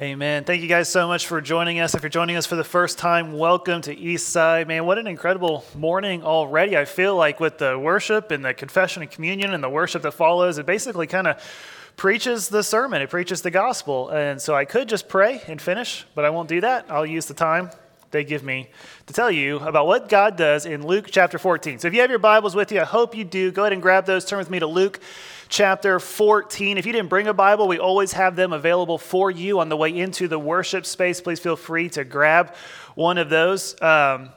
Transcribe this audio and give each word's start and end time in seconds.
Amen. 0.00 0.44
Thank 0.44 0.62
you 0.62 0.68
guys 0.68 0.88
so 0.88 1.06
much 1.06 1.26
for 1.26 1.42
joining 1.42 1.78
us. 1.78 1.94
If 1.94 2.02
you're 2.02 2.08
joining 2.08 2.36
us 2.36 2.46
for 2.46 2.56
the 2.56 2.64
first 2.64 2.96
time, 2.96 3.34
welcome 3.34 3.82
to 3.82 3.94
Eastside. 3.94 4.66
Man, 4.66 4.86
what 4.86 4.96
an 4.96 5.06
incredible 5.06 5.66
morning 5.74 6.22
already. 6.22 6.78
I 6.78 6.86
feel 6.86 7.14
like 7.14 7.40
with 7.40 7.58
the 7.58 7.78
worship 7.78 8.30
and 8.30 8.42
the 8.42 8.54
confession 8.54 9.02
and 9.02 9.10
communion 9.10 9.52
and 9.52 9.62
the 9.62 9.68
worship 9.68 10.00
that 10.04 10.12
follows, 10.12 10.56
it 10.56 10.64
basically 10.64 11.06
kind 11.06 11.26
of 11.26 11.36
preaches 11.98 12.48
the 12.48 12.62
sermon, 12.62 13.02
it 13.02 13.10
preaches 13.10 13.42
the 13.42 13.50
gospel. 13.50 14.08
And 14.08 14.40
so 14.40 14.54
I 14.54 14.64
could 14.64 14.88
just 14.88 15.10
pray 15.10 15.42
and 15.46 15.60
finish, 15.60 16.06
but 16.14 16.24
I 16.24 16.30
won't 16.30 16.48
do 16.48 16.62
that. 16.62 16.86
I'll 16.88 17.04
use 17.04 17.26
the 17.26 17.34
time 17.34 17.68
they 18.12 18.24
give 18.24 18.42
me 18.42 18.70
to 19.06 19.12
tell 19.12 19.30
you 19.30 19.58
about 19.58 19.86
what 19.86 20.08
God 20.08 20.36
does 20.36 20.64
in 20.64 20.86
Luke 20.86 21.08
chapter 21.10 21.38
14. 21.38 21.80
So 21.80 21.88
if 21.88 21.94
you 21.94 22.00
have 22.00 22.10
your 22.10 22.18
Bibles 22.18 22.54
with 22.54 22.72
you, 22.72 22.80
I 22.80 22.84
hope 22.84 23.14
you 23.14 23.24
do. 23.24 23.50
Go 23.50 23.62
ahead 23.62 23.72
and 23.72 23.82
grab 23.82 24.06
those. 24.06 24.24
Turn 24.24 24.38
with 24.38 24.50
me 24.50 24.58
to 24.58 24.66
Luke 24.66 25.00
chapter 25.52 26.00
14. 26.00 26.78
If 26.78 26.86
you 26.86 26.92
didn't 26.92 27.10
bring 27.10 27.26
a 27.26 27.34
Bible, 27.34 27.68
we 27.68 27.78
always 27.78 28.12
have 28.12 28.36
them 28.36 28.54
available 28.54 28.96
for 28.96 29.30
you 29.30 29.60
on 29.60 29.68
the 29.68 29.76
way 29.76 29.96
into 29.96 30.26
the 30.26 30.38
worship 30.38 30.86
space. 30.86 31.20
Please 31.20 31.40
feel 31.40 31.56
free 31.56 31.90
to 31.90 32.04
grab 32.04 32.54
one 32.94 33.18
of 33.18 33.28
those. 33.28 33.80
Um, 33.82 34.30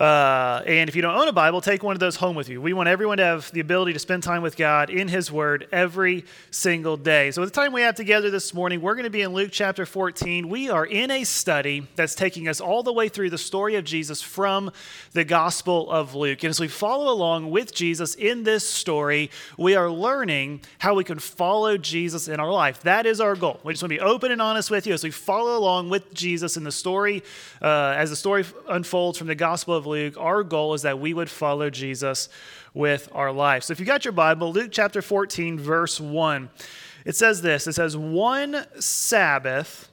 uh, 0.00 0.62
and 0.66 0.88
if 0.88 0.96
you 0.96 1.02
don't 1.02 1.14
own 1.14 1.28
a 1.28 1.32
Bible, 1.32 1.60
take 1.60 1.82
one 1.82 1.94
of 1.94 2.00
those 2.00 2.16
home 2.16 2.34
with 2.34 2.48
you. 2.48 2.62
We 2.62 2.72
want 2.72 2.88
everyone 2.88 3.18
to 3.18 3.24
have 3.24 3.50
the 3.52 3.60
ability 3.60 3.92
to 3.92 3.98
spend 3.98 4.22
time 4.22 4.40
with 4.40 4.56
God 4.56 4.88
in 4.88 5.08
His 5.08 5.30
Word 5.30 5.68
every 5.72 6.24
single 6.50 6.96
day. 6.96 7.30
So, 7.32 7.42
with 7.42 7.52
the 7.52 7.60
time 7.60 7.74
we 7.74 7.82
have 7.82 7.96
together 7.96 8.30
this 8.30 8.54
morning, 8.54 8.80
we're 8.80 8.94
going 8.94 9.04
to 9.04 9.10
be 9.10 9.20
in 9.20 9.34
Luke 9.34 9.50
chapter 9.52 9.84
14. 9.84 10.48
We 10.48 10.70
are 10.70 10.86
in 10.86 11.10
a 11.10 11.24
study 11.24 11.86
that's 11.96 12.14
taking 12.14 12.48
us 12.48 12.62
all 12.62 12.82
the 12.82 12.94
way 12.94 13.10
through 13.10 13.28
the 13.28 13.36
story 13.36 13.74
of 13.74 13.84
Jesus 13.84 14.22
from 14.22 14.70
the 15.12 15.22
Gospel 15.22 15.90
of 15.90 16.14
Luke. 16.14 16.42
And 16.44 16.48
as 16.50 16.60
we 16.60 16.68
follow 16.68 17.12
along 17.12 17.50
with 17.50 17.74
Jesus 17.74 18.14
in 18.14 18.42
this 18.42 18.66
story, 18.66 19.30
we 19.58 19.74
are 19.74 19.90
learning 19.90 20.62
how 20.78 20.94
we 20.94 21.04
can 21.04 21.18
follow 21.18 21.76
Jesus 21.76 22.26
in 22.26 22.40
our 22.40 22.50
life. 22.50 22.80
That 22.84 23.04
is 23.04 23.20
our 23.20 23.36
goal. 23.36 23.60
We 23.64 23.74
just 23.74 23.82
want 23.82 23.92
to 23.92 23.98
be 23.98 24.00
open 24.00 24.32
and 24.32 24.40
honest 24.40 24.70
with 24.70 24.86
you 24.86 24.94
as 24.94 25.04
we 25.04 25.10
follow 25.10 25.58
along 25.58 25.90
with 25.90 26.14
Jesus 26.14 26.56
in 26.56 26.64
the 26.64 26.72
story, 26.72 27.22
uh, 27.60 27.94
as 27.98 28.08
the 28.08 28.16
story 28.16 28.46
unfolds 28.66 29.18
from 29.18 29.26
the 29.26 29.34
Gospel 29.34 29.74
of 29.74 29.89
Luke, 29.90 30.14
our 30.16 30.42
goal 30.42 30.74
is 30.74 30.82
that 30.82 30.98
we 30.98 31.12
would 31.12 31.28
follow 31.28 31.68
Jesus 31.70 32.28
with 32.72 33.08
our 33.12 33.32
life. 33.32 33.64
So 33.64 33.72
if 33.72 33.80
you 33.80 33.86
got 33.86 34.04
your 34.04 34.12
Bible, 34.12 34.52
Luke 34.52 34.70
chapter 34.72 35.02
14, 35.02 35.58
verse 35.58 36.00
1, 36.00 36.48
it 37.04 37.16
says 37.16 37.42
this 37.42 37.66
it 37.66 37.74
says, 37.74 37.96
One 37.96 38.64
Sabbath, 38.78 39.90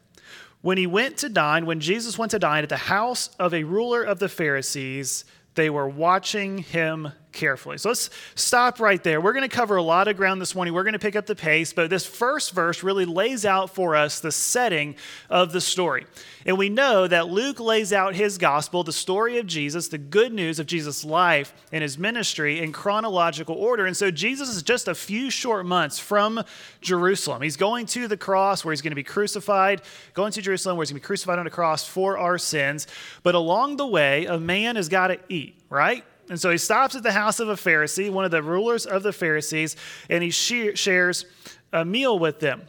when 0.61 0.77
he 0.77 0.87
went 0.87 1.17
to 1.17 1.29
dine, 1.29 1.65
when 1.65 1.79
Jesus 1.79 2.17
went 2.17 2.31
to 2.31 2.39
dine 2.39 2.63
at 2.63 2.69
the 2.69 2.77
house 2.77 3.29
of 3.39 3.53
a 3.53 3.63
ruler 3.63 4.03
of 4.03 4.19
the 4.19 4.29
Pharisees, 4.29 5.25
they 5.55 5.69
were 5.69 5.87
watching 5.87 6.59
him 6.59 7.11
carefully. 7.31 7.77
So 7.77 7.89
let's 7.89 8.09
stop 8.35 8.79
right 8.79 9.03
there. 9.03 9.21
We're 9.21 9.33
going 9.33 9.47
to 9.47 9.55
cover 9.55 9.75
a 9.75 9.83
lot 9.83 10.07
of 10.07 10.17
ground 10.17 10.41
this 10.41 10.55
morning. 10.55 10.73
We're 10.73 10.83
going 10.83 10.93
to 10.93 10.99
pick 10.99 11.15
up 11.15 11.25
the 11.25 11.35
pace, 11.35 11.73
but 11.73 11.89
this 11.89 12.05
first 12.05 12.51
verse 12.51 12.83
really 12.83 13.05
lays 13.05 13.45
out 13.45 13.73
for 13.73 13.95
us 13.95 14.19
the 14.19 14.31
setting 14.31 14.95
of 15.29 15.51
the 15.51 15.61
story. 15.61 16.05
And 16.45 16.57
we 16.57 16.69
know 16.69 17.07
that 17.07 17.27
Luke 17.27 17.59
lays 17.59 17.91
out 17.91 18.15
his 18.15 18.37
gospel, 18.37 18.83
the 18.83 18.93
story 18.93 19.37
of 19.37 19.45
Jesus, 19.45 19.89
the 19.89 19.97
good 19.97 20.33
news 20.33 20.59
of 20.59 20.65
Jesus' 20.65 21.03
life 21.03 21.53
and 21.71 21.81
his 21.81 21.97
ministry 21.97 22.59
in 22.61 22.71
chronological 22.71 23.55
order. 23.55 23.85
And 23.85 23.95
so 23.95 24.09
Jesus 24.11 24.49
is 24.49 24.63
just 24.63 24.87
a 24.87 24.95
few 24.95 25.29
short 25.29 25.65
months 25.65 25.99
from 25.99 26.43
Jerusalem. 26.81 27.41
He's 27.41 27.57
going 27.57 27.85
to 27.87 28.07
the 28.07 28.17
cross 28.17 28.63
where 28.63 28.71
he's 28.71 28.81
going 28.81 28.91
to 28.91 28.95
be 28.95 29.03
crucified, 29.03 29.81
going 30.13 30.31
to 30.31 30.41
Jerusalem 30.41 30.77
where 30.77 30.83
he's 30.83 30.91
going 30.91 31.01
to 31.01 31.03
be 31.03 31.07
crucified 31.07 31.39
on 31.39 31.47
a 31.47 31.51
cross 31.51 31.87
for 31.87 32.17
our 32.17 32.37
sins. 32.37 32.87
But 33.23 33.35
along 33.35 33.77
the 33.77 33.87
way, 33.87 34.25
a 34.25 34.39
man 34.39 34.75
has 34.77 34.89
got 34.89 35.07
to 35.07 35.19
eat, 35.29 35.59
right? 35.69 36.03
And 36.29 36.39
so 36.39 36.49
he 36.49 36.57
stops 36.57 36.95
at 36.95 37.03
the 37.03 37.11
house 37.13 37.39
of 37.39 37.49
a 37.49 37.55
Pharisee, 37.55 38.09
one 38.09 38.25
of 38.25 38.31
the 38.31 38.43
rulers 38.43 38.85
of 38.85 39.03
the 39.03 39.13
Pharisees, 39.13 39.75
and 40.09 40.23
he 40.23 40.29
shares 40.29 41.25
a 41.71 41.85
meal 41.85 42.19
with 42.19 42.39
them. 42.39 42.63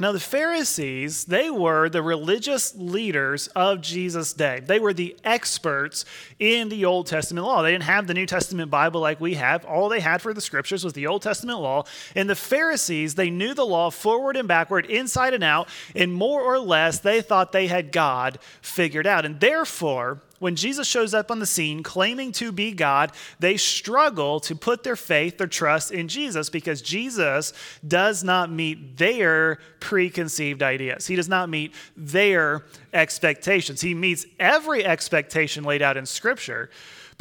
Now, 0.00 0.10
the 0.10 0.20
Pharisees, 0.20 1.26
they 1.26 1.50
were 1.50 1.88
the 1.88 2.02
religious 2.02 2.74
leaders 2.74 3.46
of 3.48 3.82
Jesus' 3.82 4.32
day. 4.32 4.60
They 4.64 4.80
were 4.80 4.94
the 4.94 5.14
experts 5.22 6.04
in 6.38 6.70
the 6.70 6.86
Old 6.86 7.06
Testament 7.06 7.46
law. 7.46 7.62
They 7.62 7.72
didn't 7.72 7.84
have 7.84 8.06
the 8.06 8.14
New 8.14 8.26
Testament 8.26 8.70
Bible 8.70 9.00
like 9.00 9.20
we 9.20 9.34
have. 9.34 9.64
All 9.64 9.88
they 9.88 10.00
had 10.00 10.22
for 10.22 10.32
the 10.32 10.40
scriptures 10.40 10.82
was 10.82 10.94
the 10.94 11.06
Old 11.06 11.22
Testament 11.22 11.60
law. 11.60 11.84
And 12.16 12.28
the 12.28 12.34
Pharisees, 12.34 13.14
they 13.14 13.30
knew 13.30 13.54
the 13.54 13.66
law 13.66 13.90
forward 13.90 14.36
and 14.36 14.48
backward, 14.48 14.86
inside 14.86 15.34
and 15.34 15.44
out, 15.44 15.68
and 15.94 16.12
more 16.12 16.40
or 16.40 16.58
less, 16.58 16.98
they 16.98 17.20
thought 17.20 17.52
they 17.52 17.66
had 17.66 17.92
God 17.92 18.38
figured 18.60 19.06
out. 19.06 19.24
And 19.24 19.40
therefore, 19.40 20.22
when 20.42 20.56
Jesus 20.56 20.88
shows 20.88 21.14
up 21.14 21.30
on 21.30 21.38
the 21.38 21.46
scene 21.46 21.84
claiming 21.84 22.32
to 22.32 22.50
be 22.50 22.72
God, 22.72 23.12
they 23.38 23.56
struggle 23.56 24.40
to 24.40 24.56
put 24.56 24.82
their 24.82 24.96
faith, 24.96 25.38
their 25.38 25.46
trust 25.46 25.92
in 25.92 26.08
Jesus 26.08 26.50
because 26.50 26.82
Jesus 26.82 27.52
does 27.86 28.24
not 28.24 28.50
meet 28.50 28.96
their 28.96 29.60
preconceived 29.78 30.60
ideas. 30.60 31.06
He 31.06 31.14
does 31.14 31.28
not 31.28 31.48
meet 31.48 31.72
their 31.96 32.64
expectations. 32.92 33.82
He 33.82 33.94
meets 33.94 34.26
every 34.40 34.84
expectation 34.84 35.62
laid 35.62 35.80
out 35.80 35.96
in 35.96 36.06
Scripture. 36.06 36.70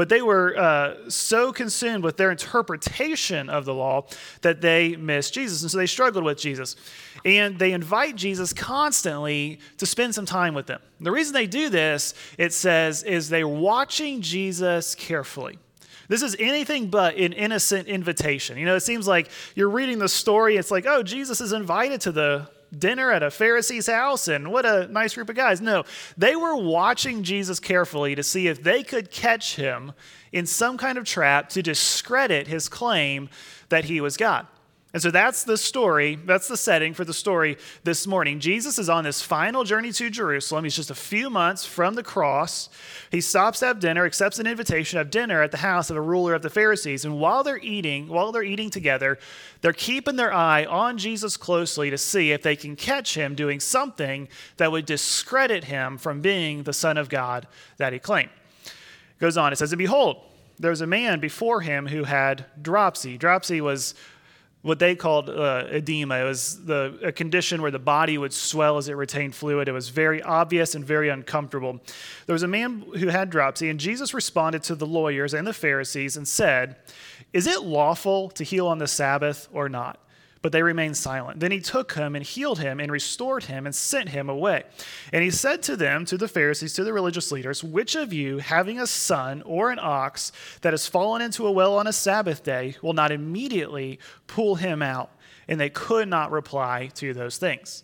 But 0.02 0.10
they 0.10 0.24
were 0.24 0.58
uh, 0.58 1.12
so 1.12 1.54
consumed 1.54 2.04
with 2.04 2.18
their 2.18 2.32
interpretation 2.32 3.52
of 3.52 3.66
the 3.66 3.74
law 3.76 4.08
that 4.42 4.60
they 4.60 4.96
missed 4.96 5.36
Jesus. 5.36 5.62
And 5.62 5.70
so 5.70 5.78
they 5.78 5.86
struggled 5.86 6.24
with 6.24 6.40
Jesus. 6.40 6.76
And 7.24 7.60
they 7.60 7.72
invite 7.72 8.16
Jesus 8.16 8.52
constantly 8.52 9.60
to 9.78 9.86
spend 9.86 10.16
some 10.16 10.26
time 10.26 10.56
with 10.56 10.66
them. 10.66 10.82
The 11.02 11.12
reason 11.12 11.36
they 11.36 11.46
do 11.46 11.70
this, 11.70 12.16
it 12.40 12.52
says, 12.52 13.04
is 13.04 13.30
they're 13.30 13.48
watching 13.48 14.22
Jesus 14.22 14.96
carefully. 14.96 15.60
This 16.08 16.24
is 16.24 16.36
anything 16.40 16.88
but 16.88 17.16
an 17.18 17.34
innocent 17.34 17.88
invitation. 17.88 18.58
You 18.58 18.66
know, 18.66 18.76
it 18.76 18.80
seems 18.80 19.08
like 19.08 19.30
you're 19.54 19.70
reading 19.70 20.00
the 20.00 20.10
story, 20.10 20.58
it's 20.58 20.72
like, 20.72 20.88
oh, 20.88 21.04
Jesus 21.04 21.42
is 21.42 21.54
invited 21.54 22.02
to 22.02 22.12
the 22.12 22.50
dinner 22.78 23.12
at 23.12 23.24
a 23.24 23.32
Pharisee's 23.32 23.88
house, 23.88 24.28
and 24.28 24.52
what 24.52 24.66
a 24.66 24.88
nice 24.88 25.16
group 25.16 25.30
of 25.30 25.36
guys. 25.36 25.62
No, 25.62 25.84
they 26.18 26.36
were 26.36 26.56
watching 26.56 27.24
Jesus 27.24 27.60
carefully 27.60 28.16
to 28.16 28.24
see 28.24 28.48
if 28.48 28.64
they 28.64 28.84
could 28.84 29.12
catch 29.12 29.56
him 29.56 29.94
in 30.32 30.46
some 30.46 30.78
kind 30.78 30.98
of 30.98 31.04
trap 31.04 31.50
to 31.50 31.62
discredit 31.62 32.48
his 32.48 32.70
claim 32.70 33.30
that 33.70 33.86
he 33.86 34.00
was 34.00 34.18
God. 34.18 34.48
And 34.94 35.02
so 35.02 35.10
that's 35.10 35.46
the 35.46 35.58
story, 35.58 36.20
that's 36.26 36.50
the 36.50 36.58
setting 36.58 36.94
for 36.94 37.06
the 37.06 37.14
story 37.14 37.58
this 37.86 38.06
morning. 38.06 38.42
Jesus 38.42 38.78
is 38.78 38.90
on 38.90 39.06
this 39.06 39.22
final 39.22 39.64
journey 39.64 39.94
to 39.94 40.10
Jerusalem. 40.10 40.66
He's 40.66 40.76
just 40.76 40.92
a 40.92 40.96
few 40.96 41.30
months 41.30 41.64
from 41.64 41.96
the 41.96 42.04
cross. 42.04 42.68
He 43.10 43.22
stops 43.22 43.60
to 43.60 43.68
have 43.68 43.80
dinner, 43.80 44.04
accepts 44.04 44.38
an 44.38 44.48
invitation 44.48 44.98
to 44.98 45.00
have 45.00 45.10
dinner 45.10 45.42
at 45.42 45.52
the 45.52 45.58
house 45.58 45.90
of 45.90 45.96
a 45.96 46.02
ruler 46.02 46.34
of 46.34 46.42
the 46.42 46.50
Pharisees. 46.50 47.06
And 47.06 47.22
while 47.22 47.42
they're 47.42 47.60
eating, 47.60 48.10
while 48.10 48.34
they're 48.34 48.44
eating 48.44 48.70
together, 48.70 49.18
they're 49.62 49.72
keeping 49.72 50.18
their 50.18 50.34
eye 50.34 50.66
on 50.66 50.98
Jesus 50.98 51.38
closely 51.38 51.90
to 51.90 51.98
see 51.98 52.34
if 52.34 52.44
they 52.44 52.58
can 52.58 52.76
catch 52.76 53.16
him 53.16 53.34
doing 53.34 53.62
something 53.62 54.28
that 54.58 54.74
would 54.74 54.86
discredit 54.86 55.64
him 55.64 55.98
from 55.98 56.20
being 56.20 56.64
the 56.64 56.74
Son 56.74 56.98
of 56.98 57.08
God 57.08 57.48
that 57.78 57.94
he 57.94 58.00
claimed. 58.00 58.32
It 58.66 59.20
goes 59.20 59.38
on, 59.38 59.54
it 59.54 59.56
says, 59.56 59.72
And 59.72 59.80
behold, 59.80 60.18
there 60.60 60.70
was 60.70 60.82
a 60.82 60.88
man 60.88 61.20
before 61.20 61.62
him 61.62 61.88
who 61.88 62.04
had 62.04 62.46
dropsy. 62.62 63.18
Dropsy 63.18 63.62
was 63.62 63.96
what 64.62 64.78
they 64.78 64.96
called 64.96 65.30
uh, 65.30 65.66
edema. 65.72 66.20
It 66.20 66.24
was 66.24 66.64
the, 66.66 67.00
a 67.04 67.12
condition 67.12 67.62
where 67.62 67.72
the 67.72 67.80
body 67.80 68.18
would 68.18 68.34
swell 68.34 68.78
as 68.78 68.90
it 68.90 68.94
retained 68.94 69.34
fluid. 69.34 69.68
It 69.68 69.72
was 69.72 69.90
very 69.90 70.22
obvious 70.22 70.76
and 70.76 70.86
very 70.86 71.10
uncomfortable. 71.10 71.80
There 72.28 72.34
was 72.34 72.44
a 72.44 72.48
man 72.48 72.84
who 72.98 73.08
had 73.08 73.30
dropsy, 73.30 73.70
and 73.70 73.80
Jesus 73.80 74.14
responded 74.14 74.64
to 74.64 74.76
the 74.76 74.86
lawyers 74.86 75.34
and 75.34 75.48
the 75.48 75.54
Pharisees 75.54 76.16
and 76.16 76.28
said, 76.28 76.76
Is 77.34 77.48
it 77.48 77.64
lawful 77.64 78.30
to 78.32 78.44
heal 78.44 78.68
on 78.68 78.78
the 78.78 78.88
Sabbath 78.88 79.48
or 79.52 79.68
not? 79.68 80.00
But 80.42 80.52
they 80.52 80.64
remained 80.64 80.98
silent. 80.98 81.40
Then 81.40 81.52
he 81.52 81.60
took 81.60 81.94
him 81.94 82.16
and 82.16 82.26
healed 82.26 82.60
him 82.60 82.80
and 82.80 82.92
restored 82.92 83.44
him 83.44 83.66
and 83.66 83.76
sent 83.76 84.10
him 84.10 84.28
away. 84.28 84.64
And 85.14 85.24
he 85.24 85.30
said 85.30 85.62
to 85.64 85.76
them, 85.76 86.04
to 86.06 86.18
the 86.18 86.28
Pharisees, 86.28 86.74
to 86.74 86.84
the 86.84 86.94
religious 86.94 87.32
leaders, 87.32 87.64
Which 87.64 87.96
of 87.96 88.12
you, 88.12 88.40
having 88.40 88.80
a 88.80 88.88
son 88.88 89.44
or 89.44 89.70
an 89.70 89.80
ox 89.80 90.32
that 90.62 90.74
has 90.74 90.88
fallen 90.88 91.22
into 91.22 91.46
a 91.46 91.52
well 91.52 91.78
on 91.78 91.86
a 91.86 91.94
Sabbath 91.94 92.44
day, 92.44 92.76
will 92.82 92.94
not 92.94 93.12
immediately 93.12 94.00
pull 94.26 94.56
him 94.56 94.82
out? 94.82 95.12
And 95.48 95.60
they 95.60 95.70
could 95.70 96.08
not 96.08 96.32
reply 96.32 96.90
to 96.96 97.14
those 97.14 97.38
things. 97.38 97.84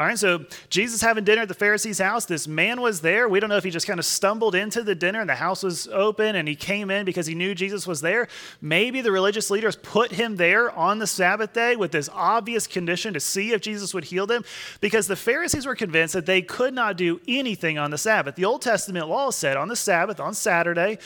All 0.00 0.06
right, 0.06 0.18
so 0.18 0.46
Jesus 0.70 1.02
having 1.02 1.24
dinner 1.24 1.42
at 1.42 1.48
the 1.48 1.52
Pharisee's 1.52 1.98
house. 1.98 2.24
This 2.24 2.48
man 2.48 2.80
was 2.80 3.02
there. 3.02 3.28
We 3.28 3.38
don't 3.38 3.50
know 3.50 3.58
if 3.58 3.64
he 3.64 3.70
just 3.70 3.86
kind 3.86 3.98
of 3.98 4.06
stumbled 4.06 4.54
into 4.54 4.82
the 4.82 4.94
dinner 4.94 5.20
and 5.20 5.28
the 5.28 5.34
house 5.34 5.62
was 5.62 5.88
open 5.88 6.36
and 6.36 6.48
he 6.48 6.56
came 6.56 6.90
in 6.90 7.04
because 7.04 7.26
he 7.26 7.34
knew 7.34 7.54
Jesus 7.54 7.86
was 7.86 8.00
there. 8.00 8.26
Maybe 8.62 9.02
the 9.02 9.12
religious 9.12 9.50
leaders 9.50 9.76
put 9.76 10.12
him 10.12 10.36
there 10.36 10.70
on 10.70 11.00
the 11.00 11.06
Sabbath 11.06 11.52
day 11.52 11.76
with 11.76 11.92
this 11.92 12.08
obvious 12.14 12.66
condition 12.66 13.12
to 13.12 13.20
see 13.20 13.52
if 13.52 13.60
Jesus 13.60 13.92
would 13.92 14.04
heal 14.04 14.26
them 14.26 14.42
because 14.80 15.06
the 15.06 15.16
Pharisees 15.16 15.66
were 15.66 15.74
convinced 15.74 16.14
that 16.14 16.24
they 16.24 16.40
could 16.40 16.72
not 16.72 16.96
do 16.96 17.20
anything 17.28 17.76
on 17.76 17.90
the 17.90 17.98
Sabbath. 17.98 18.36
The 18.36 18.46
Old 18.46 18.62
Testament 18.62 19.06
law 19.06 19.30
said 19.30 19.58
on 19.58 19.68
the 19.68 19.76
Sabbath, 19.76 20.18
on 20.18 20.32
Saturday, 20.32 20.96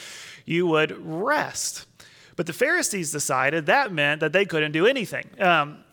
you 0.44 0.68
would 0.68 0.96
rest. 1.04 1.86
But 2.36 2.46
the 2.46 2.52
Pharisees 2.52 3.10
decided 3.10 3.66
that 3.66 3.92
meant 3.92 4.20
that 4.20 4.32
they 4.32 4.44
couldn't 4.44 4.70
do 4.70 4.86
anything. 4.86 5.28
Um, 5.40 5.83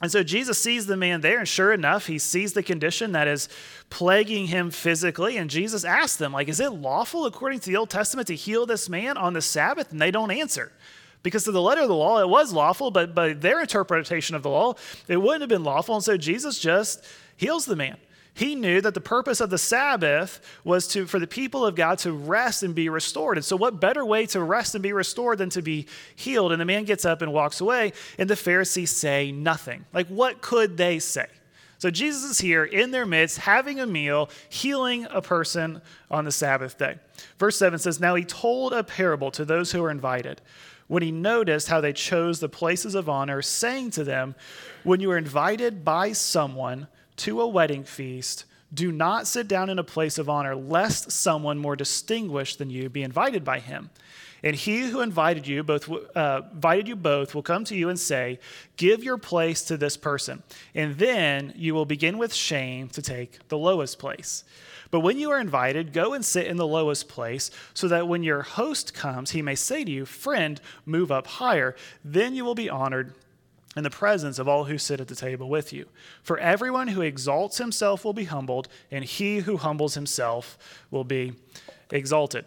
and 0.00 0.12
so 0.12 0.22
Jesus 0.22 0.58
sees 0.58 0.86
the 0.86 0.96
man 0.96 1.22
there, 1.22 1.38
and 1.38 1.48
sure 1.48 1.72
enough, 1.72 2.06
he 2.06 2.18
sees 2.18 2.52
the 2.52 2.62
condition 2.62 3.12
that 3.12 3.26
is 3.26 3.48
plaguing 3.90 4.46
him 4.46 4.70
physically. 4.70 5.36
And 5.36 5.50
Jesus 5.50 5.84
asks 5.84 6.16
them, 6.16 6.32
like, 6.32 6.48
is 6.48 6.60
it 6.60 6.70
lawful 6.70 7.26
according 7.26 7.60
to 7.60 7.70
the 7.70 7.76
Old 7.76 7.90
Testament 7.90 8.28
to 8.28 8.36
heal 8.36 8.64
this 8.64 8.88
man 8.88 9.16
on 9.16 9.32
the 9.32 9.42
Sabbath? 9.42 9.90
And 9.90 10.00
they 10.00 10.12
don't 10.12 10.30
answer. 10.30 10.70
Because 11.24 11.42
to 11.44 11.52
the 11.52 11.60
letter 11.60 11.82
of 11.82 11.88
the 11.88 11.96
law, 11.96 12.20
it 12.20 12.28
was 12.28 12.52
lawful, 12.52 12.92
but 12.92 13.12
by 13.12 13.32
their 13.32 13.60
interpretation 13.60 14.36
of 14.36 14.44
the 14.44 14.50
law, 14.50 14.74
it 15.08 15.16
wouldn't 15.16 15.40
have 15.40 15.48
been 15.48 15.64
lawful. 15.64 15.96
And 15.96 16.04
so 16.04 16.16
Jesus 16.16 16.60
just 16.60 17.04
heals 17.36 17.66
the 17.66 17.74
man. 17.74 17.96
He 18.38 18.54
knew 18.54 18.80
that 18.82 18.94
the 18.94 19.00
purpose 19.00 19.40
of 19.40 19.50
the 19.50 19.58
Sabbath 19.58 20.40
was 20.62 20.86
to, 20.88 21.06
for 21.06 21.18
the 21.18 21.26
people 21.26 21.66
of 21.66 21.74
God 21.74 21.98
to 21.98 22.12
rest 22.12 22.62
and 22.62 22.72
be 22.72 22.88
restored. 22.88 23.36
And 23.36 23.44
so, 23.44 23.56
what 23.56 23.80
better 23.80 24.04
way 24.04 24.26
to 24.26 24.40
rest 24.40 24.76
and 24.76 24.82
be 24.82 24.92
restored 24.92 25.38
than 25.38 25.50
to 25.50 25.60
be 25.60 25.88
healed? 26.14 26.52
And 26.52 26.60
the 26.60 26.64
man 26.64 26.84
gets 26.84 27.04
up 27.04 27.20
and 27.20 27.32
walks 27.32 27.60
away, 27.60 27.94
and 28.16 28.30
the 28.30 28.36
Pharisees 28.36 28.92
say 28.92 29.32
nothing. 29.32 29.86
Like, 29.92 30.06
what 30.06 30.40
could 30.40 30.76
they 30.76 31.00
say? 31.00 31.26
So, 31.78 31.90
Jesus 31.90 32.30
is 32.30 32.38
here 32.38 32.62
in 32.62 32.92
their 32.92 33.06
midst, 33.06 33.38
having 33.38 33.80
a 33.80 33.88
meal, 33.88 34.30
healing 34.48 35.08
a 35.10 35.20
person 35.20 35.82
on 36.08 36.24
the 36.24 36.30
Sabbath 36.30 36.78
day. 36.78 36.94
Verse 37.40 37.58
7 37.58 37.80
says, 37.80 37.98
Now 37.98 38.14
he 38.14 38.24
told 38.24 38.72
a 38.72 38.84
parable 38.84 39.32
to 39.32 39.44
those 39.44 39.72
who 39.72 39.82
were 39.82 39.90
invited 39.90 40.40
when 40.86 41.02
he 41.02 41.10
noticed 41.10 41.66
how 41.66 41.80
they 41.80 41.92
chose 41.92 42.38
the 42.38 42.48
places 42.48 42.94
of 42.94 43.08
honor, 43.08 43.42
saying 43.42 43.90
to 43.90 44.04
them, 44.04 44.36
When 44.84 45.00
you 45.00 45.10
are 45.10 45.18
invited 45.18 45.84
by 45.84 46.12
someone 46.12 46.86
to 47.18 47.40
a 47.40 47.48
wedding 47.48 47.84
feast, 47.84 48.44
do 48.72 48.92
not 48.92 49.26
sit 49.26 49.48
down 49.48 49.70
in 49.70 49.78
a 49.78 49.84
place 49.84 50.18
of 50.18 50.28
honor, 50.28 50.54
lest 50.54 51.10
someone 51.10 51.58
more 51.58 51.76
distinguished 51.76 52.58
than 52.58 52.70
you 52.70 52.88
be 52.88 53.02
invited 53.02 53.44
by 53.44 53.60
him. 53.60 53.90
And 54.42 54.54
he 54.54 54.82
who 54.82 55.00
invited 55.00 55.46
you 55.48 55.62
both 55.64 55.90
uh, 56.16 56.42
invited 56.52 56.86
you 56.86 56.94
both 56.94 57.34
will 57.34 57.42
come 57.42 57.64
to 57.64 57.74
you 57.74 57.88
and 57.88 57.98
say, 57.98 58.38
"Give 58.76 59.02
your 59.02 59.18
place 59.18 59.62
to 59.64 59.76
this 59.76 59.96
person." 59.96 60.42
And 60.74 60.96
then 60.96 61.52
you 61.56 61.74
will 61.74 61.86
begin 61.86 62.18
with 62.18 62.32
shame 62.32 62.88
to 62.90 63.02
take 63.02 63.48
the 63.48 63.58
lowest 63.58 63.98
place. 63.98 64.44
But 64.90 65.00
when 65.00 65.18
you 65.18 65.30
are 65.30 65.40
invited, 65.40 65.92
go 65.92 66.14
and 66.14 66.24
sit 66.24 66.46
in 66.46 66.56
the 66.56 66.66
lowest 66.66 67.08
place, 67.08 67.50
so 67.74 67.88
that 67.88 68.08
when 68.08 68.22
your 68.22 68.42
host 68.42 68.94
comes, 68.94 69.32
he 69.32 69.42
may 69.42 69.54
say 69.56 69.84
to 69.84 69.90
you, 69.90 70.04
Friend, 70.06 70.60
move 70.86 71.10
up 71.10 71.26
higher. 71.26 71.74
Then 72.04 72.34
you 72.34 72.44
will 72.44 72.54
be 72.54 72.70
honored 72.70 73.14
in 73.76 73.82
the 73.82 73.90
presence 73.90 74.38
of 74.38 74.48
all 74.48 74.64
who 74.64 74.78
sit 74.78 75.00
at 75.00 75.08
the 75.08 75.14
table 75.14 75.48
with 75.48 75.72
you. 75.72 75.86
For 76.22 76.38
everyone 76.38 76.88
who 76.88 77.02
exalts 77.02 77.58
himself 77.58 78.04
will 78.04 78.12
be 78.12 78.24
humbled, 78.24 78.68
and 78.90 79.04
he 79.04 79.38
who 79.38 79.56
humbles 79.56 79.94
himself 79.94 80.58
will 80.90 81.04
be 81.04 81.34
exalted. 81.90 82.44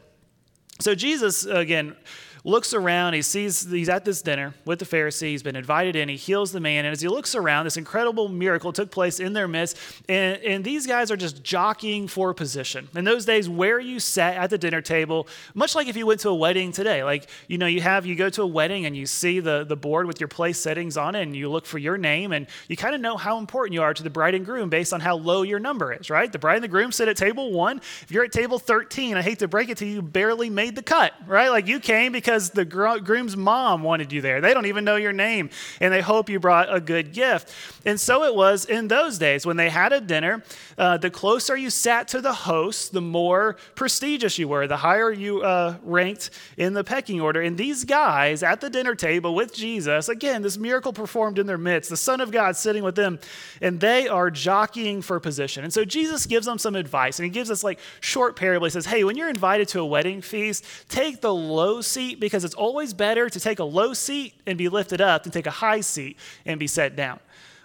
So, 0.79 0.95
Jesus, 0.95 1.45
again, 1.45 1.95
looks 2.43 2.73
around. 2.73 3.13
He 3.13 3.21
sees 3.21 3.69
he's 3.69 3.89
at 3.89 4.05
this 4.05 4.21
dinner 4.21 4.53
with 4.65 4.79
the 4.79 4.85
Pharisees, 4.85 5.31
he's 5.31 5.43
been 5.43 5.55
invited 5.55 5.95
in. 5.95 6.09
He 6.09 6.15
heals 6.15 6.51
the 6.51 6.59
man. 6.59 6.85
And 6.85 6.91
as 6.91 7.01
he 7.01 7.07
looks 7.07 7.35
around, 7.35 7.65
this 7.65 7.77
incredible 7.77 8.27
miracle 8.27 8.73
took 8.73 8.91
place 8.91 9.19
in 9.19 9.33
their 9.33 9.47
midst. 9.47 9.77
And, 10.09 10.41
and 10.41 10.63
these 10.63 10.87
guys 10.87 11.11
are 11.11 11.17
just 11.17 11.43
jockeying 11.43 12.07
for 12.07 12.33
position. 12.33 12.87
In 12.95 13.05
those 13.05 13.25
days, 13.25 13.47
where 13.49 13.79
you 13.79 13.99
sat 13.99 14.35
at 14.35 14.49
the 14.49 14.57
dinner 14.57 14.81
table, 14.81 15.27
much 15.53 15.75
like 15.75 15.87
if 15.87 15.95
you 15.95 16.05
went 16.05 16.19
to 16.21 16.29
a 16.29 16.35
wedding 16.35 16.71
today, 16.71 17.03
like, 17.03 17.29
you 17.47 17.57
know, 17.57 17.67
you 17.67 17.81
have, 17.81 18.05
you 18.05 18.15
go 18.15 18.29
to 18.29 18.41
a 18.41 18.47
wedding 18.47 18.85
and 18.85 18.95
you 18.95 19.05
see 19.05 19.39
the, 19.39 19.63
the 19.63 19.75
board 19.75 20.07
with 20.07 20.19
your 20.19 20.27
place 20.27 20.57
settings 20.59 20.97
on 20.97 21.15
it 21.15 21.23
and 21.23 21.35
you 21.35 21.49
look 21.49 21.65
for 21.65 21.77
your 21.77 21.97
name 21.97 22.31
and 22.31 22.47
you 22.67 22.75
kind 22.75 22.95
of 22.95 23.01
know 23.01 23.17
how 23.17 23.37
important 23.37 23.73
you 23.73 23.81
are 23.81 23.93
to 23.93 24.03
the 24.03 24.09
bride 24.09 24.35
and 24.35 24.45
groom 24.45 24.69
based 24.69 24.93
on 24.93 24.99
how 24.99 25.15
low 25.15 25.43
your 25.43 25.59
number 25.59 25.93
is, 25.93 26.09
right? 26.09 26.31
The 26.31 26.39
bride 26.39 26.55
and 26.55 26.63
the 26.63 26.67
groom 26.67 26.91
sit 26.91 27.07
at 27.07 27.17
table 27.17 27.51
one. 27.51 27.77
If 28.01 28.11
you're 28.11 28.23
at 28.23 28.31
table 28.31 28.59
13, 28.59 29.17
I 29.17 29.21
hate 29.21 29.39
to 29.39 29.47
break 29.47 29.69
it 29.69 29.77
to 29.77 29.85
you, 29.85 29.95
you 29.95 30.01
barely 30.01 30.49
made 30.49 30.75
the 30.75 30.81
cut, 30.81 31.13
right? 31.27 31.49
Like 31.49 31.67
you 31.67 31.79
came 31.79 32.11
because 32.11 32.30
because 32.31 32.51
the 32.51 32.63
groom's 32.63 33.35
mom 33.35 33.83
wanted 33.83 34.13
you 34.13 34.21
there. 34.21 34.39
They 34.39 34.53
don't 34.53 34.65
even 34.65 34.85
know 34.85 34.95
your 34.95 35.11
name, 35.11 35.49
and 35.81 35.93
they 35.93 35.99
hope 35.99 36.29
you 36.29 36.39
brought 36.39 36.73
a 36.73 36.79
good 36.79 37.11
gift. 37.11 37.53
And 37.85 37.99
so 37.99 38.23
it 38.23 38.33
was 38.33 38.63
in 38.63 38.87
those 38.87 39.17
days 39.17 39.45
when 39.45 39.57
they 39.57 39.69
had 39.69 39.91
a 39.91 39.99
dinner. 39.99 40.43
Uh, 40.77 40.97
the 40.97 41.09
closer 41.09 41.57
you 41.57 41.69
sat 41.69 42.07
to 42.07 42.21
the 42.21 42.31
host, 42.31 42.93
the 42.93 43.01
more 43.01 43.57
prestigious 43.75 44.39
you 44.39 44.47
were, 44.47 44.65
the 44.65 44.77
higher 44.77 45.11
you 45.11 45.41
uh, 45.41 45.75
ranked 45.83 46.29
in 46.55 46.73
the 46.73 46.85
pecking 46.85 47.19
order. 47.19 47.41
And 47.41 47.57
these 47.57 47.83
guys 47.83 48.43
at 48.43 48.61
the 48.61 48.69
dinner 48.69 48.95
table 48.95 49.35
with 49.35 49.53
Jesus, 49.53 50.07
again, 50.07 50.41
this 50.41 50.57
miracle 50.57 50.93
performed 50.93 51.37
in 51.37 51.47
their 51.47 51.57
midst, 51.57 51.89
the 51.89 51.97
Son 51.97 52.21
of 52.21 52.31
God 52.31 52.55
sitting 52.55 52.83
with 52.83 52.95
them, 52.95 53.19
and 53.61 53.81
they 53.81 54.07
are 54.07 54.31
jockeying 54.31 55.01
for 55.01 55.19
position. 55.19 55.65
And 55.65 55.73
so 55.73 55.83
Jesus 55.83 56.25
gives 56.25 56.45
them 56.45 56.57
some 56.57 56.75
advice, 56.75 57.19
and 57.19 57.25
he 57.25 57.29
gives 57.29 57.51
us 57.51 57.61
like 57.61 57.79
short 57.99 58.37
parable. 58.37 58.65
He 58.65 58.71
says, 58.71 58.85
Hey, 58.85 59.03
when 59.03 59.17
you're 59.17 59.29
invited 59.29 59.67
to 59.69 59.81
a 59.81 59.85
wedding 59.85 60.21
feast, 60.21 60.63
take 60.87 61.19
the 61.19 61.33
low 61.33 61.81
seat 61.81 62.19
because 62.21 62.45
it's 62.45 62.53
always 62.53 62.93
better 62.93 63.29
to 63.29 63.39
take 63.39 63.57
a 63.59 63.63
low 63.63 63.93
seat 63.93 64.35
and 64.45 64.57
be 64.57 64.69
lifted 64.69 65.01
up 65.01 65.23
than 65.23 65.31
take 65.31 65.47
a 65.47 65.51
high 65.51 65.81
seat 65.81 66.17
and 66.45 66.59
be 66.59 66.67
set 66.67 66.95
down. 66.95 67.19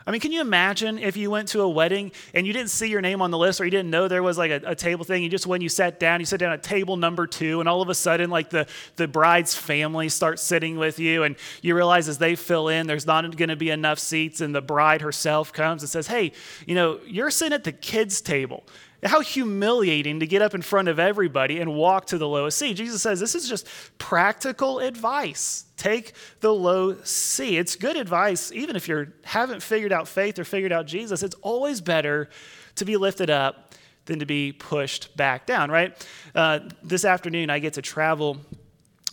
I 0.06 0.12
mean, 0.12 0.20
can 0.20 0.30
you 0.30 0.40
imagine 0.40 0.98
if 0.98 1.16
you 1.16 1.32
went 1.32 1.48
to 1.48 1.62
a 1.62 1.68
wedding 1.68 2.12
and 2.32 2.46
you 2.46 2.52
didn't 2.52 2.70
see 2.70 2.88
your 2.88 3.00
name 3.00 3.20
on 3.20 3.32
the 3.32 3.38
list 3.38 3.60
or 3.60 3.64
you 3.64 3.72
didn't 3.72 3.90
know 3.90 4.06
there 4.06 4.22
was 4.22 4.38
like 4.38 4.52
a, 4.52 4.60
a, 4.64 4.74
table 4.76 5.04
thing? 5.04 5.20
You 5.24 5.28
just, 5.28 5.48
when 5.48 5.60
you 5.60 5.68
sat 5.68 5.98
down, 5.98 6.20
you 6.20 6.26
sat 6.26 6.38
down 6.38 6.52
at 6.52 6.62
table 6.62 6.96
number 6.96 7.26
two, 7.26 7.58
and 7.58 7.68
all 7.68 7.82
of 7.82 7.88
a 7.88 7.94
sudden, 7.94 8.30
like 8.30 8.50
the, 8.50 8.68
the 8.94 9.08
bride's 9.08 9.56
family 9.56 10.08
starts 10.08 10.42
sitting 10.42 10.76
with 10.76 11.00
you, 11.00 11.24
and 11.24 11.34
you 11.60 11.74
realize 11.74 12.08
as 12.08 12.18
they 12.18 12.36
fill 12.36 12.68
in, 12.68 12.86
there's 12.86 13.06
not 13.06 13.36
going 13.36 13.48
to 13.48 13.56
be 13.56 13.70
enough 13.70 13.98
seats, 13.98 14.40
and 14.40 14.54
the 14.54 14.62
bride 14.62 15.00
herself 15.00 15.52
comes 15.52 15.82
and 15.82 15.90
says, 15.90 16.06
Hey, 16.06 16.30
you 16.66 16.76
know, 16.76 17.00
you're 17.04 17.30
sitting 17.30 17.54
at 17.54 17.64
the 17.64 17.72
kids' 17.72 18.20
table. 18.20 18.64
How 19.02 19.20
humiliating 19.20 20.20
to 20.20 20.26
get 20.26 20.40
up 20.40 20.54
in 20.54 20.62
front 20.62 20.88
of 20.88 20.98
everybody 20.98 21.60
and 21.60 21.74
walk 21.74 22.06
to 22.06 22.18
the 22.18 22.26
lowest 22.26 22.58
seat. 22.58 22.74
Jesus 22.74 23.02
says 23.02 23.20
this 23.20 23.34
is 23.34 23.48
just 23.48 23.68
practical 23.98 24.80
advice. 24.80 25.66
Take 25.76 26.14
the 26.40 26.52
low 26.52 26.96
C. 27.02 27.58
It's 27.58 27.76
good 27.76 27.96
advice, 27.96 28.50
even 28.52 28.76
if 28.76 28.88
you 28.88 29.12
haven't 29.24 29.62
figured 29.62 29.92
out 29.92 30.08
faith 30.08 30.38
or 30.38 30.44
figured 30.44 30.72
out 30.72 30.86
Jesus. 30.86 31.22
It's 31.22 31.36
always 31.42 31.80
better 31.80 32.30
to 32.76 32.84
be 32.84 32.96
lifted 32.96 33.30
up 33.30 33.74
than 34.06 34.18
to 34.20 34.26
be 34.26 34.52
pushed 34.52 35.16
back 35.16 35.46
down, 35.46 35.70
right? 35.70 36.06
Uh, 36.34 36.60
this 36.82 37.04
afternoon, 37.04 37.50
I 37.50 37.58
get 37.58 37.74
to 37.74 37.82
travel 37.82 38.38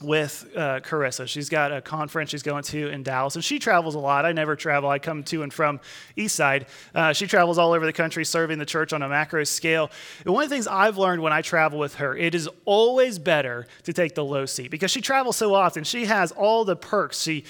with 0.03 0.49
uh, 0.55 0.79
Carissa. 0.81 1.27
She's 1.27 1.49
got 1.49 1.71
a 1.71 1.81
conference 1.81 2.29
she's 2.29 2.43
going 2.43 2.63
to 2.63 2.89
in 2.89 3.03
Dallas, 3.03 3.35
and 3.35 3.43
she 3.43 3.59
travels 3.59 3.95
a 3.95 3.99
lot. 3.99 4.25
I 4.25 4.31
never 4.31 4.55
travel. 4.55 4.89
I 4.89 4.99
come 4.99 5.23
to 5.25 5.43
and 5.43 5.53
from 5.53 5.79
Eastside. 6.17 6.67
Uh, 6.93 7.13
she 7.13 7.27
travels 7.27 7.57
all 7.57 7.73
over 7.73 7.85
the 7.85 7.93
country 7.93 8.25
serving 8.25 8.59
the 8.59 8.65
church 8.65 8.93
on 8.93 9.01
a 9.01 9.09
macro 9.09 9.43
scale. 9.43 9.89
And 10.25 10.33
one 10.33 10.43
of 10.43 10.49
the 10.49 10.55
things 10.55 10.67
I've 10.67 10.97
learned 10.97 11.21
when 11.21 11.33
I 11.33 11.41
travel 11.41 11.79
with 11.79 11.95
her, 11.95 12.15
it 12.15 12.35
is 12.35 12.49
always 12.65 13.19
better 13.19 13.67
to 13.83 13.93
take 13.93 14.15
the 14.15 14.25
low 14.25 14.45
seat 14.45 14.71
because 14.71 14.91
she 14.91 15.01
travels 15.01 15.37
so 15.37 15.53
often. 15.53 15.83
She 15.83 16.05
has 16.05 16.31
all 16.31 16.65
the 16.65 16.75
perks. 16.75 17.21
She 17.21 17.45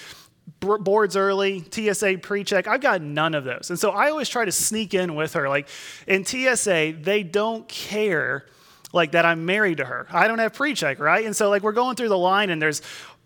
boards 0.60 1.16
early, 1.16 1.64
TSA 1.70 2.18
pre-check. 2.22 2.66
I've 2.66 2.80
got 2.80 3.02
none 3.02 3.34
of 3.34 3.44
those. 3.44 3.70
And 3.70 3.78
so 3.78 3.90
I 3.90 4.10
always 4.10 4.28
try 4.28 4.44
to 4.44 4.52
sneak 4.52 4.94
in 4.94 5.14
with 5.14 5.34
her. 5.34 5.48
Like 5.48 5.68
in 6.06 6.24
TSA, 6.24 6.96
they 7.00 7.22
don't 7.22 7.68
care 7.68 8.46
like 8.94 9.12
that 9.12 9.26
I'm 9.26 9.44
married 9.44 9.78
to 9.78 9.84
her. 9.84 10.06
I 10.10 10.28
don't 10.28 10.38
have 10.38 10.54
pre-check, 10.54 11.00
right? 11.00 11.26
And 11.26 11.34
so 11.34 11.50
like 11.50 11.62
we're 11.62 11.72
going 11.72 11.96
through 11.96 12.08
the 12.08 12.18
line 12.18 12.50
and 12.50 12.62
there's 12.62 12.80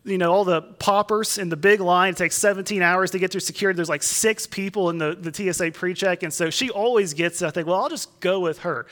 you 0.04 0.16
know, 0.16 0.32
all 0.32 0.44
the 0.44 0.62
poppers 0.62 1.36
in 1.36 1.50
the 1.50 1.56
big 1.56 1.80
line. 1.80 2.14
It 2.14 2.16
takes 2.16 2.36
17 2.36 2.80
hours 2.80 3.10
to 3.10 3.18
get 3.18 3.30
through 3.30 3.40
security. 3.40 3.76
There's 3.76 3.90
like 3.90 4.02
six 4.02 4.46
people 4.46 4.88
in 4.88 4.96
the, 4.96 5.14
the 5.14 5.52
TSA 5.52 5.72
pre-check. 5.72 6.22
And 6.22 6.32
so 6.32 6.48
she 6.48 6.70
always 6.70 7.12
gets, 7.12 7.42
I 7.42 7.50
think, 7.50 7.66
well, 7.66 7.82
I'll 7.82 7.90
just 7.90 8.18
go 8.20 8.40
with 8.40 8.60
her. 8.60 8.86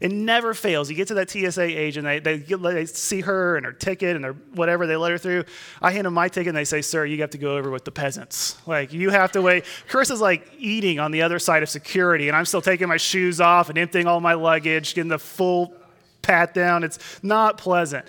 It 0.00 0.12
never 0.12 0.54
fails. 0.54 0.90
You 0.90 0.96
get 0.96 1.08
to 1.08 1.14
that 1.14 1.30
TSA 1.30 1.62
agent, 1.62 2.04
they, 2.04 2.18
they, 2.20 2.36
they 2.36 2.86
see 2.86 3.20
her 3.22 3.56
and 3.56 3.66
her 3.66 3.72
ticket 3.72 4.14
and 4.14 4.24
their 4.24 4.34
whatever, 4.54 4.86
they 4.86 4.96
let 4.96 5.10
her 5.10 5.18
through. 5.18 5.44
I 5.82 5.90
hand 5.90 6.06
them 6.06 6.14
my 6.14 6.28
ticket 6.28 6.48
and 6.48 6.56
they 6.56 6.64
say, 6.64 6.82
Sir, 6.82 7.04
you 7.04 7.20
have 7.20 7.30
to 7.30 7.38
go 7.38 7.56
over 7.56 7.70
with 7.70 7.84
the 7.84 7.90
peasants. 7.90 8.58
Like, 8.66 8.92
you 8.92 9.10
have 9.10 9.32
to 9.32 9.42
wait. 9.42 9.64
Chris 9.88 10.10
is 10.10 10.20
like 10.20 10.48
eating 10.58 11.00
on 11.00 11.10
the 11.10 11.22
other 11.22 11.38
side 11.38 11.62
of 11.62 11.68
security, 11.68 12.28
and 12.28 12.36
I'm 12.36 12.44
still 12.44 12.62
taking 12.62 12.88
my 12.88 12.96
shoes 12.96 13.40
off 13.40 13.70
and 13.70 13.78
emptying 13.78 14.06
all 14.06 14.20
my 14.20 14.34
luggage, 14.34 14.94
getting 14.94 15.08
the 15.08 15.18
full 15.18 15.74
pat 16.22 16.54
down. 16.54 16.84
It's 16.84 16.98
not 17.22 17.58
pleasant. 17.58 18.06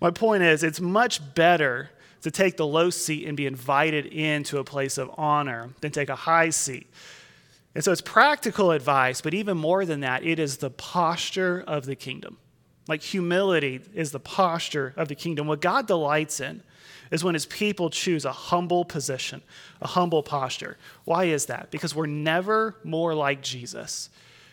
My 0.00 0.10
point 0.10 0.42
is, 0.42 0.62
it's 0.62 0.80
much 0.80 1.34
better 1.34 1.90
to 2.22 2.30
take 2.30 2.56
the 2.56 2.66
low 2.66 2.90
seat 2.90 3.26
and 3.26 3.36
be 3.36 3.46
invited 3.46 4.06
into 4.06 4.58
a 4.58 4.64
place 4.64 4.98
of 4.98 5.10
honor 5.16 5.70
than 5.80 5.90
take 5.90 6.08
a 6.08 6.16
high 6.16 6.50
seat. 6.50 6.86
And 7.74 7.84
so 7.84 7.92
it's 7.92 8.00
practical 8.00 8.72
advice, 8.72 9.20
but 9.20 9.32
even 9.34 9.56
more 9.56 9.84
than 9.84 10.00
that, 10.00 10.24
it 10.24 10.38
is 10.38 10.58
the 10.58 10.70
posture 10.70 11.62
of 11.66 11.86
the 11.86 11.94
kingdom. 11.94 12.36
Like 12.88 13.02
humility 13.02 13.80
is 13.94 14.10
the 14.10 14.20
posture 14.20 14.92
of 14.96 15.08
the 15.08 15.14
kingdom. 15.14 15.46
What 15.46 15.60
God 15.60 15.86
delights 15.86 16.40
in 16.40 16.62
is 17.10 17.22
when 17.22 17.34
his 17.34 17.46
people 17.46 17.90
choose 17.90 18.24
a 18.24 18.32
humble 18.32 18.84
position, 18.84 19.42
a 19.80 19.86
humble 19.86 20.22
posture. 20.22 20.76
Why 21.04 21.24
is 21.24 21.46
that? 21.46 21.70
Because 21.70 21.94
we're 21.94 22.06
never 22.06 22.76
more 22.84 23.14
like 23.14 23.42
Jesus 23.42 24.10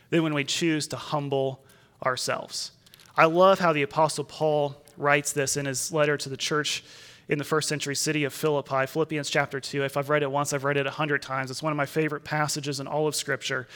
than 0.09 0.23
when 0.23 0.33
we 0.33 0.43
choose 0.43 0.87
to 0.89 0.95
humble 0.95 1.63
ourselves. 2.05 2.71
I 3.17 3.25
love 3.25 3.57
how 3.57 3.73
the 3.73 3.81
Apostle 3.81 4.23
Paul 4.23 4.75
writes 4.95 5.33
this 5.33 5.57
in 5.57 5.65
his 5.65 5.91
letter 5.91 6.17
to 6.17 6.29
the 6.29 6.37
church 6.37 6.83
in 7.27 7.39
the 7.39 7.43
first 7.43 7.67
century 7.67 7.95
city 7.95 8.23
of 8.25 8.33
Philippi, 8.33 8.85
Philippians 8.85 9.31
chapter 9.31 9.59
2. 9.59 9.83
If 9.83 9.97
I've 9.97 10.09
read 10.09 10.21
it 10.21 10.31
once, 10.31 10.53
I've 10.53 10.63
read 10.63 10.77
it 10.77 10.85
a 10.85 10.91
hundred 10.91 11.23
times. 11.23 11.49
It's 11.49 11.63
one 11.63 11.73
of 11.73 11.77
my 11.77 11.87
favorite 11.87 12.23
passages 12.23 12.79
in 12.79 12.85
all 12.85 13.07
of 13.07 13.15
Scripture. 13.15 13.67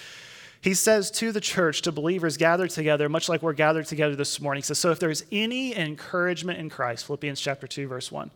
He 0.61 0.75
says 0.75 1.09
to 1.11 1.31
the 1.31 1.41
church, 1.41 1.81
to 1.81 1.91
believers 1.91 2.37
gathered 2.37 2.69
together, 2.69 3.09
much 3.09 3.27
like 3.27 3.41
we're 3.41 3.53
gathered 3.53 3.87
together 3.87 4.15
this 4.15 4.39
morning. 4.39 4.61
He 4.61 4.65
says, 4.65 4.77
So 4.77 4.91
if 4.91 4.99
there's 4.99 5.23
any 5.31 5.75
encouragement 5.75 6.59
in 6.59 6.69
Christ, 6.69 7.07
Philippians 7.07 7.41
chapter 7.41 7.65
2, 7.65 7.87
verse 7.87 8.11
1, 8.11 8.29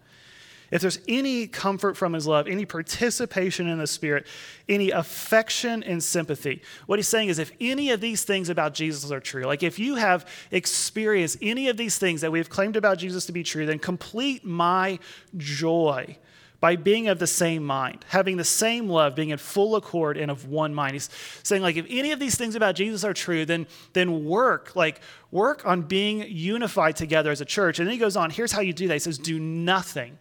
if 0.72 0.82
there's 0.82 1.00
any 1.08 1.48
comfort 1.48 1.96
from 1.96 2.14
his 2.14 2.28
love, 2.28 2.48
any 2.48 2.66
participation 2.66 3.68
in 3.68 3.78
the 3.78 3.88
Spirit, 3.88 4.26
any 4.68 4.92
affection 4.92 5.84
and 5.84 6.04
sympathy, 6.04 6.62
what 6.86 7.00
he's 7.00 7.08
saying 7.08 7.30
is 7.30 7.40
if 7.40 7.52
any 7.62 7.92
of 7.92 8.02
these 8.02 8.24
things 8.24 8.50
about 8.50 8.74
Jesus 8.74 9.12
are 9.12 9.20
true, 9.20 9.44
like 9.44 9.64
if 9.64 9.80
you 9.80 9.96
have 9.96 10.28
experienced 10.52 11.38
any 11.42 11.70
of 11.70 11.78
these 11.78 11.98
things 11.98 12.22
that 12.22 12.32
we've 12.32 12.50
claimed 12.50 12.76
about 12.76 12.98
Jesus 12.98 13.26
to 13.28 13.32
be 13.32 13.44
true, 13.44 13.66
then 13.66 13.80
complete 13.80 14.44
my 14.44 15.00
joy 15.38 16.18
by 16.62 16.76
being 16.76 17.10
of 17.10 17.20
the 17.20 17.28
same 17.28 17.64
mind, 17.64 18.04
having 18.08 18.38
the 18.38 18.44
same 18.44 18.90
love, 18.90 19.14
being 19.14 19.30
in 19.30 19.38
full 19.38 19.76
accord 19.76 20.18
and 20.18 20.32
of 20.32 20.48
one 20.48 20.74
mind. 20.74 20.94
He's 20.94 21.10
saying, 21.44 21.62
like, 21.62 21.76
if 21.76 21.86
any 21.90 22.12
of 22.12 22.20
these 22.20 22.36
things 22.36 22.56
about 22.56 22.76
Jesus 22.76 23.04
are 23.04 23.14
true, 23.14 23.46
then, 23.46 23.68
then 23.94 24.26
work, 24.26 24.76
like, 24.76 25.00
work 25.30 25.66
on 25.66 25.84
being 25.84 26.26
unified 26.28 26.96
together 26.96 27.30
as 27.30 27.40
a 27.40 27.46
church. 27.46 27.78
And 27.78 27.88
then 27.88 27.94
he 27.94 28.00
goes 28.00 28.16
on, 28.16 28.32
here's 28.32 28.52
how 28.52 28.62
you 28.62 28.74
do 28.74 28.88
that. 28.88 28.96
He 28.96 29.00
says, 29.00 29.20
do 29.20 29.40
nothing 29.40 30.18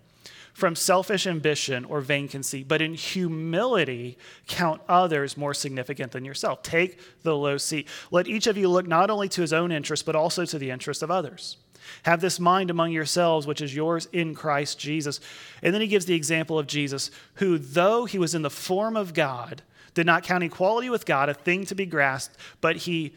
from 0.54 0.76
selfish 0.76 1.26
ambition 1.26 1.84
or 1.84 2.00
vain 2.00 2.28
conceit, 2.28 2.68
but 2.68 2.80
in 2.80 2.94
humility 2.94 4.16
count 4.46 4.80
others 4.88 5.36
more 5.36 5.52
significant 5.52 6.12
than 6.12 6.24
yourself. 6.24 6.62
Take 6.62 6.98
the 7.22 7.36
low 7.36 7.58
seat. 7.58 7.88
Let 8.12 8.28
each 8.28 8.46
of 8.46 8.56
you 8.56 8.68
look 8.68 8.86
not 8.86 9.10
only 9.10 9.28
to 9.30 9.40
his 9.40 9.52
own 9.52 9.72
interest, 9.72 10.06
but 10.06 10.14
also 10.14 10.44
to 10.44 10.58
the 10.58 10.70
interest 10.70 11.02
of 11.02 11.10
others. 11.10 11.58
Have 12.04 12.20
this 12.20 12.40
mind 12.40 12.70
among 12.70 12.92
yourselves, 12.92 13.46
which 13.46 13.60
is 13.60 13.74
yours 13.74 14.08
in 14.12 14.34
Christ 14.34 14.78
Jesus. 14.78 15.20
And 15.60 15.74
then 15.74 15.82
he 15.82 15.88
gives 15.88 16.06
the 16.06 16.14
example 16.14 16.58
of 16.58 16.68
Jesus, 16.68 17.10
who, 17.34 17.58
though 17.58 18.04
he 18.04 18.18
was 18.18 18.34
in 18.34 18.42
the 18.42 18.48
form 18.48 18.96
of 18.96 19.12
God, 19.12 19.62
did 19.92 20.06
not 20.06 20.22
count 20.22 20.44
equality 20.44 20.88
with 20.88 21.04
God 21.04 21.28
a 21.28 21.34
thing 21.34 21.66
to 21.66 21.74
be 21.74 21.84
grasped, 21.84 22.36
but 22.60 22.76
he 22.76 23.14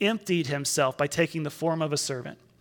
emptied 0.00 0.46
himself 0.46 0.96
by 0.96 1.06
taking 1.06 1.42
the 1.42 1.50
form 1.50 1.82
of 1.82 1.92
a 1.92 1.96
servant. 1.98 2.38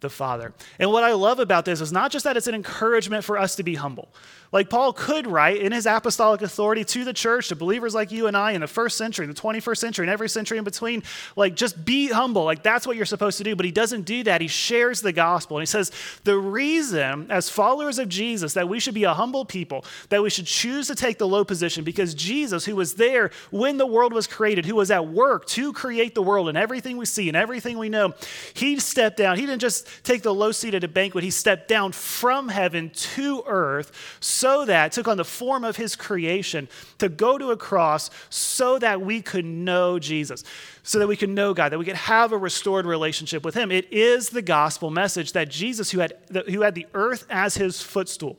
the 0.00 0.10
Father. 0.10 0.52
And 0.78 0.90
what 0.92 1.04
I 1.04 1.12
love 1.12 1.38
about 1.40 1.64
this 1.64 1.80
is 1.80 1.92
not 1.92 2.10
just 2.10 2.24
that 2.24 2.36
it's 2.36 2.46
an 2.46 2.54
encouragement 2.54 3.24
for 3.24 3.38
us 3.38 3.56
to 3.56 3.62
be 3.62 3.74
humble. 3.74 4.08
Like 4.50 4.70
Paul 4.70 4.94
could 4.94 5.26
write 5.26 5.58
in 5.58 5.72
his 5.72 5.84
apostolic 5.84 6.40
authority 6.40 6.82
to 6.82 7.04
the 7.04 7.12
church, 7.12 7.48
to 7.48 7.56
believers 7.56 7.94
like 7.94 8.10
you 8.10 8.28
and 8.28 8.36
I 8.36 8.52
in 8.52 8.62
the 8.62 8.66
first 8.66 8.96
century, 8.96 9.26
the 9.26 9.34
21st 9.34 9.76
century, 9.76 10.04
and 10.04 10.10
every 10.10 10.28
century 10.28 10.56
in 10.56 10.64
between, 10.64 11.02
like 11.36 11.54
just 11.54 11.84
be 11.84 12.08
humble. 12.08 12.44
Like 12.44 12.62
that's 12.62 12.86
what 12.86 12.96
you're 12.96 13.04
supposed 13.04 13.36
to 13.38 13.44
do. 13.44 13.54
But 13.54 13.66
he 13.66 13.72
doesn't 13.72 14.02
do 14.02 14.22
that. 14.24 14.40
He 14.40 14.48
shares 14.48 15.02
the 15.02 15.12
gospel. 15.12 15.58
And 15.58 15.62
he 15.62 15.66
says, 15.66 15.92
the 16.24 16.38
reason, 16.38 17.30
as 17.30 17.50
followers 17.50 17.98
of 17.98 18.08
Jesus, 18.08 18.54
that 18.54 18.68
we 18.68 18.80
should 18.80 18.94
be 18.94 19.04
a 19.04 19.12
humble 19.12 19.44
people, 19.44 19.84
that 20.08 20.22
we 20.22 20.30
should 20.30 20.46
choose 20.46 20.86
to 20.86 20.94
take 20.94 21.18
the 21.18 21.28
low 21.28 21.44
position, 21.44 21.84
because 21.84 22.14
Jesus, 22.14 22.64
who 22.64 22.76
was 22.76 22.94
there 22.94 23.30
when 23.50 23.76
the 23.76 23.86
world 23.86 24.14
was 24.14 24.26
created, 24.26 24.64
who 24.64 24.76
was 24.76 24.90
at 24.90 25.08
work 25.08 25.46
to 25.48 25.74
create 25.74 26.14
the 26.14 26.22
world 26.22 26.48
and 26.48 26.56
everything 26.56 26.96
we 26.96 27.04
see 27.04 27.28
and 27.28 27.36
everything 27.36 27.76
we 27.76 27.90
know, 27.90 28.14
he 28.54 28.80
stepped 28.80 29.18
down. 29.18 29.36
He 29.36 29.44
didn't 29.44 29.60
just 29.60 29.87
take 30.02 30.22
the 30.22 30.34
low 30.34 30.52
seat 30.52 30.74
at 30.74 30.84
a 30.84 30.88
banquet, 30.88 31.24
he 31.24 31.30
stepped 31.30 31.68
down 31.68 31.92
from 31.92 32.48
heaven 32.48 32.90
to 32.90 33.42
earth 33.46 34.18
so 34.20 34.64
that, 34.64 34.92
took 34.92 35.08
on 35.08 35.16
the 35.16 35.24
form 35.24 35.64
of 35.64 35.76
his 35.76 35.96
creation 35.96 36.68
to 36.98 37.08
go 37.08 37.38
to 37.38 37.50
a 37.50 37.56
cross 37.56 38.10
so 38.30 38.78
that 38.78 39.00
we 39.00 39.22
could 39.22 39.44
know 39.44 39.98
Jesus, 39.98 40.44
so 40.82 40.98
that 40.98 41.06
we 41.06 41.16
could 41.16 41.30
know 41.30 41.54
God, 41.54 41.70
that 41.70 41.78
we 41.78 41.84
could 41.84 41.96
have 41.96 42.32
a 42.32 42.38
restored 42.38 42.86
relationship 42.86 43.44
with 43.44 43.54
him. 43.54 43.70
It 43.70 43.92
is 43.92 44.30
the 44.30 44.42
gospel 44.42 44.90
message 44.90 45.32
that 45.32 45.48
Jesus, 45.48 45.90
who 45.90 46.00
had 46.00 46.14
the, 46.28 46.42
who 46.42 46.62
had 46.62 46.74
the 46.74 46.86
earth 46.94 47.26
as 47.30 47.56
his 47.56 47.82
footstool, 47.82 48.38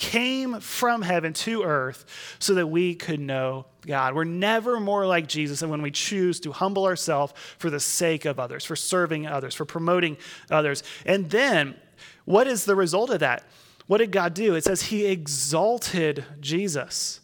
came 0.00 0.60
from 0.60 1.02
heaven 1.02 1.34
to 1.34 1.62
earth 1.62 2.06
so 2.38 2.54
that 2.54 2.66
we 2.66 2.94
could 2.94 3.20
know 3.20 3.66
God. 3.86 4.14
We're 4.14 4.24
never 4.24 4.80
more 4.80 5.06
like 5.06 5.28
Jesus 5.28 5.60
than 5.60 5.68
when 5.68 5.82
we 5.82 5.90
choose 5.90 6.40
to 6.40 6.52
humble 6.52 6.86
ourselves 6.86 7.34
for 7.58 7.68
the 7.68 7.78
sake 7.78 8.24
of 8.24 8.40
others, 8.40 8.64
for 8.64 8.74
serving 8.74 9.26
others, 9.26 9.54
for 9.54 9.66
promoting 9.66 10.16
others. 10.50 10.82
And 11.04 11.28
then, 11.28 11.76
what 12.24 12.46
is 12.46 12.64
the 12.64 12.74
result 12.74 13.10
of 13.10 13.20
that? 13.20 13.44
What 13.86 13.98
did 13.98 14.10
God 14.10 14.32
do? 14.32 14.54
It 14.54 14.64
says 14.64 14.82
he 14.84 15.04
exalted 15.04 16.24
Jesus. 16.40 17.20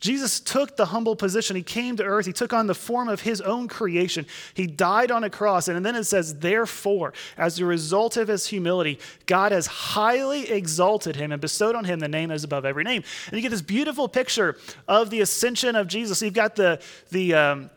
Jesus 0.00 0.40
took 0.40 0.76
the 0.76 0.86
humble 0.86 1.16
position. 1.16 1.56
He 1.56 1.62
came 1.62 1.96
to 1.96 2.04
earth. 2.04 2.26
He 2.26 2.32
took 2.32 2.52
on 2.52 2.66
the 2.66 2.74
form 2.74 3.08
of 3.08 3.22
his 3.22 3.40
own 3.40 3.68
creation. 3.68 4.26
He 4.54 4.66
died 4.66 5.10
on 5.10 5.24
a 5.24 5.30
cross. 5.30 5.68
And 5.68 5.84
then 5.84 5.96
it 5.96 6.04
says, 6.04 6.36
therefore, 6.36 7.12
as 7.36 7.58
a 7.58 7.64
result 7.64 8.16
of 8.16 8.28
his 8.28 8.46
humility, 8.46 8.98
God 9.26 9.52
has 9.52 9.66
highly 9.66 10.50
exalted 10.50 11.16
him 11.16 11.32
and 11.32 11.40
bestowed 11.40 11.74
on 11.74 11.84
him 11.84 11.98
the 11.98 12.08
name 12.08 12.28
that 12.28 12.36
is 12.36 12.44
above 12.44 12.64
every 12.64 12.84
name. 12.84 13.02
And 13.26 13.34
you 13.34 13.42
get 13.42 13.50
this 13.50 13.62
beautiful 13.62 14.08
picture 14.08 14.56
of 14.86 15.10
the 15.10 15.20
ascension 15.20 15.74
of 15.74 15.88
Jesus. 15.88 16.22
You've 16.22 16.34
got 16.34 16.56
the, 16.56 16.80
the, 17.10 17.34
um, 17.34 17.70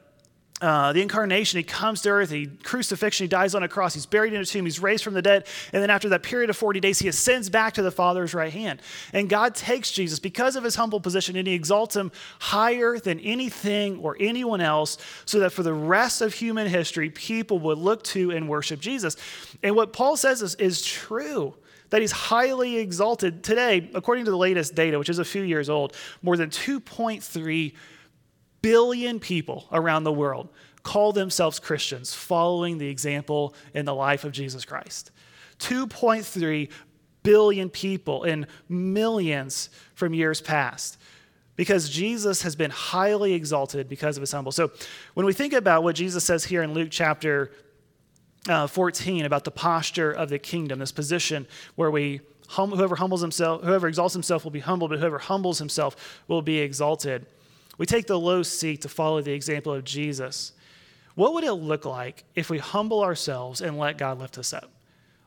uh, 0.61 0.93
the 0.93 1.01
incarnation, 1.01 1.57
he 1.57 1.63
comes 1.63 2.01
to 2.03 2.09
earth, 2.09 2.29
he 2.29 2.45
crucifixion, 2.45 3.23
he 3.23 3.27
dies 3.27 3.55
on 3.55 3.63
a 3.63 3.67
cross, 3.67 3.95
he's 3.95 4.05
buried 4.05 4.31
in 4.33 4.41
a 4.41 4.45
tomb, 4.45 4.65
he's 4.65 4.79
raised 4.79 5.03
from 5.03 5.15
the 5.15 5.21
dead, 5.21 5.47
and 5.73 5.81
then 5.81 5.89
after 5.89 6.09
that 6.09 6.21
period 6.21 6.49
of 6.49 6.55
40 6.55 6.79
days, 6.79 6.99
he 6.99 7.07
ascends 7.07 7.49
back 7.49 7.73
to 7.73 7.81
the 7.81 7.91
Father's 7.91 8.33
right 8.33 8.53
hand. 8.53 8.81
And 9.11 9.27
God 9.27 9.55
takes 9.55 9.91
Jesus 9.91 10.19
because 10.19 10.55
of 10.55 10.63
his 10.63 10.75
humble 10.75 10.99
position 10.99 11.35
and 11.35 11.47
he 11.47 11.53
exalts 11.53 11.95
him 11.95 12.11
higher 12.39 12.99
than 12.99 13.19
anything 13.21 13.97
or 13.99 14.15
anyone 14.19 14.61
else, 14.61 14.97
so 15.25 15.39
that 15.39 15.51
for 15.51 15.63
the 15.63 15.73
rest 15.73 16.21
of 16.21 16.33
human 16.33 16.67
history, 16.67 17.09
people 17.09 17.57
would 17.59 17.79
look 17.79 18.03
to 18.03 18.31
and 18.31 18.47
worship 18.47 18.79
Jesus. 18.79 19.17
And 19.63 19.75
what 19.75 19.93
Paul 19.93 20.15
says 20.15 20.41
is, 20.41 20.55
is 20.55 20.83
true 20.83 21.55
that 21.91 22.01
he's 22.01 22.11
highly 22.11 22.77
exalted. 22.77 23.43
Today, 23.43 23.89
according 23.93 24.25
to 24.25 24.31
the 24.31 24.37
latest 24.37 24.75
data, 24.75 24.97
which 24.97 25.09
is 25.09 25.19
a 25.19 25.25
few 25.25 25.43
years 25.43 25.69
old, 25.69 25.95
more 26.21 26.37
than 26.37 26.49
2.3 26.49 27.73
billion 28.61 29.19
people 29.19 29.67
around 29.71 30.03
the 30.03 30.11
world 30.11 30.49
call 30.83 31.13
themselves 31.13 31.59
Christians, 31.59 32.13
following 32.13 32.77
the 32.77 32.87
example 32.87 33.53
in 33.73 33.85
the 33.85 33.93
life 33.93 34.23
of 34.23 34.31
Jesus 34.31 34.65
Christ. 34.65 35.11
2.3 35.59 36.69
billion 37.23 37.69
people 37.69 38.23
and 38.23 38.47
millions 38.67 39.69
from 39.93 40.13
years 40.13 40.41
past 40.41 40.97
because 41.55 41.89
Jesus 41.89 42.41
has 42.41 42.55
been 42.55 42.71
highly 42.71 43.33
exalted 43.33 43.87
because 43.87 44.17
of 44.17 44.21
his 44.21 44.31
humble. 44.31 44.51
So 44.51 44.71
when 45.13 45.25
we 45.25 45.33
think 45.33 45.53
about 45.53 45.83
what 45.83 45.95
Jesus 45.95 46.23
says 46.23 46.45
here 46.45 46.63
in 46.63 46.73
Luke 46.73 46.89
chapter 46.89 47.51
uh, 48.49 48.65
14 48.65 49.25
about 49.25 49.43
the 49.43 49.51
posture 49.51 50.11
of 50.11 50.29
the 50.29 50.39
kingdom, 50.39 50.79
this 50.79 50.91
position 50.91 51.45
where 51.75 51.91
we 51.91 52.21
hum, 52.47 52.71
whoever 52.71 52.95
humbles 52.95 53.21
himself, 53.21 53.63
whoever 53.63 53.87
exalts 53.87 54.13
himself 54.13 54.43
will 54.43 54.51
be 54.51 54.59
humbled, 54.59 54.89
but 54.89 54.99
whoever 54.99 55.19
humbles 55.19 55.59
himself 55.59 56.23
will 56.27 56.41
be 56.41 56.57
exalted. 56.59 57.25
We 57.77 57.85
take 57.85 58.07
the 58.07 58.19
low 58.19 58.43
seat 58.43 58.81
to 58.81 58.89
follow 58.89 59.21
the 59.21 59.31
example 59.31 59.73
of 59.73 59.83
Jesus. 59.83 60.53
What 61.15 61.33
would 61.33 61.43
it 61.43 61.53
look 61.53 61.85
like 61.85 62.23
if 62.35 62.49
we 62.49 62.57
humble 62.57 63.01
ourselves 63.01 63.61
and 63.61 63.77
let 63.77 63.97
God 63.97 64.19
lift 64.19 64.37
us 64.37 64.53
up? 64.53 64.69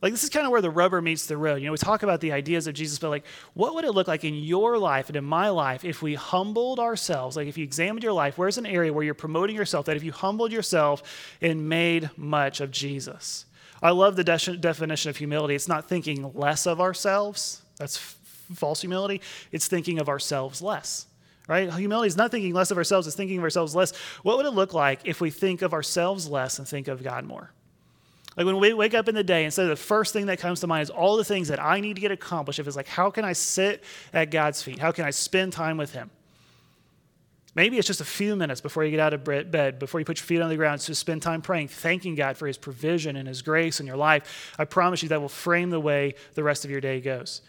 Like, 0.05 0.13
this 0.13 0.23
is 0.23 0.29
kind 0.29 0.45
of 0.45 0.53
where 0.53 0.61
the 0.61 0.71
rubber 0.71 1.01
meets 1.01 1.25
the 1.25 1.39
road. 1.39 1.63
You 1.63 1.67
know, 1.67 1.73
we 1.73 1.79
talk 1.79 2.03
about 2.03 2.21
the 2.21 2.33
ideas 2.33 2.67
of 2.67 2.75
Jesus, 2.75 2.99
but 2.99 3.09
like, 3.09 3.25
what 3.55 3.75
would 3.75 3.87
it 3.87 3.93
look 3.93 4.07
like 4.07 4.23
in 4.23 4.35
your 4.35 4.77
life 4.77 5.09
and 5.09 5.17
in 5.17 5.25
my 5.25 5.49
life 5.49 5.83
if 5.83 6.03
we 6.03 6.15
humbled 6.15 6.79
ourselves? 6.79 7.37
Like, 7.37 7.49
if 7.49 7.57
you 7.57 7.65
examined 7.65 8.03
your 8.03 8.13
life, 8.13 8.37
where's 8.37 8.59
an 8.59 8.67
area 8.67 8.93
where 8.93 9.03
you're 9.03 9.15
promoting 9.15 9.57
yourself 9.57 9.87
that 9.87 9.97
if 9.97 10.05
you 10.05 10.13
humbled 10.13 10.53
yourself 10.53 11.03
and 11.41 11.71
made 11.71 12.11
much 12.19 12.61
of 12.61 12.71
Jesus? 12.71 13.47
I 13.83 13.93
love 13.93 14.17
the 14.17 14.25
de- 14.25 14.59
definition 14.59 15.09
of 15.09 15.17
humility. 15.17 15.55
It's 15.55 15.69
not 15.69 15.89
thinking 15.89 16.31
less 16.35 16.67
of 16.67 16.83
ourselves, 16.83 17.63
that's 17.79 17.97
f- 17.97 18.19
false 18.55 18.83
humility, 18.83 19.23
it's 19.53 19.69
thinking 19.69 19.99
of 20.01 20.11
ourselves 20.11 20.61
less 20.61 21.07
right? 21.49 21.73
Humility 21.73 22.09
is 22.09 22.17
not 22.17 22.31
thinking 22.31 22.53
less 22.55 22.71
of 22.71 22.79
ourselves, 22.79 23.07
it's 23.07 23.17
thinking 23.17 23.39
of 23.39 23.45
ourselves 23.45 23.75
less. 23.75 23.95
What 24.23 24.37
would 24.37 24.47
it 24.47 24.51
look 24.51 24.75
like 24.75 25.01
if 25.05 25.21
we 25.21 25.31
think 25.31 25.63
of 25.63 25.73
ourselves 25.73 26.29
less 26.29 26.59
and 26.59 26.67
think 26.67 26.89
of 26.89 27.03
God 27.03 27.25
more? 27.25 27.51
Like 28.37 28.47
when 28.47 28.59
we 28.59 28.75
wake 28.75 28.95
up 28.95 29.09
in 29.09 29.15
the 29.15 29.23
day, 29.23 29.45
instead 29.45 29.65
of 29.65 29.71
the 29.71 29.77
first 29.77 30.13
thing 30.13 30.27
that 30.27 30.41
comes 30.41 30.61
to 30.61 30.67
mind 30.67 30.83
is 30.83 30.91
all 30.91 31.17
the 31.17 31.25
things 31.25 31.49
that 31.49 31.63
I 31.63 31.81
need 31.81 31.95
to 31.95 32.01
get 32.01 32.11
accomplished, 32.11 32.59
if 32.59 32.67
it's 32.67 32.77
like, 32.77 32.89
how 32.89 33.11
can 33.11 33.25
I 33.25 33.33
sit 33.33 33.85
at 34.13 34.31
God's 34.31 34.63
feet? 34.63 34.79
How 34.79 34.91
can 34.91 35.05
I 35.05 35.11
spend 35.11 35.53
time 35.53 35.77
with 35.77 35.93
Him? 35.93 36.11
Maybe 37.55 37.79
it's 37.79 37.87
just 37.87 38.01
a 38.01 38.05
few 38.05 38.35
minutes 38.35 38.61
before 38.61 38.85
you 38.85 38.91
get 38.91 38.99
out 38.99 39.15
of 39.15 39.23
bed, 39.23 39.79
before 39.79 40.01
you 40.01 40.05
put 40.05 40.19
your 40.19 40.27
feet 40.27 40.41
on 40.41 40.49
the 40.49 40.57
ground, 40.57 40.81
to 40.81 40.95
spend 40.97 41.23
time 41.23 41.41
praying, 41.41 41.69
thanking 41.69 42.17
God 42.17 42.37
for 42.37 42.49
His 42.49 42.59
provision 42.59 43.15
and 43.15 43.29
His 43.29 43.43
grace 43.43 43.79
in 43.79 43.87
your 43.87 43.97
life. 43.97 44.53
I 44.59 44.65
promise 44.65 45.05
you 45.05 45.11
that 45.11 45.21
will 45.21 45.29
frame 45.29 45.71
the 45.71 45.79
way 45.79 46.15
the 46.35 46.43
rest 46.43 46.65
of 46.65 46.73
your 46.73 46.81
day 46.81 47.01
goes. 47.01 47.43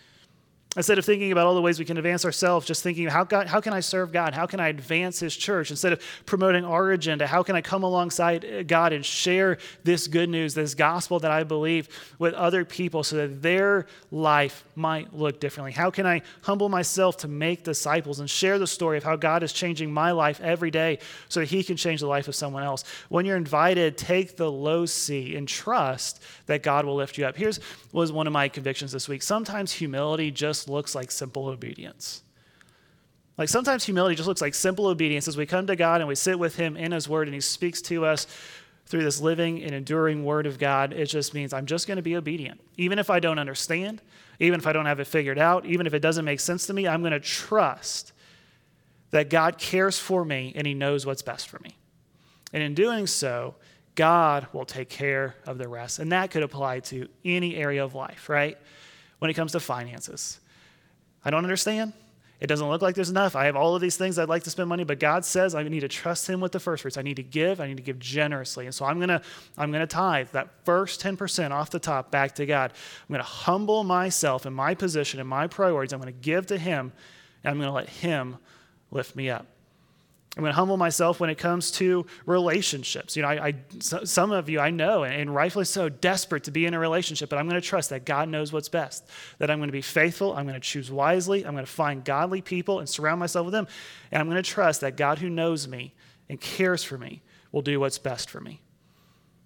Instead 0.75 0.97
of 0.97 1.05
thinking 1.05 1.31
about 1.31 1.47
all 1.47 1.55
the 1.55 1.61
ways 1.61 1.79
we 1.79 1.85
can 1.85 1.97
advance 1.97 2.25
ourselves, 2.25 2.65
just 2.65 2.83
thinking, 2.83 3.07
how, 3.07 3.23
God, 3.23 3.47
how 3.47 3.61
can 3.61 3.71
I 3.71 3.79
serve 3.79 4.11
God? 4.11 4.33
How 4.33 4.45
can 4.45 4.59
I 4.59 4.67
advance 4.67 5.19
His 5.19 5.35
church? 5.35 5.71
Instead 5.71 5.93
of 5.93 6.01
promoting 6.25 6.65
our 6.65 6.91
agenda, 6.91 7.27
how 7.27 7.43
can 7.43 7.55
I 7.55 7.61
come 7.61 7.83
alongside 7.83 8.43
uh, 8.43 8.63
God 8.63 8.91
and 8.91 9.05
share 9.05 9.57
this 9.85 10.07
good 10.07 10.27
news, 10.27 10.53
this 10.53 10.73
gospel 10.73 11.19
that 11.19 11.31
I 11.31 11.43
believe 11.43 11.87
with 12.19 12.33
other 12.33 12.65
people 12.65 13.03
so 13.03 13.15
that 13.15 13.41
their 13.41 13.85
life 14.11 14.65
might 14.75 15.13
look 15.13 15.39
differently? 15.39 15.71
How 15.71 15.89
can 15.89 16.05
I 16.05 16.23
humble 16.41 16.67
myself 16.67 17.15
to 17.17 17.29
make 17.29 17.63
disciples 17.63 18.19
and 18.19 18.29
share 18.29 18.59
the 18.59 18.67
story 18.67 18.97
of 18.97 19.03
how 19.05 19.15
God 19.15 19.43
is 19.43 19.53
changing 19.53 19.93
my 19.93 20.11
life 20.11 20.41
every 20.41 20.71
day 20.71 20.99
so 21.29 21.39
that 21.39 21.47
He 21.47 21.63
can 21.63 21.77
change 21.77 22.01
the 22.01 22.07
life 22.07 22.27
of 22.27 22.35
someone 22.35 22.63
else? 22.63 22.83
When 23.07 23.25
you're 23.25 23.37
invited, 23.37 23.97
take 23.97 24.35
the 24.35 24.51
low 24.51 24.85
seat 24.85 25.35
and 25.35 25.47
trust 25.47 26.21
that 26.47 26.63
God 26.63 26.85
will 26.85 26.95
lift 26.95 27.17
you 27.17 27.25
up. 27.25 27.37
Here's 27.37 27.61
was 27.93 28.11
one 28.11 28.27
of 28.27 28.33
my 28.33 28.49
convictions 28.49 28.91
this 28.91 29.07
week. 29.07 29.23
Sometimes 29.23 29.71
humility 29.71 30.29
just 30.29 30.64
looks 30.67 30.95
like 30.95 31.11
simple 31.11 31.47
obedience. 31.47 32.23
Like 33.37 33.49
sometimes 33.49 33.83
humility 33.83 34.15
just 34.15 34.27
looks 34.27 34.41
like 34.41 34.53
simple 34.53 34.87
obedience 34.87 35.27
as 35.27 35.35
we 35.35 35.45
come 35.45 35.67
to 35.67 35.75
God 35.75 36.01
and 36.01 36.07
we 36.07 36.15
sit 36.15 36.39
with 36.39 36.55
Him 36.55 36.77
in 36.77 36.91
His 36.91 37.09
Word 37.09 37.27
and 37.27 37.35
He 37.35 37.41
speaks 37.41 37.81
to 37.83 38.05
us 38.05 38.27
through 38.85 39.03
this 39.03 39.19
living 39.19 39.63
and 39.63 39.73
enduring 39.73 40.23
word 40.23 40.45
of 40.45 40.59
God, 40.59 40.93
it 40.93 41.07
just 41.07 41.33
means 41.33 41.53
I'm 41.53 41.65
just 41.65 41.87
going 41.87 41.95
to 41.95 42.03
be 42.03 42.15
obedient. 42.15 42.61
Even 42.77 42.99
if 42.99 43.09
I 43.09 43.19
don't 43.19 43.39
understand, 43.39 44.01
even 44.39 44.59
if 44.59 44.67
I 44.67 44.73
don't 44.73 44.85
have 44.85 44.99
it 44.99 45.07
figured 45.07 45.39
out, 45.39 45.65
even 45.65 45.87
if 45.87 45.93
it 45.93 45.99
doesn't 45.99 46.25
make 46.25 46.39
sense 46.39 46.67
to 46.67 46.73
me, 46.73 46.87
I'm 46.87 47.01
going 47.01 47.11
to 47.11 47.19
trust 47.19 48.13
that 49.11 49.29
God 49.29 49.57
cares 49.57 49.97
for 49.97 50.23
me 50.23 50.53
and 50.55 50.67
He 50.67 50.73
knows 50.73 51.05
what's 51.05 51.23
best 51.23 51.49
for 51.49 51.59
me. 51.59 51.77
And 52.53 52.61
in 52.61 52.73
doing 52.73 53.07
so, 53.07 53.55
God 53.95 54.47
will 54.53 54.65
take 54.65 54.89
care 54.89 55.35
of 55.47 55.57
the 55.57 55.67
rest. 55.67 55.99
And 55.99 56.11
that 56.11 56.29
could 56.29 56.43
apply 56.43 56.81
to 56.81 57.07
any 57.23 57.55
area 57.55 57.83
of 57.83 57.95
life, 57.95 58.29
right? 58.29 58.57
When 59.19 59.31
it 59.31 59.33
comes 59.33 59.53
to 59.53 59.59
finances. 59.59 60.39
I 61.25 61.31
don't 61.31 61.43
understand. 61.43 61.93
It 62.39 62.47
doesn't 62.47 62.67
look 62.67 62.81
like 62.81 62.95
there's 62.95 63.09
enough. 63.09 63.35
I 63.35 63.45
have 63.45 63.55
all 63.55 63.75
of 63.75 63.81
these 63.81 63.95
things 63.97 64.19
I'd 64.19 64.29
like 64.29 64.43
to 64.43 64.49
spend 64.49 64.67
money, 64.67 64.83
but 64.83 64.99
God 64.99 65.23
says 65.23 65.55
I 65.55 65.63
need 65.63 65.79
to 65.79 65.87
trust 65.87 66.29
Him 66.29 66.41
with 66.41 66.51
the 66.51 66.59
first 66.59 66.81
fruits. 66.81 66.97
I 66.97 67.01
need 67.01 67.15
to 67.15 67.23
give. 67.23 67.61
I 67.61 67.67
need 67.67 67.77
to 67.77 67.83
give 67.83 67.97
generously. 67.97 68.65
And 68.65 68.75
so 68.75 68.85
I'm 68.85 68.99
gonna 68.99 69.21
I'm 69.57 69.71
gonna 69.71 69.87
tithe 69.87 70.29
that 70.33 70.49
first 70.65 71.01
10% 71.01 71.51
off 71.51 71.69
the 71.69 71.79
top 71.79 72.11
back 72.11 72.35
to 72.35 72.45
God. 72.45 72.73
I'm 73.07 73.13
gonna 73.13 73.23
humble 73.23 73.83
myself 73.83 74.45
in 74.45 74.53
my 74.53 74.75
position 74.75 75.19
and 75.19 75.27
my 75.27 75.47
priorities. 75.47 75.93
I'm 75.93 75.99
gonna 75.99 76.11
give 76.11 76.45
to 76.47 76.57
Him, 76.57 76.91
and 77.43 77.51
I'm 77.51 77.57
gonna 77.57 77.73
let 77.73 77.89
Him 77.89 78.37
lift 78.91 79.15
me 79.15 79.29
up. 79.29 79.47
I'm 80.37 80.41
going 80.41 80.51
to 80.51 80.55
humble 80.55 80.75
myself 80.75 81.21
when 81.21 81.29
it 81.29 81.37
comes 81.37 81.71
to 81.71 82.05
relationships. 82.25 83.15
You 83.15 83.21
know, 83.21 83.29
I, 83.29 83.47
I 83.47 83.53
some 83.79 84.31
of 84.31 84.49
you 84.49 84.59
I 84.59 84.69
know, 84.69 85.05
and 85.05 85.33
rightfully 85.33 85.63
so, 85.63 85.87
desperate 85.87 86.43
to 86.45 86.51
be 86.51 86.65
in 86.65 86.73
a 86.73 86.79
relationship, 86.79 87.29
but 87.29 87.39
I'm 87.39 87.47
going 87.47 87.61
to 87.61 87.65
trust 87.65 87.89
that 87.91 88.05
God 88.05 88.27
knows 88.27 88.51
what's 88.51 88.67
best. 88.67 89.07
That 89.37 89.49
I'm 89.49 89.59
going 89.59 89.69
to 89.69 89.73
be 89.73 89.81
faithful. 89.81 90.35
I'm 90.35 90.45
going 90.45 90.59
to 90.59 90.67
choose 90.67 90.91
wisely. 90.91 91.45
I'm 91.45 91.53
going 91.53 91.65
to 91.65 91.71
find 91.71 92.03
godly 92.03 92.41
people 92.41 92.79
and 92.79 92.89
surround 92.89 93.19
myself 93.19 93.45
with 93.45 93.53
them. 93.53 93.67
And 94.11 94.19
I'm 94.19 94.27
going 94.27 94.41
to 94.41 94.49
trust 94.49 94.81
that 94.81 94.97
God 94.97 95.19
who 95.19 95.29
knows 95.29 95.69
me 95.69 95.93
and 96.27 96.39
cares 96.41 96.83
for 96.83 96.97
me 96.97 97.21
will 97.53 97.61
do 97.61 97.79
what's 97.79 97.97
best 97.97 98.29
for 98.29 98.41
me 98.41 98.61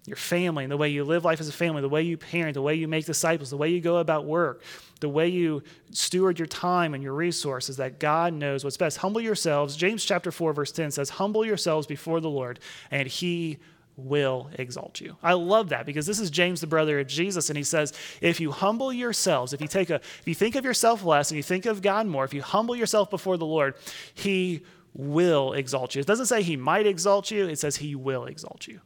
your 0.06 0.16
family 0.16 0.64
and 0.64 0.72
the 0.72 0.76
way 0.76 0.88
you 0.88 1.04
live 1.04 1.24
life 1.24 1.40
as 1.40 1.48
a 1.48 1.52
family, 1.52 1.82
the 1.82 1.88
way 1.88 2.02
you 2.02 2.16
parent, 2.16 2.54
the 2.54 2.62
way 2.62 2.74
you 2.74 2.88
make 2.88 3.04
disciples, 3.04 3.50
the 3.50 3.56
way 3.56 3.68
you 3.68 3.80
go 3.80 3.98
about 3.98 4.24
work, 4.24 4.62
the 5.00 5.08
way 5.08 5.28
you 5.28 5.62
steward 5.90 6.38
your 6.38 6.46
time 6.46 6.94
and 6.94 7.02
your 7.02 7.14
resources, 7.14 7.78
that 7.78 7.98
God 7.98 8.32
knows 8.32 8.64
what's 8.64 8.76
best. 8.76 8.98
Humble 8.98 9.20
yourselves. 9.20 9.76
James 9.76 10.04
chapter 10.04 10.30
4, 10.30 10.52
verse 10.52 10.72
10 10.72 10.90
says, 10.90 11.10
Humble 11.10 11.44
yourselves 11.44 11.86
before 11.86 12.20
the 12.20 12.30
Lord, 12.30 12.60
and 12.90 13.08
he 13.08 13.58
will 13.96 14.50
exalt 14.54 15.00
you. 15.00 15.16
I 15.22 15.34
love 15.34 15.70
that 15.70 15.86
because 15.86 16.06
this 16.06 16.20
is 16.20 16.30
James, 16.30 16.60
the 16.60 16.66
brother 16.66 17.00
of 17.00 17.06
Jesus, 17.06 17.50
and 17.50 17.56
he 17.56 17.64
says, 17.64 17.92
if 18.20 18.40
you 18.40 18.50
humble 18.50 18.92
yourselves, 18.92 19.52
if 19.52 19.60
you 19.60 19.68
take 19.68 19.90
a, 19.90 19.96
if 19.96 20.22
you 20.26 20.34
think 20.34 20.54
of 20.54 20.64
yourself 20.64 21.04
less 21.04 21.30
and 21.30 21.36
you 21.36 21.42
think 21.42 21.66
of 21.66 21.82
God 21.82 22.06
more, 22.06 22.24
if 22.24 22.34
you 22.34 22.42
humble 22.42 22.76
yourself 22.76 23.10
before 23.10 23.36
the 23.36 23.46
Lord, 23.46 23.74
he 24.14 24.62
will 24.94 25.52
exalt 25.52 25.94
you. 25.94 26.00
It 26.00 26.06
doesn't 26.06 26.26
say 26.26 26.42
he 26.42 26.56
might 26.56 26.86
exalt 26.86 27.30
you, 27.30 27.46
it 27.46 27.58
says 27.58 27.76
he 27.76 27.94
will 27.94 28.24
exalt 28.24 28.66
you. 28.66 28.80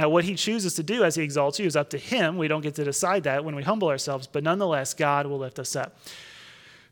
Now, 0.00 0.08
what 0.08 0.24
he 0.24 0.34
chooses 0.34 0.72
to 0.76 0.82
do 0.82 1.04
as 1.04 1.16
he 1.16 1.22
exalts 1.22 1.58
you 1.58 1.66
is 1.66 1.76
up 1.76 1.90
to 1.90 1.98
him. 1.98 2.38
We 2.38 2.48
don't 2.48 2.62
get 2.62 2.74
to 2.76 2.84
decide 2.84 3.24
that 3.24 3.44
when 3.44 3.54
we 3.54 3.62
humble 3.62 3.88
ourselves, 3.88 4.26
but 4.26 4.42
nonetheless, 4.42 4.94
God 4.94 5.26
will 5.26 5.36
lift 5.36 5.58
us 5.58 5.76
up. 5.76 5.98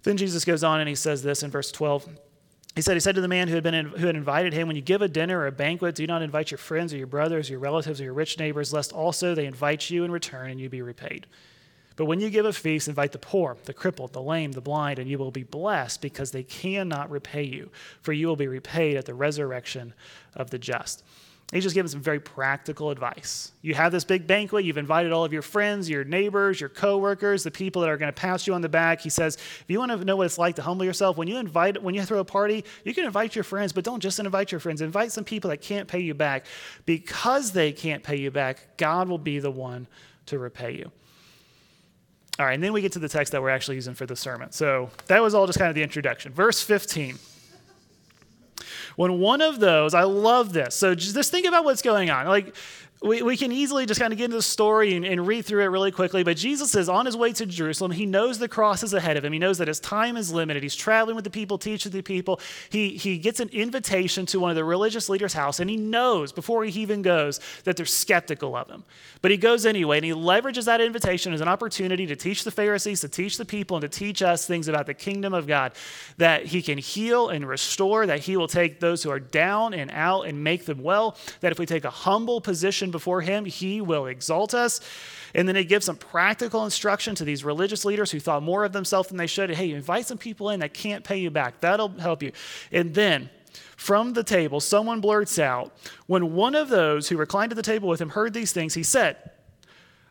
Then 0.02 0.18
Jesus 0.18 0.44
goes 0.44 0.62
on 0.62 0.78
and 0.78 0.90
he 0.90 0.94
says 0.94 1.22
this 1.22 1.42
in 1.42 1.50
verse 1.50 1.72
12. 1.72 2.06
He 2.74 2.82
said, 2.82 2.92
He 2.92 3.00
said 3.00 3.14
to 3.14 3.22
the 3.22 3.26
man 3.26 3.48
who 3.48 3.54
had, 3.54 3.64
been 3.64 3.72
in, 3.72 3.86
who 3.86 4.08
had 4.08 4.14
invited 4.14 4.52
him, 4.52 4.66
When 4.66 4.76
you 4.76 4.82
give 4.82 5.00
a 5.00 5.08
dinner 5.08 5.38
or 5.38 5.46
a 5.46 5.52
banquet, 5.52 5.94
do 5.94 6.06
not 6.06 6.20
invite 6.20 6.50
your 6.50 6.58
friends 6.58 6.92
or 6.92 6.98
your 6.98 7.06
brothers 7.06 7.48
your 7.48 7.60
relatives 7.60 7.98
or 7.98 8.04
your 8.04 8.12
rich 8.12 8.38
neighbors, 8.38 8.74
lest 8.74 8.92
also 8.92 9.34
they 9.34 9.46
invite 9.46 9.88
you 9.88 10.04
in 10.04 10.10
return 10.10 10.50
and 10.50 10.60
you 10.60 10.68
be 10.68 10.82
repaid. 10.82 11.26
But 11.96 12.04
when 12.04 12.20
you 12.20 12.28
give 12.28 12.44
a 12.44 12.52
feast, 12.52 12.88
invite 12.88 13.12
the 13.12 13.18
poor, 13.18 13.56
the 13.64 13.72
crippled, 13.72 14.12
the 14.12 14.20
lame, 14.20 14.52
the 14.52 14.60
blind, 14.60 14.98
and 14.98 15.08
you 15.08 15.16
will 15.16 15.30
be 15.30 15.44
blessed 15.44 16.02
because 16.02 16.30
they 16.30 16.42
cannot 16.42 17.10
repay 17.10 17.44
you, 17.44 17.70
for 18.02 18.12
you 18.12 18.26
will 18.26 18.36
be 18.36 18.48
repaid 18.48 18.98
at 18.98 19.06
the 19.06 19.14
resurrection 19.14 19.94
of 20.34 20.50
the 20.50 20.58
just. 20.58 21.02
He's 21.52 21.62
just 21.62 21.74
giving 21.74 21.88
some 21.88 22.02
very 22.02 22.20
practical 22.20 22.90
advice. 22.90 23.52
You 23.62 23.72
have 23.72 23.90
this 23.90 24.04
big 24.04 24.26
banquet, 24.26 24.66
you've 24.66 24.76
invited 24.76 25.12
all 25.12 25.24
of 25.24 25.32
your 25.32 25.40
friends, 25.40 25.88
your 25.88 26.04
neighbors, 26.04 26.60
your 26.60 26.68
coworkers, 26.68 27.42
the 27.42 27.50
people 27.50 27.80
that 27.80 27.88
are 27.88 27.96
going 27.96 28.12
to 28.12 28.20
pass 28.20 28.46
you 28.46 28.52
on 28.52 28.60
the 28.60 28.68
back. 28.68 29.00
He 29.00 29.08
says, 29.08 29.36
if 29.36 29.64
you 29.68 29.78
want 29.78 29.90
to 29.90 30.04
know 30.04 30.16
what 30.16 30.26
it's 30.26 30.36
like 30.36 30.56
to 30.56 30.62
humble 30.62 30.84
yourself, 30.84 31.16
when 31.16 31.26
you 31.26 31.38
invite 31.38 31.82
when 31.82 31.94
you 31.94 32.02
throw 32.04 32.18
a 32.18 32.24
party, 32.24 32.66
you 32.84 32.92
can 32.92 33.06
invite 33.06 33.34
your 33.34 33.44
friends, 33.44 33.72
but 33.72 33.82
don't 33.82 34.00
just 34.00 34.20
invite 34.20 34.52
your 34.52 34.60
friends. 34.60 34.82
Invite 34.82 35.10
some 35.10 35.24
people 35.24 35.48
that 35.48 35.62
can't 35.62 35.88
pay 35.88 36.00
you 36.00 36.12
back. 36.12 36.44
Because 36.84 37.52
they 37.52 37.72
can't 37.72 38.02
pay 38.02 38.16
you 38.16 38.30
back, 38.30 38.76
God 38.76 39.08
will 39.08 39.16
be 39.16 39.38
the 39.38 39.50
one 39.50 39.86
to 40.26 40.38
repay 40.38 40.76
you. 40.76 40.92
All 42.38 42.44
right, 42.44 42.52
and 42.52 42.62
then 42.62 42.74
we 42.74 42.82
get 42.82 42.92
to 42.92 42.98
the 42.98 43.08
text 43.08 43.32
that 43.32 43.40
we're 43.40 43.48
actually 43.48 43.76
using 43.76 43.94
for 43.94 44.04
the 44.04 44.14
sermon. 44.14 44.52
So 44.52 44.90
that 45.06 45.22
was 45.22 45.34
all 45.34 45.46
just 45.46 45.58
kind 45.58 45.70
of 45.70 45.74
the 45.74 45.82
introduction. 45.82 46.32
Verse 46.32 46.62
15. 46.62 47.18
When 48.98 49.20
one 49.20 49.40
of 49.42 49.60
those, 49.60 49.94
I 49.94 50.02
love 50.02 50.52
this. 50.52 50.74
So 50.74 50.92
just 50.96 51.30
think 51.30 51.46
about 51.46 51.64
what's 51.64 51.82
going 51.82 52.10
on. 52.10 52.26
Like, 52.26 52.52
we, 53.00 53.22
we 53.22 53.36
can 53.36 53.52
easily 53.52 53.86
just 53.86 54.00
kind 54.00 54.12
of 54.12 54.18
get 54.18 54.24
into 54.26 54.36
the 54.36 54.42
story 54.42 54.94
and, 54.94 55.04
and, 55.04 55.24
read 55.26 55.44
through 55.44 55.62
it 55.62 55.66
really 55.66 55.92
quickly, 55.92 56.24
but 56.24 56.36
Jesus 56.36 56.74
is 56.74 56.88
on 56.88 57.06
his 57.06 57.16
way 57.16 57.32
to 57.32 57.46
Jerusalem. 57.46 57.92
He 57.92 58.06
knows 58.06 58.38
the 58.38 58.48
cross 58.48 58.82
is 58.82 58.92
ahead 58.92 59.16
of 59.16 59.24
him. 59.24 59.32
He 59.32 59.38
knows 59.38 59.58
that 59.58 59.68
his 59.68 59.78
time 59.78 60.16
is 60.16 60.32
limited. 60.32 60.62
He's 60.62 60.74
traveling 60.74 61.14
with 61.14 61.24
the 61.24 61.30
people, 61.30 61.58
teaching 61.58 61.92
the 61.92 62.02
people. 62.02 62.40
He, 62.70 62.90
he 62.90 63.18
gets 63.18 63.38
an 63.40 63.50
invitation 63.50 64.26
to 64.26 64.40
one 64.40 64.50
of 64.50 64.56
the 64.56 64.64
religious 64.64 65.08
leaders' 65.08 65.32
house, 65.32 65.60
and 65.60 65.70
he 65.70 65.76
knows 65.76 66.32
before 66.32 66.64
he 66.64 66.80
even 66.80 67.02
goes 67.02 67.40
that 67.64 67.76
they're 67.76 67.86
skeptical 67.86 68.56
of 68.56 68.68
him. 68.68 68.84
But 69.22 69.30
he 69.30 69.36
goes 69.36 69.64
anyway, 69.64 69.98
and 69.98 70.04
he 70.04 70.12
leverages 70.12 70.64
that 70.64 70.80
invitation 70.80 71.32
as 71.32 71.40
an 71.40 71.48
opportunity 71.48 72.06
to 72.06 72.16
teach 72.16 72.42
the 72.42 72.50
Pharisees, 72.50 73.00
to 73.02 73.08
teach 73.08 73.36
the 73.36 73.44
people, 73.44 73.76
and 73.76 73.82
to 73.82 73.88
teach 73.88 74.22
us 74.22 74.46
things 74.46 74.66
about 74.66 74.86
the 74.86 74.94
kingdom 74.94 75.34
of 75.34 75.46
God 75.46 75.72
that 76.16 76.46
he 76.46 76.62
can 76.62 76.78
heal 76.78 77.28
and 77.28 77.46
restore, 77.46 78.06
that 78.06 78.20
he 78.20 78.36
will 78.36 78.48
take 78.48 78.80
those 78.80 79.02
who 79.02 79.10
are 79.10 79.20
down 79.20 79.74
and 79.74 79.90
out 79.92 80.22
and 80.22 80.42
make 80.42 80.64
them 80.64 80.82
well, 80.82 81.16
that 81.40 81.52
if 81.52 81.58
we 81.58 81.66
take 81.66 81.84
a 81.84 81.90
humble 81.90 82.40
position, 82.40 82.87
before 82.90 83.20
him, 83.20 83.44
he 83.44 83.80
will 83.80 84.06
exalt 84.06 84.54
us. 84.54 84.80
And 85.34 85.46
then 85.46 85.56
he 85.56 85.64
gives 85.64 85.86
some 85.86 85.96
practical 85.96 86.64
instruction 86.64 87.14
to 87.16 87.24
these 87.24 87.44
religious 87.44 87.84
leaders 87.84 88.10
who 88.10 88.20
thought 88.20 88.42
more 88.42 88.64
of 88.64 88.72
themselves 88.72 89.08
than 89.08 89.18
they 89.18 89.26
should. 89.26 89.50
Hey, 89.50 89.72
invite 89.72 90.06
some 90.06 90.18
people 90.18 90.50
in 90.50 90.60
that 90.60 90.72
can't 90.74 91.04
pay 91.04 91.18
you 91.18 91.30
back. 91.30 91.60
That'll 91.60 91.88
help 91.88 92.22
you. 92.22 92.32
And 92.72 92.94
then 92.94 93.30
from 93.76 94.12
the 94.12 94.24
table, 94.24 94.60
someone 94.60 95.00
blurts 95.00 95.38
out, 95.38 95.72
when 96.06 96.34
one 96.34 96.54
of 96.54 96.68
those 96.68 97.08
who 97.08 97.16
reclined 97.16 97.52
at 97.52 97.56
the 97.56 97.62
table 97.62 97.88
with 97.88 98.00
him 98.00 98.10
heard 98.10 98.34
these 98.34 98.52
things, 98.52 98.74
he 98.74 98.82
said, 98.82 99.16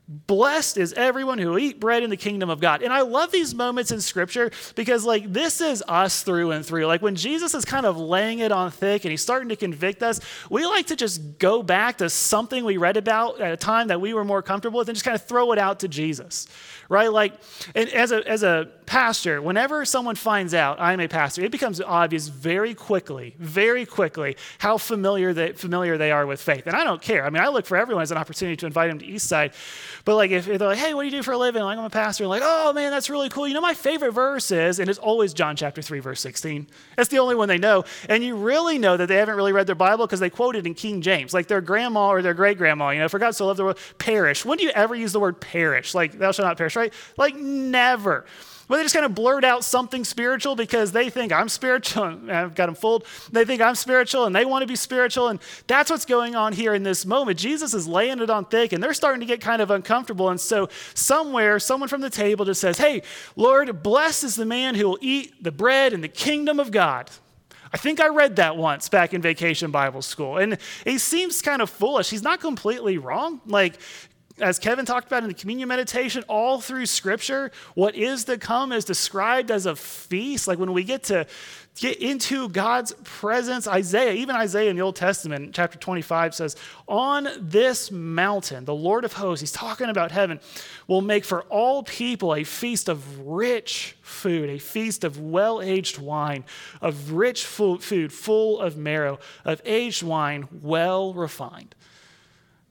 Blessed 0.10 0.78
is 0.78 0.94
everyone 0.94 1.38
who 1.38 1.58
eat 1.58 1.82
bread 1.82 2.02
in 2.02 2.10
the 2.10 2.16
kingdom 2.16 2.50
of 2.50 2.62
God. 2.62 2.82
And 2.82 2.94
I 2.94 3.02
love 3.02 3.30
these 3.30 3.54
moments 3.54 3.92
in 3.92 4.00
scripture 4.00 4.52
because, 4.76 5.04
like, 5.04 5.34
this 5.34 5.60
is 5.60 5.84
us 5.86 6.24
through 6.24 6.52
and 6.52 6.66
through. 6.66 6.86
Like, 6.86 7.02
when 7.02 7.16
Jesus 7.16 7.54
is 7.54 7.66
kind 7.66 7.86
of 7.86 7.98
laying 7.98 8.40
it 8.40 8.54
on 8.54 8.72
thick 8.72 9.04
and 9.04 9.12
he's 9.12 9.22
starting 9.22 9.50
to 9.50 9.58
convict 9.58 10.02
us, 10.02 10.22
we 10.50 10.66
like 10.66 10.88
to 10.88 10.96
just 10.96 11.40
go 11.40 11.62
back 11.62 11.98
to 11.98 12.10
something 12.10 12.64
we 12.64 12.78
read 12.78 12.96
about 12.96 13.42
at 13.42 13.52
a 13.52 13.58
time 13.58 13.90
that 13.90 14.00
we 14.00 14.14
were 14.14 14.24
more 14.24 14.42
comfortable 14.42 14.80
with 14.80 14.88
and 14.88 14.96
just 14.96 15.04
kind 15.04 15.16
of 15.16 15.24
throw 15.24 15.52
it 15.52 15.60
out 15.60 15.82
to 15.82 15.90
Jesus, 15.90 16.48
right? 16.88 17.12
Like, 17.12 17.34
and 17.76 17.90
as 17.90 18.14
a, 18.14 18.26
as 18.26 18.44
a 18.44 18.70
pastor, 18.86 19.42
whenever 19.42 19.84
someone 19.84 20.16
finds 20.16 20.54
out 20.54 20.80
I'm 20.80 21.02
a 21.02 21.10
pastor, 21.10 21.44
it 21.44 21.52
becomes 21.52 21.82
obvious 21.82 22.30
very 22.30 22.74
quickly, 22.74 23.36
very 23.38 23.86
quickly, 23.86 24.38
how 24.60 24.78
familiar 24.78 25.34
they, 25.34 25.52
familiar 25.52 25.98
they 25.98 26.12
are 26.12 26.26
with 26.26 26.42
faith. 26.42 26.66
And 26.66 26.78
I 26.78 26.86
don't 26.86 27.02
care. 27.02 27.26
I 27.26 27.30
mean, 27.30 27.44
I 27.44 27.50
look 27.50 27.66
for 27.66 27.76
everyone 27.76 28.04
as 28.04 28.12
an 28.12 28.18
opportunity 28.18 28.56
to 28.56 28.66
invite 28.66 28.90
them 28.90 29.00
to 29.00 29.06
Eastside. 29.06 29.54
But 30.08 30.16
like 30.16 30.32
if 30.32 30.46
they're 30.46 30.58
like, 30.58 30.78
hey, 30.78 30.94
what 30.94 31.02
do 31.02 31.08
you 31.08 31.12
do 31.12 31.22
for 31.22 31.34
a 31.34 31.38
living? 31.38 31.62
Like 31.62 31.78
I'm 31.78 31.84
a 31.84 31.90
pastor. 31.90 32.24
I'm 32.24 32.30
like, 32.30 32.42
oh 32.42 32.72
man, 32.72 32.92
that's 32.92 33.10
really 33.10 33.28
cool. 33.28 33.46
You 33.46 33.54
know, 33.54 33.60
my 33.60 33.74
favorite 33.74 34.14
verse 34.14 34.52
is, 34.52 34.80
and 34.80 34.90
it's 34.90 35.00
always 35.00 35.34
John 35.34 35.58
chapter 35.58 35.82
3, 35.82 36.00
verse 36.00 36.22
16. 36.22 36.66
That's 36.96 37.10
the 37.10 37.20
only 37.20 37.36
one 37.36 37.50
they 37.50 37.58
know. 37.58 37.84
And 38.08 38.24
you 38.24 38.38
really 38.38 38.78
know 38.78 38.96
that 38.96 39.08
they 39.08 39.18
haven't 39.18 39.36
really 39.36 39.52
read 39.52 39.68
their 39.68 39.76
Bible 39.76 40.08
because 40.08 40.22
they 40.22 40.30
quote 40.30 40.56
it 40.56 40.66
in 40.66 40.76
King 40.76 41.02
James. 41.02 41.34
Like 41.34 41.48
their 41.48 41.60
grandma 41.60 42.08
or 42.08 42.22
their 42.22 42.34
great 42.34 42.58
grandma, 42.58 42.92
you 42.92 43.00
know, 43.00 43.10
for 43.10 43.20
God 43.20 43.32
so 43.32 43.48
loved 43.48 43.60
the 43.60 43.66
world, 43.66 43.80
perish. 43.98 44.46
When 44.46 44.58
do 44.58 44.64
you 44.64 44.70
ever 44.70 44.96
use 44.96 45.12
the 45.12 45.20
word 45.20 45.42
perish? 45.42 45.94
Like, 45.94 46.18
thou 46.18 46.32
shalt 46.32 46.48
not 46.48 46.56
perish, 46.56 46.78
right? 46.78 46.94
Like 47.18 47.36
never. 47.36 48.24
But 48.68 48.78
they 48.78 48.84
just 48.84 48.94
kind 48.94 49.06
of 49.06 49.16
blurt 49.16 49.44
out 49.46 49.64
something 49.64 50.04
spiritual 50.04 50.56
because 50.56 50.92
they 50.92 51.10
think 51.10 51.32
I'm 51.32 51.48
spiritual. 51.48 52.04
I've 52.30 52.54
got 52.54 52.66
them 52.66 52.76
fooled. 52.76 53.06
They 53.32 53.46
think 53.46 53.62
I'm 53.62 53.76
spiritual 53.76 54.26
and 54.26 54.36
they 54.36 54.46
want 54.46 54.64
to 54.64 54.68
be 54.68 54.76
spiritual. 54.76 55.30
And 55.30 55.40
that's 55.68 55.90
what's 55.90 56.06
going 56.06 56.36
on 56.36 56.54
here 56.54 56.74
in 56.74 56.84
this 56.84 57.06
moment. 57.06 57.40
Jesus 57.40 57.74
is 57.74 57.88
laying 57.88 58.20
it 58.20 58.30
on 58.30 58.46
thick 58.46 58.74
and 58.74 58.84
they're 58.84 58.94
starting 58.94 59.22
to 59.22 59.26
get 59.26 59.40
kind 59.40 59.62
of 59.62 59.72
uncomfortable. 59.72 60.30
And 60.30 60.40
so, 60.40 60.70
somewhere, 60.94 61.60
someone 61.60 61.88
from 61.88 62.02
the 62.02 62.10
table 62.10 62.44
just 62.46 62.60
says, 62.60 62.78
Hey, 62.78 63.04
Lord, 63.36 63.82
blessed 63.84 64.26
is 64.26 64.36
the 64.36 64.46
man 64.46 64.76
who 64.76 64.90
will 64.90 65.00
eat 65.02 65.42
the 65.42 65.52
bread 65.52 65.94
in 65.94 66.02
the 66.02 66.08
kingdom 66.08 66.60
of 66.60 66.72
God. 66.72 67.10
I 67.72 67.78
think 67.78 68.00
I 68.00 68.08
read 68.08 68.38
that 68.38 68.56
once 68.56 68.90
back 68.90 69.14
in 69.14 69.22
vacation 69.22 69.72
Bible 69.72 70.02
school. 70.02 70.38
And 70.38 70.58
he 70.84 70.98
seems 70.98 71.42
kind 71.42 71.62
of 71.62 71.70
foolish. 71.70 72.10
He's 72.10 72.24
not 72.24 72.40
completely 72.40 72.98
wrong. 72.98 73.42
Like, 73.46 73.80
as 74.40 74.60
Kevin 74.60 74.86
talked 74.86 75.08
about 75.08 75.24
in 75.24 75.30
the 75.30 75.36
communion 75.36 75.68
meditation, 75.68 76.24
all 76.28 76.62
through 76.62 76.86
Scripture, 76.86 77.52
what 77.74 77.96
is 77.96 78.26
to 78.26 78.38
come 78.38 78.72
is 78.72 78.86
described 78.86 79.50
as 79.50 79.66
a 79.66 79.76
feast. 79.76 80.48
Like 80.48 80.60
when 80.60 80.74
we 80.74 80.84
get 80.84 81.04
to 81.06 81.26
get 81.76 81.98
into 82.00 82.50
God's 82.50 82.94
presence, 83.04 83.68
Isaiah, 83.68 84.14
even 84.14 84.36
Isaiah 84.36 84.70
in 84.70 84.76
the 84.76 84.82
Old 84.82 84.96
Testament, 84.96 85.54
chapter 85.54 85.78
25 85.78 86.36
says, 86.36 86.56
On 86.88 87.28
this 87.40 87.92
mountain, 87.92 88.66
the 88.66 88.76
Lord 88.76 89.06
of 89.06 89.14
hosts, 89.14 89.42
he's 89.42 89.52
talking 89.52 89.90
about 89.90 90.12
heaven, 90.12 90.40
will 90.88 91.02
make 91.02 91.26
for 91.26 91.42
all 91.44 91.84
people 91.84 92.36
a 92.36 92.44
feast 92.44 92.90
of 92.90 93.28
rich 93.28 93.96
food, 94.02 94.50
a 94.50 94.60
feast 94.60 95.04
of 95.04 95.20
well 95.20 95.62
aged 95.62 95.98
wine, 95.98 96.46
of 96.82 97.12
rich 97.12 97.46
food 97.46 98.12
full 98.14 98.60
of 98.60 98.78
marrow, 98.78 99.20
of 99.46 99.62
aged 99.66 100.04
wine 100.04 100.48
well 100.62 101.14
refined. 101.14 101.76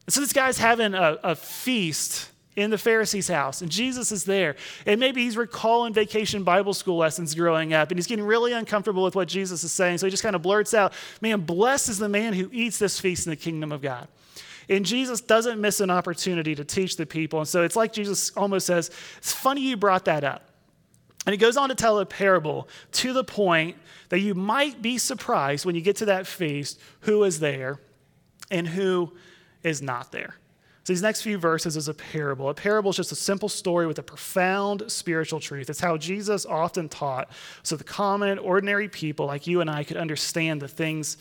So 0.08 0.20
this 0.20 0.32
guy's 0.32 0.58
having 0.58 0.94
a, 0.94 1.18
a 1.22 1.34
feast 1.34 2.30
in 2.56 2.70
the 2.70 2.78
Pharisee's 2.78 3.28
house, 3.28 3.60
and 3.60 3.70
Jesus 3.70 4.10
is 4.10 4.24
there. 4.24 4.56
And 4.86 4.98
maybe 4.98 5.22
he's 5.22 5.36
recalling 5.36 5.92
vacation 5.92 6.42
Bible 6.42 6.72
school 6.72 6.96
lessons 6.96 7.34
growing 7.34 7.74
up, 7.74 7.90
and 7.90 7.98
he's 7.98 8.06
getting 8.06 8.24
really 8.24 8.52
uncomfortable 8.52 9.04
with 9.04 9.14
what 9.14 9.28
Jesus 9.28 9.62
is 9.62 9.72
saying. 9.72 9.98
So 9.98 10.06
he 10.06 10.10
just 10.10 10.22
kind 10.22 10.34
of 10.34 10.42
blurts 10.42 10.72
out, 10.72 10.94
Man, 11.20 11.42
blessed 11.42 11.90
is 11.90 11.98
the 11.98 12.08
man 12.08 12.32
who 12.32 12.48
eats 12.52 12.78
this 12.78 12.98
feast 12.98 13.26
in 13.26 13.30
the 13.30 13.36
kingdom 13.36 13.72
of 13.72 13.82
God. 13.82 14.08
And 14.68 14.84
Jesus 14.84 15.20
doesn't 15.20 15.60
miss 15.60 15.80
an 15.80 15.90
opportunity 15.90 16.54
to 16.54 16.64
teach 16.64 16.96
the 16.96 17.06
people. 17.06 17.38
And 17.38 17.48
so 17.48 17.62
it's 17.62 17.76
like 17.76 17.92
Jesus 17.92 18.32
almost 18.36 18.66
says, 18.66 18.90
It's 19.18 19.32
funny 19.32 19.60
you 19.60 19.76
brought 19.76 20.06
that 20.06 20.24
up. 20.24 20.50
And 21.26 21.32
he 21.32 21.38
goes 21.38 21.56
on 21.56 21.68
to 21.68 21.74
tell 21.74 21.98
a 21.98 22.06
parable 22.06 22.68
to 22.92 23.12
the 23.12 23.24
point 23.24 23.76
that 24.08 24.20
you 24.20 24.34
might 24.34 24.80
be 24.80 24.96
surprised 24.96 25.66
when 25.66 25.74
you 25.74 25.80
get 25.80 25.96
to 25.96 26.06
that 26.06 26.26
feast 26.26 26.80
who 27.00 27.24
is 27.24 27.40
there 27.40 27.80
and 28.50 28.66
who 28.66 29.12
is 29.66 29.82
not 29.82 30.12
there. 30.12 30.36
So 30.84 30.92
these 30.92 31.02
next 31.02 31.22
few 31.22 31.36
verses 31.36 31.76
is 31.76 31.88
a 31.88 31.94
parable. 31.94 32.48
A 32.48 32.54
parable 32.54 32.90
is 32.90 32.96
just 32.96 33.10
a 33.10 33.16
simple 33.16 33.48
story 33.48 33.88
with 33.88 33.98
a 33.98 34.04
profound 34.04 34.84
spiritual 34.86 35.40
truth. 35.40 35.68
It's 35.68 35.80
how 35.80 35.96
Jesus 35.96 36.46
often 36.46 36.88
taught 36.88 37.28
so 37.64 37.74
the 37.74 37.82
common, 37.82 38.38
ordinary 38.38 38.88
people 38.88 39.26
like 39.26 39.48
you 39.48 39.60
and 39.60 39.68
I 39.68 39.82
could 39.82 39.96
understand 39.96 40.62
the 40.62 40.68
things 40.68 41.16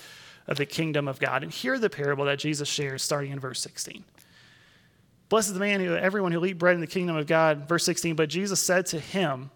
of 0.45 0.57
the 0.57 0.67
kingdom 0.67 1.07
of 1.07 1.19
God. 1.19 1.41
And 1.41 1.51
hear 1.51 1.79
the 1.79 1.89
parable 1.89 2.25
that 2.25 2.37
Jesus 2.37 2.69
shares 2.69 3.01
starting 3.01 3.31
in 3.31 3.39
verse 3.39 3.59
16. 3.61 4.03
Blessed 5.29 5.47
is 5.47 5.53
the 5.55 5.59
man 5.59 5.79
who, 5.79 5.95
everyone 5.95 6.31
who 6.31 6.45
eat 6.45 6.59
bread 6.59 6.75
in 6.75 6.81
the 6.81 6.85
kingdom 6.85 7.15
of 7.15 7.25
God. 7.25 7.67
Verse 7.67 7.83
16, 7.85 8.15
but 8.15 8.29
Jesus 8.29 8.61
said 8.61 8.85
to 8.87 8.99
him, 8.99 9.49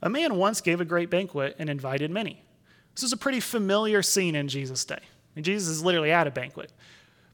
A 0.00 0.08
man 0.08 0.36
once 0.36 0.60
gave 0.60 0.80
a 0.80 0.84
great 0.84 1.10
banquet 1.10 1.56
and 1.58 1.68
invited 1.68 2.12
many. 2.12 2.44
This 2.94 3.02
is 3.02 3.12
a 3.12 3.16
pretty 3.16 3.40
familiar 3.40 4.02
scene 4.02 4.36
in 4.36 4.46
Jesus' 4.46 4.84
day. 4.84 5.00
And 5.34 5.44
Jesus 5.44 5.68
is 5.68 5.82
literally 5.82 6.12
at 6.12 6.28
a 6.28 6.30
banquet. 6.30 6.70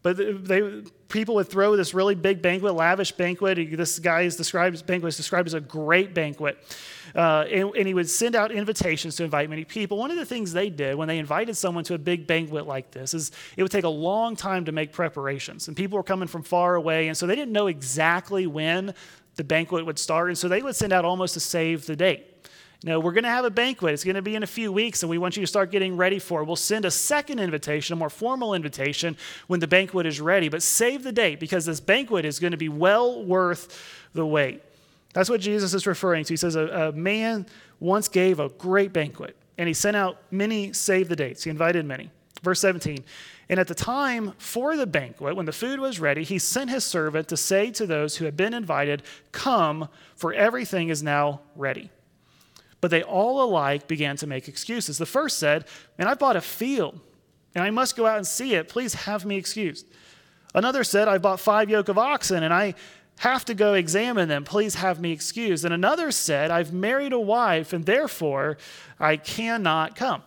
But 0.03 0.17
they, 0.17 0.83
people 1.09 1.35
would 1.37 1.49
throw 1.49 1.77
this 1.77 1.93
really 1.93 2.15
big 2.15 2.41
banquet, 2.41 2.75
lavish 2.75 3.13
banquet. 3.13 3.77
This 3.77 3.99
guy 3.99 4.23
is 4.23 4.37
described, 4.37 4.87
banquet 4.87 5.09
is 5.09 5.17
described 5.17 5.49
as 5.49 5.55
a 5.55 5.61
great 5.61 6.15
banquet. 6.15 6.59
Uh, 7.15 7.47
and, 7.51 7.75
and, 7.75 7.89
he 7.89 7.95
would 7.95 8.09
send 8.09 8.37
out 8.37 8.53
invitations 8.53 9.17
to 9.17 9.25
invite 9.25 9.49
many 9.49 9.65
people. 9.65 9.97
One 9.97 10.11
of 10.11 10.19
the 10.19 10.27
things 10.27 10.53
they 10.53 10.69
did 10.69 10.95
when 10.95 11.09
they 11.09 11.19
invited 11.19 11.57
someone 11.57 11.83
to 11.85 11.95
a 11.95 11.99
big 11.99 12.27
banquet 12.27 12.67
like 12.67 12.91
this 12.91 13.15
is 13.15 13.33
it 13.57 13.63
would 13.63 13.73
take 13.73 13.85
a 13.85 13.89
long 13.89 14.37
time 14.37 14.67
to 14.67 14.73
make 14.73 14.93
preparations. 14.93 15.69
And 15.69 15.77
people 15.77 15.97
were 15.97 16.03
coming 16.03 16.29
from 16.29 16.43
far 16.43 16.75
away, 16.75 17.09
and 17.09 17.17
so 17.17 17.27
they 17.27 17.35
didn't 17.35 17.53
know 17.53 17.67
exactly 17.67 18.47
when 18.47 18.95
the 19.37 19.45
banquet 19.45 19.87
would 19.87 19.99
start. 19.99 20.29
And 20.29 20.37
so 20.37 20.49
they 20.49 20.63
would 20.63 20.77
send 20.77 20.93
out 20.93 21.07
almost 21.07 21.35
to 21.35 21.41
save 21.41 21.87
the 21.87 21.97
date. 21.97 22.38
No, 22.85 23.01
we're 23.01 23.13
going 23.13 23.25
to 23.25 23.31
have 23.31 23.45
a 23.45 23.51
banquet. 23.51 23.93
It's 23.93 24.05
going 24.05 24.15
to 24.15 24.23
be 24.23 24.37
in 24.37 24.45
a 24.45 24.47
few 24.47 24.71
weeks, 24.71 25.03
and 25.03 25.11
we 25.11 25.19
want 25.19 25.37
you 25.37 25.43
to 25.43 25.49
start 25.49 25.73
getting 25.73 25.97
ready 25.97 26.21
for 26.21 26.43
it. 26.43 26.45
We'll 26.45 26.55
send 26.55 26.85
a 26.85 26.93
second 26.93 27.41
invitation, 27.41 27.95
a 27.95 27.97
more 27.97 28.11
formal 28.11 28.55
invitation, 28.55 29.17
when 29.49 29.59
the 29.59 29.67
banquet 29.67 30.07
is 30.07 30.21
ready. 30.21 30.49
But 30.49 30.63
save 30.63 31.03
the 31.03 31.11
date 31.11 31.41
because 31.41 31.67
this 31.67 31.81
banquet 31.81 32.25
is 32.25 32.39
going 32.39 32.53
to 32.53 32.57
be 32.57 32.69
well 32.69 33.25
worth 33.25 33.83
the 34.13 34.25
wait. 34.25 34.63
That's 35.13 35.29
what 35.29 35.41
Jesus 35.41 35.75
is 35.75 35.89
referring 35.89 36.25
to. 36.25 36.33
He 36.33 36.37
says, 36.37 36.55
A, 36.55 36.67
a 36.67 36.93
man 36.93 37.47
once 37.81 38.07
gave 38.07 38.39
a 38.39 38.49
great 38.49 38.93
banquet, 38.93 39.35
and 39.57 39.67
he 39.67 39.75
sent 39.75 39.97
out 39.97 40.19
many, 40.31 40.73
save 40.73 41.09
the 41.09 41.17
dates. 41.17 41.43
He 41.43 41.51
invited 41.51 41.85
many. 41.85 42.11
Verse 42.43 42.61
17. 42.61 43.05
And 43.49 43.59
at 43.59 43.67
the 43.67 43.75
time 43.75 44.35
for 44.39 44.77
the 44.77 44.87
banquet, 44.87 45.35
when 45.35 45.47
the 45.47 45.53
food 45.53 45.81
was 45.81 45.99
ready, 45.99 46.23
he 46.23 46.39
sent 46.39 46.71
his 46.71 46.85
servant 46.85 47.27
to 47.29 47.37
say 47.37 47.73
to 47.73 47.87
those 47.87 48.17
who 48.17 48.25
had 48.25 48.37
been 48.37 48.55
invited, 48.55 49.03
Come, 49.33 49.89
for 50.15 50.33
everything 50.33 50.91
is 50.91 51.03
now 51.03 51.41
ready. 51.57 51.91
But 52.81 52.91
they 52.91 53.03
all 53.03 53.43
alike 53.43 53.89
began 53.89 54.17
to 54.19 54.27
make 54.27 54.49
excuses. 54.49 54.99
The 54.99 55.07
first 55.07 55.39
said, 55.39 55.67
Man, 55.99 56.09
I 56.09 56.15
bought 56.15 56.37
a 56.37 56.41
field 56.41 57.01
and 57.55 57.65
I 57.65 57.71
must 57.71 57.97
go 57.97 58.07
out 58.07 58.19
and 58.19 58.27
see 58.27 58.55
it. 58.55 58.69
Please 58.69 58.95
have 58.95 59.25
me 59.25 59.37
excused. 59.37 59.87
Another 60.55 60.85
said, 60.85 61.09
I 61.09 61.19
bought 61.19 61.41
five 61.41 61.69
yoke 61.69 61.89
of 61.89 61.99
oxen 61.99 62.43
and 62.43 62.55
I 62.55 62.75
have 63.19 63.45
to 63.47 63.55
go 63.55 63.75
examine 63.75 64.29
them. 64.29 64.45
Please 64.45 64.77
have 64.77 65.01
me 65.01 65.13
excused. 65.13 65.65
And 65.65 65.75
another 65.75 66.13
said, 66.13 66.51
I've 66.51 66.73
married 66.73 67.13
a 67.13 67.19
wife 67.19 67.73
and 67.73 67.85
therefore 67.85 68.59
I 69.01 69.17
cannot 69.17 69.97
come. 69.97 70.23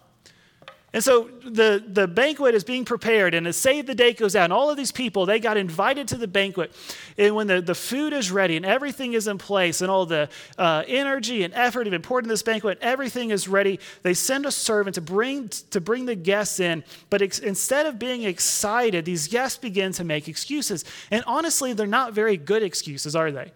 And 0.93 1.01
so 1.01 1.29
the, 1.45 1.81
the 1.87 2.05
banquet 2.05 2.53
is 2.53 2.65
being 2.65 2.83
prepared, 2.83 3.33
and 3.33 3.47
as 3.47 3.55
Save 3.55 3.85
the 3.85 3.95
Date 3.95 4.17
goes 4.17 4.35
out, 4.35 4.45
and 4.45 4.53
all 4.53 4.69
of 4.69 4.75
these 4.75 4.91
people, 4.91 5.25
they 5.25 5.39
got 5.39 5.55
invited 5.55 6.09
to 6.09 6.17
the 6.17 6.27
banquet. 6.27 6.73
And 7.17 7.33
when 7.33 7.47
the, 7.47 7.61
the 7.61 7.75
food 7.75 8.11
is 8.11 8.29
ready 8.29 8.57
and 8.57 8.65
everything 8.65 9.13
is 9.13 9.27
in 9.27 9.37
place, 9.37 9.79
and 9.79 9.89
all 9.89 10.05
the 10.05 10.27
uh, 10.57 10.83
energy 10.87 11.43
and 11.43 11.53
effort 11.53 11.85
have 11.85 11.91
been 11.91 12.01
poured 12.01 12.25
important 12.25 12.29
this 12.29 12.43
banquet, 12.43 12.77
everything 12.81 13.31
is 13.31 13.47
ready, 13.47 13.79
they 14.03 14.13
send 14.13 14.45
a 14.45 14.51
servant 14.51 14.95
to 14.95 15.01
bring, 15.01 15.47
to 15.69 15.79
bring 15.79 16.05
the 16.05 16.15
guests 16.15 16.59
in. 16.59 16.83
But 17.09 17.21
ex- 17.21 17.39
instead 17.39 17.85
of 17.85 17.97
being 17.97 18.23
excited, 18.23 19.05
these 19.05 19.29
guests 19.29 19.57
begin 19.57 19.93
to 19.93 20.03
make 20.03 20.27
excuses. 20.27 20.83
And 21.09 21.23
honestly, 21.25 21.71
they're 21.71 21.87
not 21.87 22.13
very 22.13 22.35
good 22.35 22.63
excuses, 22.63 23.15
are 23.15 23.31
they? 23.31 23.53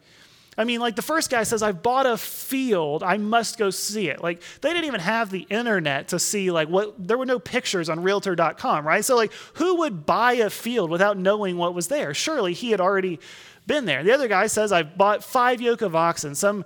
I 0.57 0.63
mean, 0.63 0.79
like 0.79 0.95
the 0.95 1.01
first 1.01 1.29
guy 1.29 1.43
says, 1.43 1.61
I've 1.61 1.83
bought 1.83 2.05
a 2.05 2.17
field, 2.17 3.03
I 3.03 3.17
must 3.17 3.57
go 3.57 3.69
see 3.69 4.09
it. 4.09 4.23
Like 4.23 4.41
they 4.61 4.69
didn't 4.69 4.85
even 4.85 5.01
have 5.01 5.29
the 5.29 5.45
internet 5.49 6.09
to 6.09 6.19
see, 6.19 6.51
like, 6.51 6.69
what, 6.69 7.07
there 7.07 7.17
were 7.17 7.25
no 7.25 7.39
pictures 7.39 7.89
on 7.89 8.01
realtor.com, 8.01 8.87
right? 8.87 9.03
So, 9.03 9.15
like, 9.15 9.33
who 9.55 9.75
would 9.79 10.05
buy 10.05 10.33
a 10.33 10.49
field 10.49 10.89
without 10.89 11.17
knowing 11.17 11.57
what 11.57 11.73
was 11.73 11.87
there? 11.89 12.13
Surely 12.13 12.53
he 12.53 12.71
had 12.71 12.79
already 12.79 13.19
been 13.67 13.85
there. 13.85 14.03
The 14.03 14.13
other 14.13 14.27
guy 14.27 14.47
says, 14.47 14.71
I've 14.71 14.97
bought 14.97 15.23
five 15.23 15.59
yoke 15.59 15.81
of 15.81 15.95
oxen. 15.95 16.35
Some 16.35 16.63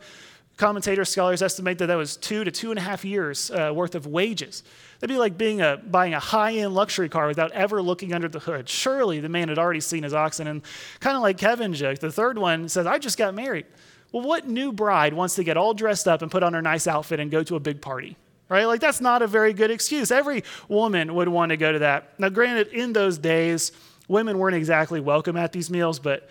commentators, 0.59 1.07
scholars 1.07 1.41
estimate 1.41 1.77
that 1.77 1.87
that 1.87 1.95
was 1.95 2.17
two 2.17 2.43
to 2.43 2.51
two 2.51 2.69
and 2.69 2.77
a 2.77 2.81
half 2.81 3.05
years 3.05 3.49
uh, 3.49 3.71
worth 3.73 3.95
of 3.95 4.05
wages. 4.05 4.61
That'd 4.99 5.13
be 5.13 5.17
like 5.17 5.37
being 5.37 5.61
a, 5.61 5.77
buying 5.77 6.13
a 6.13 6.19
high 6.19 6.53
end 6.53 6.75
luxury 6.75 7.07
car 7.07 7.27
without 7.27 7.51
ever 7.53 7.81
looking 7.81 8.13
under 8.13 8.27
the 8.27 8.39
hood. 8.39 8.67
Surely 8.67 9.21
the 9.21 9.29
man 9.29 9.47
had 9.47 9.57
already 9.57 9.79
seen 9.79 10.03
his 10.03 10.13
oxen. 10.13 10.47
And 10.47 10.61
kind 10.99 11.15
of 11.15 11.23
like 11.23 11.37
Kevin 11.37 11.73
joked, 11.73 12.01
the 12.01 12.11
third 12.11 12.37
one 12.37 12.67
says, 12.67 12.85
I 12.85 12.99
just 12.99 13.17
got 13.17 13.33
married. 13.33 13.65
Well, 14.11 14.21
what 14.21 14.47
new 14.47 14.73
bride 14.73 15.13
wants 15.13 15.35
to 15.35 15.45
get 15.45 15.55
all 15.55 15.73
dressed 15.73 16.07
up 16.07 16.21
and 16.21 16.29
put 16.29 16.43
on 16.43 16.53
her 16.53 16.61
nice 16.61 16.87
outfit 16.87 17.21
and 17.21 17.31
go 17.31 17.41
to 17.43 17.55
a 17.55 17.59
big 17.59 17.81
party? 17.81 18.17
Right? 18.49 18.65
Like, 18.65 18.81
that's 18.81 18.99
not 18.99 19.21
a 19.21 19.27
very 19.27 19.53
good 19.53 19.71
excuse. 19.71 20.11
Every 20.11 20.43
woman 20.67 21.15
would 21.15 21.29
want 21.29 21.51
to 21.51 21.57
go 21.57 21.71
to 21.71 21.79
that. 21.79 22.19
Now, 22.19 22.29
granted, 22.29 22.67
in 22.69 22.91
those 22.91 23.17
days, 23.17 23.71
women 24.09 24.37
weren't 24.37 24.55
exactly 24.55 24.99
welcome 24.99 25.37
at 25.37 25.53
these 25.53 25.69
meals, 25.69 25.99
but 25.99 26.27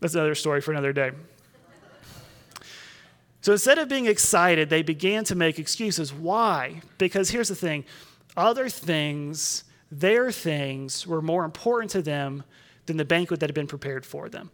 that's 0.00 0.14
another 0.14 0.34
story 0.34 0.60
for 0.62 0.72
another 0.72 0.92
day. 0.92 1.12
So 3.46 3.52
instead 3.52 3.78
of 3.78 3.88
being 3.88 4.06
excited, 4.06 4.70
they 4.70 4.82
began 4.82 5.22
to 5.22 5.36
make 5.36 5.60
excuses. 5.60 6.12
Why? 6.12 6.80
Because 6.98 7.30
here's 7.30 7.46
the 7.46 7.54
thing 7.54 7.84
other 8.36 8.68
things, 8.68 9.62
their 9.88 10.32
things, 10.32 11.06
were 11.06 11.22
more 11.22 11.44
important 11.44 11.92
to 11.92 12.02
them 12.02 12.42
than 12.86 12.96
the 12.96 13.04
banquet 13.04 13.38
that 13.38 13.48
had 13.48 13.54
been 13.54 13.68
prepared 13.68 14.04
for 14.04 14.28
them. 14.28 14.50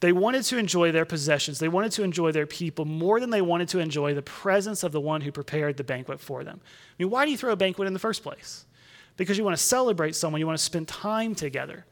They 0.00 0.10
wanted 0.10 0.42
to 0.46 0.58
enjoy 0.58 0.90
their 0.90 1.04
possessions, 1.04 1.60
they 1.60 1.68
wanted 1.68 1.92
to 1.92 2.02
enjoy 2.02 2.32
their 2.32 2.48
people 2.48 2.84
more 2.84 3.20
than 3.20 3.30
they 3.30 3.42
wanted 3.42 3.68
to 3.68 3.78
enjoy 3.78 4.12
the 4.12 4.22
presence 4.22 4.82
of 4.82 4.90
the 4.90 5.00
one 5.00 5.20
who 5.20 5.30
prepared 5.30 5.76
the 5.76 5.84
banquet 5.84 6.18
for 6.18 6.42
them. 6.42 6.60
I 6.64 6.94
mean, 7.00 7.10
why 7.10 7.24
do 7.24 7.30
you 7.30 7.38
throw 7.38 7.52
a 7.52 7.56
banquet 7.56 7.86
in 7.86 7.92
the 7.92 8.00
first 8.00 8.24
place? 8.24 8.64
Because 9.16 9.38
you 9.38 9.44
want 9.44 9.56
to 9.56 9.62
celebrate 9.62 10.16
someone, 10.16 10.40
you 10.40 10.48
want 10.48 10.58
to 10.58 10.64
spend 10.64 10.88
time 10.88 11.36
together. 11.36 11.86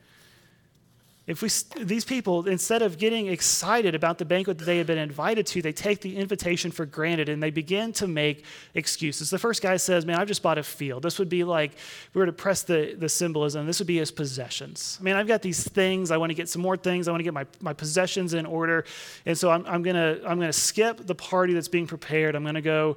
If 1.31 1.43
we, 1.43 1.85
these 1.85 2.05
people, 2.05 2.49
instead 2.49 2.83
of 2.83 2.99
getting 2.99 3.29
excited 3.29 3.95
about 3.95 4.19
the 4.19 4.25
banquet 4.25 4.59
that 4.59 4.65
they 4.65 4.79
had 4.79 4.89
been 4.89 4.99
invited 4.99 5.47
to, 5.47 5.63
they 5.63 5.73
take 5.73 6.01
the 6.01 6.17
invitation 6.17 6.73
for 6.73 6.85
granted 6.85 7.29
and 7.29 7.41
they 7.41 7.51
begin 7.51 7.93
to 7.95 8.09
make 8.09 8.45
excuses. 8.75 9.31
The 9.31 9.39
first 9.39 9.63
guy 9.63 9.77
says, 9.77 10.05
Man, 10.05 10.19
I've 10.19 10.27
just 10.27 10.43
bought 10.43 10.59
a 10.59 10.65
field. 10.65 11.05
This 11.05 11.21
would 11.21 11.29
be 11.29 11.45
like, 11.45 11.75
if 11.75 12.11
we 12.15 12.19
were 12.19 12.27
to 12.27 12.33
press 12.33 12.65
the, 12.65 12.97
the 12.99 13.09
symbolism, 13.09 13.65
this 13.65 13.79
would 13.79 13.87
be 13.87 13.99
his 13.99 14.11
possessions. 14.11 14.99
I 15.01 15.05
mean, 15.05 15.15
I've 15.15 15.29
got 15.29 15.41
these 15.41 15.63
things. 15.63 16.11
I 16.11 16.17
want 16.17 16.31
to 16.31 16.35
get 16.35 16.49
some 16.49 16.63
more 16.63 16.77
things. 16.77 17.07
I 17.07 17.13
want 17.13 17.21
to 17.21 17.25
get 17.25 17.35
my, 17.35 17.47
my 17.61 17.75
possessions 17.75 18.35
in 18.35 18.45
order. 18.45 18.85
And 19.25 19.39
so 19.39 19.53
I'm, 19.53 19.65
I'm 19.67 19.85
going 19.85 19.95
to 19.95 20.21
I'm 20.29 20.41
gonna 20.41 20.53
skip 20.53 21.07
the 21.07 21.15
party 21.15 21.53
that's 21.53 21.69
being 21.69 21.87
prepared. 21.87 22.35
I'm 22.35 22.43
going 22.43 22.57
to 22.57 22.61
go 22.61 22.97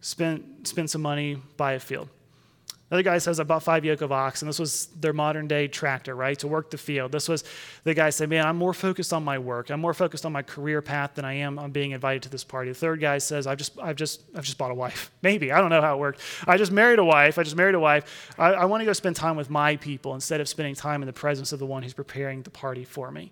spend, 0.00 0.66
spend 0.66 0.90
some 0.90 1.02
money, 1.02 1.40
buy 1.56 1.74
a 1.74 1.80
field. 1.80 2.08
Another 2.90 3.04
guy 3.04 3.18
says, 3.18 3.38
I 3.38 3.44
bought 3.44 3.62
five 3.62 3.84
yoke 3.84 4.00
of 4.00 4.10
ox, 4.10 4.42
and 4.42 4.48
This 4.48 4.58
was 4.58 4.86
their 4.98 5.12
modern 5.12 5.46
day 5.46 5.68
tractor, 5.68 6.16
right, 6.16 6.36
to 6.40 6.48
work 6.48 6.70
the 6.70 6.78
field. 6.78 7.12
This 7.12 7.28
was 7.28 7.44
the 7.84 7.94
guy 7.94 8.10
said, 8.10 8.28
Man, 8.28 8.44
I'm 8.44 8.56
more 8.56 8.74
focused 8.74 9.12
on 9.12 9.22
my 9.22 9.38
work. 9.38 9.70
I'm 9.70 9.80
more 9.80 9.94
focused 9.94 10.26
on 10.26 10.32
my 10.32 10.42
career 10.42 10.82
path 10.82 11.14
than 11.14 11.24
I 11.24 11.34
am 11.34 11.56
on 11.60 11.70
being 11.70 11.92
invited 11.92 12.24
to 12.24 12.28
this 12.28 12.42
party. 12.42 12.70
The 12.70 12.74
third 12.74 13.00
guy 13.00 13.18
says, 13.18 13.46
I've 13.46 13.58
just, 13.58 13.78
I've 13.78 13.94
just, 13.94 14.22
I've 14.34 14.44
just 14.44 14.58
bought 14.58 14.72
a 14.72 14.74
wife. 14.74 15.12
Maybe. 15.22 15.52
I 15.52 15.60
don't 15.60 15.70
know 15.70 15.80
how 15.80 15.94
it 15.94 16.00
worked. 16.00 16.20
I 16.48 16.56
just 16.56 16.72
married 16.72 16.98
a 16.98 17.04
wife. 17.04 17.38
I 17.38 17.44
just 17.44 17.56
married 17.56 17.76
a 17.76 17.80
wife. 17.80 18.32
I, 18.36 18.54
I 18.54 18.64
want 18.64 18.80
to 18.80 18.84
go 18.84 18.92
spend 18.92 19.14
time 19.14 19.36
with 19.36 19.50
my 19.50 19.76
people 19.76 20.14
instead 20.14 20.40
of 20.40 20.48
spending 20.48 20.74
time 20.74 21.00
in 21.00 21.06
the 21.06 21.12
presence 21.12 21.52
of 21.52 21.60
the 21.60 21.66
one 21.66 21.84
who's 21.84 21.94
preparing 21.94 22.42
the 22.42 22.50
party 22.50 22.84
for 22.84 23.12
me. 23.12 23.30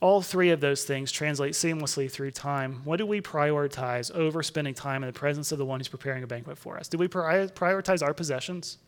All 0.00 0.22
three 0.22 0.50
of 0.50 0.60
those 0.60 0.84
things 0.84 1.12
translate 1.12 1.52
seamlessly 1.52 2.10
through 2.10 2.30
time. 2.30 2.80
What 2.84 2.96
do 2.96 3.04
we 3.04 3.20
prioritize 3.20 4.10
over 4.12 4.42
spending 4.42 4.72
time 4.72 5.02
in 5.02 5.06
the 5.06 5.18
presence 5.18 5.52
of 5.52 5.58
the 5.58 5.64
one 5.66 5.78
who's 5.78 5.88
preparing 5.88 6.22
a 6.22 6.26
banquet 6.26 6.56
for 6.56 6.78
us? 6.78 6.88
Do 6.88 6.96
we 6.96 7.06
prioritize 7.06 8.02
our 8.02 8.14
possessions? 8.14 8.78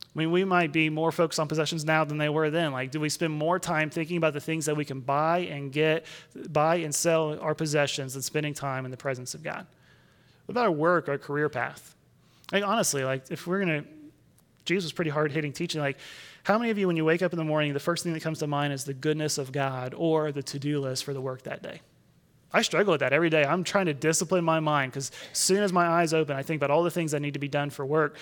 I 0.00 0.18
mean, 0.18 0.30
we 0.30 0.44
might 0.44 0.72
be 0.72 0.88
more 0.88 1.12
focused 1.12 1.40
on 1.40 1.48
possessions 1.48 1.84
now 1.84 2.04
than 2.04 2.18
they 2.18 2.28
were 2.28 2.48
then. 2.48 2.72
Like, 2.72 2.90
do 2.90 3.00
we 3.00 3.08
spend 3.08 3.32
more 3.32 3.58
time 3.58 3.90
thinking 3.90 4.16
about 4.16 4.32
the 4.32 4.40
things 4.40 4.64
that 4.66 4.76
we 4.76 4.84
can 4.84 5.00
buy 5.00 5.40
and 5.40 5.72
get, 5.72 6.06
buy 6.50 6.76
and 6.76 6.94
sell 6.94 7.38
our 7.40 7.54
possessions 7.54 8.14
than 8.14 8.22
spending 8.22 8.54
time 8.54 8.84
in 8.84 8.90
the 8.90 8.96
presence 8.96 9.34
of 9.34 9.42
God? 9.42 9.66
What 10.46 10.52
about 10.52 10.66
our 10.66 10.72
work, 10.72 11.08
our 11.08 11.18
career 11.18 11.48
path? 11.48 11.96
Like, 12.52 12.64
honestly, 12.64 13.04
like, 13.04 13.24
if 13.30 13.46
we're 13.46 13.64
going 13.64 13.82
to 13.82 13.88
Jesus 14.64 14.84
was 14.84 14.92
pretty 14.92 15.10
hard 15.10 15.32
hitting 15.32 15.52
teaching. 15.52 15.80
Like, 15.80 15.98
how 16.42 16.58
many 16.58 16.70
of 16.70 16.78
you, 16.78 16.86
when 16.86 16.96
you 16.96 17.04
wake 17.04 17.22
up 17.22 17.32
in 17.32 17.38
the 17.38 17.44
morning, 17.44 17.72
the 17.72 17.80
first 17.80 18.04
thing 18.04 18.12
that 18.12 18.22
comes 18.22 18.38
to 18.40 18.46
mind 18.46 18.72
is 18.72 18.84
the 18.84 18.94
goodness 18.94 19.38
of 19.38 19.52
God 19.52 19.94
or 19.96 20.32
the 20.32 20.42
to 20.42 20.58
do 20.58 20.80
list 20.80 21.04
for 21.04 21.12
the 21.12 21.20
work 21.20 21.42
that 21.42 21.62
day? 21.62 21.80
I 22.52 22.62
struggle 22.62 22.92
with 22.92 23.00
that 23.00 23.12
every 23.12 23.30
day. 23.30 23.44
I'm 23.44 23.64
trying 23.64 23.86
to 23.86 23.94
discipline 23.94 24.44
my 24.44 24.60
mind 24.60 24.92
because 24.92 25.10
as 25.32 25.38
soon 25.38 25.62
as 25.62 25.72
my 25.72 25.86
eyes 25.86 26.14
open, 26.14 26.36
I 26.36 26.42
think 26.42 26.60
about 26.60 26.70
all 26.70 26.84
the 26.84 26.90
things 26.90 27.10
that 27.10 27.20
need 27.20 27.34
to 27.34 27.40
be 27.40 27.48
done 27.48 27.70
for 27.70 27.84
work. 27.84 28.16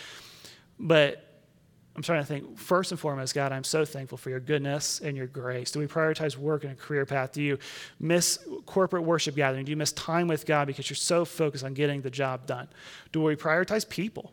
But 0.79 1.29
I'm 1.95 2.03
trying 2.03 2.23
to 2.23 2.27
think, 2.27 2.59
first 2.59 2.91
and 2.91 2.99
foremost, 2.99 3.35
God, 3.35 3.53
I'm 3.53 3.65
so 3.65 3.85
thankful 3.85 4.17
for 4.17 4.31
your 4.31 4.41
goodness 4.41 5.01
and 5.01 5.15
your 5.15 5.27
grace. 5.27 5.71
Do 5.71 5.81
we 5.81 5.87
prioritize 5.87 6.39
work 6.39 6.65
and 6.65 6.73
a 6.73 6.77
career 6.77 7.05
path? 7.05 7.33
Do 7.33 7.43
you 7.43 7.59
miss 8.01 8.39
corporate 8.65 9.03
worship 9.03 9.37
gathering? 9.37 9.67
Do 9.67 9.71
you 9.71 9.77
miss 9.77 9.93
time 9.93 10.29
with 10.29 10.47
God 10.47 10.67
because 10.67 10.89
you're 10.89 10.97
so 10.97 11.27
focused 11.27 11.65
on 11.65 11.75
getting 11.75 12.01
the 12.01 12.11
job 12.11 12.47
done? 12.47 12.69
Do 13.13 13.21
we 13.23 13.37
prioritize 13.37 13.87
people? 13.87 14.33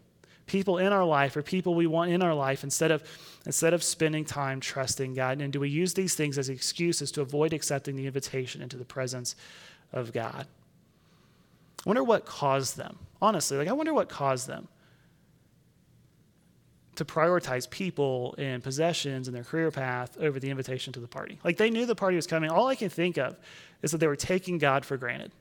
People 0.49 0.79
in 0.79 0.91
our 0.91 1.05
life 1.05 1.37
or 1.37 1.43
people 1.43 1.75
we 1.75 1.85
want 1.85 2.09
in 2.09 2.23
our 2.23 2.33
life 2.33 2.63
instead 2.63 2.89
of, 2.89 3.03
instead 3.45 3.71
of 3.71 3.83
spending 3.83 4.25
time 4.25 4.59
trusting 4.59 5.13
God? 5.13 5.41
And 5.41 5.53
do 5.53 5.59
we 5.59 5.69
use 5.69 5.93
these 5.93 6.15
things 6.15 6.39
as 6.39 6.49
excuses 6.49 7.11
to 7.11 7.21
avoid 7.21 7.53
accepting 7.53 7.95
the 7.95 8.07
invitation 8.07 8.63
into 8.63 8.75
the 8.75 8.83
presence 8.83 9.35
of 9.93 10.11
God? 10.11 10.47
I 11.85 11.89
wonder 11.89 12.03
what 12.03 12.25
caused 12.25 12.77
them. 12.77 12.97
Honestly, 13.21 13.57
like 13.57 13.67
I 13.67 13.73
wonder 13.73 13.93
what 13.93 14.09
caused 14.09 14.47
them 14.47 14.67
to 16.95 17.05
prioritize 17.05 17.69
people 17.69 18.33
and 18.39 18.63
possessions 18.63 19.27
and 19.27 19.37
their 19.37 19.43
career 19.43 19.69
path 19.69 20.17
over 20.19 20.39
the 20.39 20.49
invitation 20.49 20.91
to 20.93 20.99
the 20.99 21.07
party. 21.07 21.37
Like 21.43 21.57
they 21.57 21.69
knew 21.69 21.85
the 21.85 21.95
party 21.95 22.15
was 22.15 22.25
coming. 22.25 22.49
All 22.49 22.65
I 22.65 22.75
can 22.75 22.89
think 22.89 23.17
of 23.17 23.37
is 23.83 23.91
that 23.91 23.99
they 23.99 24.07
were 24.07 24.15
taking 24.15 24.57
God 24.57 24.83
for 24.83 24.97
granted. 24.97 25.31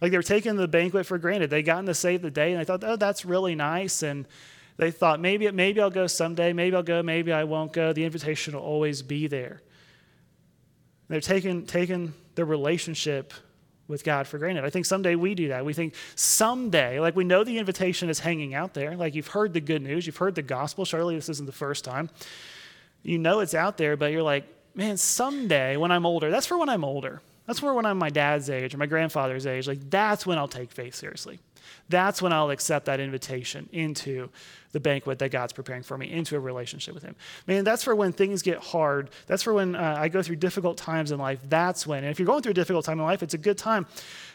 Like 0.00 0.10
they 0.10 0.16
were 0.16 0.22
taking 0.22 0.56
the 0.56 0.68
banquet 0.68 1.06
for 1.06 1.18
granted. 1.18 1.50
They 1.50 1.62
got 1.62 1.80
in 1.80 1.86
to 1.86 1.94
save 1.94 2.22
the 2.22 2.30
day 2.30 2.52
and 2.52 2.60
they 2.60 2.64
thought, 2.64 2.82
oh, 2.84 2.96
that's 2.96 3.24
really 3.24 3.54
nice. 3.54 4.02
And 4.02 4.26
they 4.76 4.90
thought, 4.90 5.20
maybe, 5.20 5.50
maybe 5.50 5.80
I'll 5.80 5.90
go 5.90 6.06
someday. 6.06 6.52
Maybe 6.52 6.74
I'll 6.74 6.82
go. 6.82 7.02
Maybe 7.02 7.32
I 7.32 7.44
won't 7.44 7.72
go. 7.72 7.92
The 7.92 8.04
invitation 8.04 8.54
will 8.54 8.62
always 8.62 9.02
be 9.02 9.26
there. 9.26 9.62
They're 11.08 11.20
taking, 11.20 11.66
taking 11.66 12.14
their 12.34 12.44
relationship 12.46 13.34
with 13.88 14.04
God 14.04 14.26
for 14.26 14.38
granted. 14.38 14.64
I 14.64 14.70
think 14.70 14.86
someday 14.86 15.16
we 15.16 15.34
do 15.34 15.48
that. 15.48 15.64
We 15.64 15.74
think 15.74 15.94
someday, 16.14 17.00
like 17.00 17.16
we 17.16 17.24
know 17.24 17.44
the 17.44 17.58
invitation 17.58 18.08
is 18.08 18.20
hanging 18.20 18.54
out 18.54 18.72
there. 18.72 18.96
Like 18.96 19.14
you've 19.14 19.26
heard 19.26 19.52
the 19.52 19.60
good 19.60 19.82
news, 19.82 20.06
you've 20.06 20.16
heard 20.16 20.36
the 20.36 20.42
gospel. 20.42 20.84
Surely 20.84 21.16
this 21.16 21.28
isn't 21.28 21.46
the 21.46 21.52
first 21.52 21.84
time. 21.84 22.08
You 23.02 23.18
know 23.18 23.40
it's 23.40 23.54
out 23.54 23.76
there, 23.76 23.96
but 23.96 24.12
you're 24.12 24.22
like, 24.22 24.44
man, 24.74 24.96
someday 24.96 25.76
when 25.76 25.90
I'm 25.90 26.06
older, 26.06 26.30
that's 26.30 26.46
for 26.46 26.56
when 26.56 26.68
I'm 26.68 26.84
older. 26.84 27.20
That's 27.50 27.58
for 27.58 27.74
when 27.74 27.84
I'm 27.84 27.98
my 27.98 28.10
dad's 28.10 28.48
age 28.48 28.74
or 28.74 28.78
my 28.78 28.86
grandfather's 28.86 29.44
age. 29.44 29.66
Like 29.66 29.90
that's 29.90 30.24
when 30.24 30.38
I'll 30.38 30.46
take 30.46 30.70
faith 30.70 30.94
seriously. 30.94 31.40
That's 31.88 32.22
when 32.22 32.32
I'll 32.32 32.50
accept 32.50 32.86
that 32.86 33.00
invitation 33.00 33.68
into 33.72 34.28
the 34.70 34.78
banquet 34.78 35.18
that 35.18 35.32
God's 35.32 35.52
preparing 35.52 35.82
for 35.82 35.98
me, 35.98 36.12
into 36.12 36.36
a 36.36 36.38
relationship 36.38 36.94
with 36.94 37.02
Him. 37.02 37.16
Man, 37.48 37.64
that's 37.64 37.82
for 37.82 37.96
when 37.96 38.12
things 38.12 38.42
get 38.42 38.58
hard. 38.58 39.10
That's 39.26 39.42
for 39.42 39.52
when 39.52 39.74
uh, 39.74 39.96
I 39.98 40.06
go 40.06 40.22
through 40.22 40.36
difficult 40.36 40.76
times 40.76 41.10
in 41.10 41.18
life. 41.18 41.40
That's 41.48 41.88
when. 41.88 42.04
And 42.04 42.12
if 42.12 42.20
you're 42.20 42.26
going 42.26 42.42
through 42.42 42.52
a 42.52 42.54
difficult 42.54 42.84
time 42.84 43.00
in 43.00 43.04
life, 43.04 43.20
it's 43.20 43.34
a 43.34 43.38
good 43.38 43.58
time. 43.58 43.84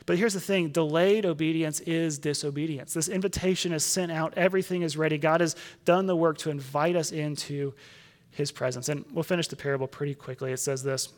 But 0.06 0.18
here's 0.18 0.34
the 0.34 0.42
thing 0.42 0.68
delayed 0.68 1.26
obedience 1.26 1.80
is 1.80 2.20
disobedience. 2.20 2.94
This 2.94 3.08
invitation 3.08 3.72
is 3.72 3.86
sent 3.86 4.12
out, 4.12 4.34
everything 4.36 4.82
is 4.82 4.98
ready. 4.98 5.18
God 5.18 5.40
has 5.40 5.56
done 5.86 6.06
the 6.06 6.18
work 6.18 6.38
to 6.40 6.50
invite 6.50 6.98
us 6.98 7.14
into 7.14 7.76
His 8.32 8.52
presence. 8.52 8.90
And 8.90 9.06
we'll 9.14 9.24
finish 9.24 9.48
the 9.48 9.56
parable 9.56 9.88
pretty 9.88 10.16
quickly. 10.16 10.52
It 10.52 10.60
says 10.60 10.84
this. 10.84 11.14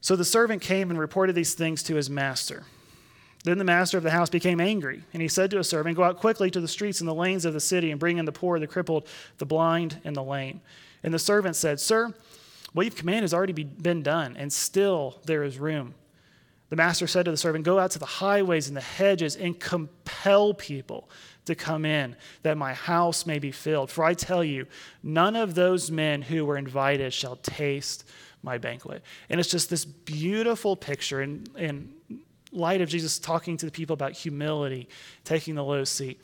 So 0.00 0.16
the 0.16 0.24
servant 0.24 0.62
came 0.62 0.90
and 0.90 0.98
reported 0.98 1.34
these 1.34 1.54
things 1.54 1.82
to 1.84 1.96
his 1.96 2.08
master. 2.08 2.64
Then 3.44 3.58
the 3.58 3.64
master 3.64 3.96
of 3.96 4.02
the 4.02 4.10
house 4.10 4.30
became 4.30 4.60
angry, 4.60 5.04
and 5.12 5.22
he 5.22 5.28
said 5.28 5.50
to 5.52 5.58
his 5.58 5.68
servant, 5.68 5.96
Go 5.96 6.02
out 6.02 6.18
quickly 6.18 6.50
to 6.50 6.60
the 6.60 6.68
streets 6.68 7.00
and 7.00 7.08
the 7.08 7.14
lanes 7.14 7.44
of 7.44 7.54
the 7.54 7.60
city 7.60 7.90
and 7.90 8.00
bring 8.00 8.18
in 8.18 8.24
the 8.24 8.32
poor, 8.32 8.58
the 8.58 8.66
crippled, 8.66 9.06
the 9.38 9.46
blind, 9.46 10.00
and 10.04 10.14
the 10.14 10.22
lame. 10.22 10.60
And 11.02 11.14
the 11.14 11.18
servant 11.18 11.54
said, 11.56 11.78
Sir, 11.78 12.14
what 12.72 12.84
you've 12.84 12.96
commanded 12.96 13.22
has 13.22 13.34
already 13.34 13.52
been 13.52 14.02
done, 14.02 14.36
and 14.36 14.52
still 14.52 15.20
there 15.24 15.44
is 15.44 15.58
room. 15.58 15.94
The 16.68 16.76
master 16.76 17.06
said 17.06 17.24
to 17.24 17.30
the 17.30 17.36
servant, 17.36 17.64
Go 17.64 17.78
out 17.78 17.92
to 17.92 17.98
the 17.98 18.06
highways 18.06 18.68
and 18.68 18.76
the 18.76 18.82
hedges 18.82 19.36
and 19.36 19.58
compel 19.58 20.52
people 20.52 21.08
to 21.46 21.54
come 21.54 21.86
in, 21.86 22.14
that 22.42 22.58
my 22.58 22.74
house 22.74 23.24
may 23.24 23.38
be 23.38 23.50
filled. 23.50 23.90
For 23.90 24.04
I 24.04 24.12
tell 24.12 24.44
you, 24.44 24.66
none 25.02 25.34
of 25.34 25.54
those 25.54 25.90
men 25.90 26.22
who 26.22 26.44
were 26.44 26.58
invited 26.58 27.14
shall 27.14 27.36
taste 27.36 28.04
my 28.42 28.58
banquet. 28.58 29.02
And 29.28 29.40
it's 29.40 29.50
just 29.50 29.70
this 29.70 29.84
beautiful 29.84 30.76
picture 30.76 31.22
in, 31.22 31.46
in 31.56 31.92
light 32.52 32.80
of 32.80 32.88
Jesus 32.88 33.18
talking 33.18 33.56
to 33.56 33.66
the 33.66 33.72
people 33.72 33.94
about 33.94 34.12
humility, 34.12 34.88
taking 35.24 35.54
the 35.54 35.64
low 35.64 35.84
seat. 35.84 36.20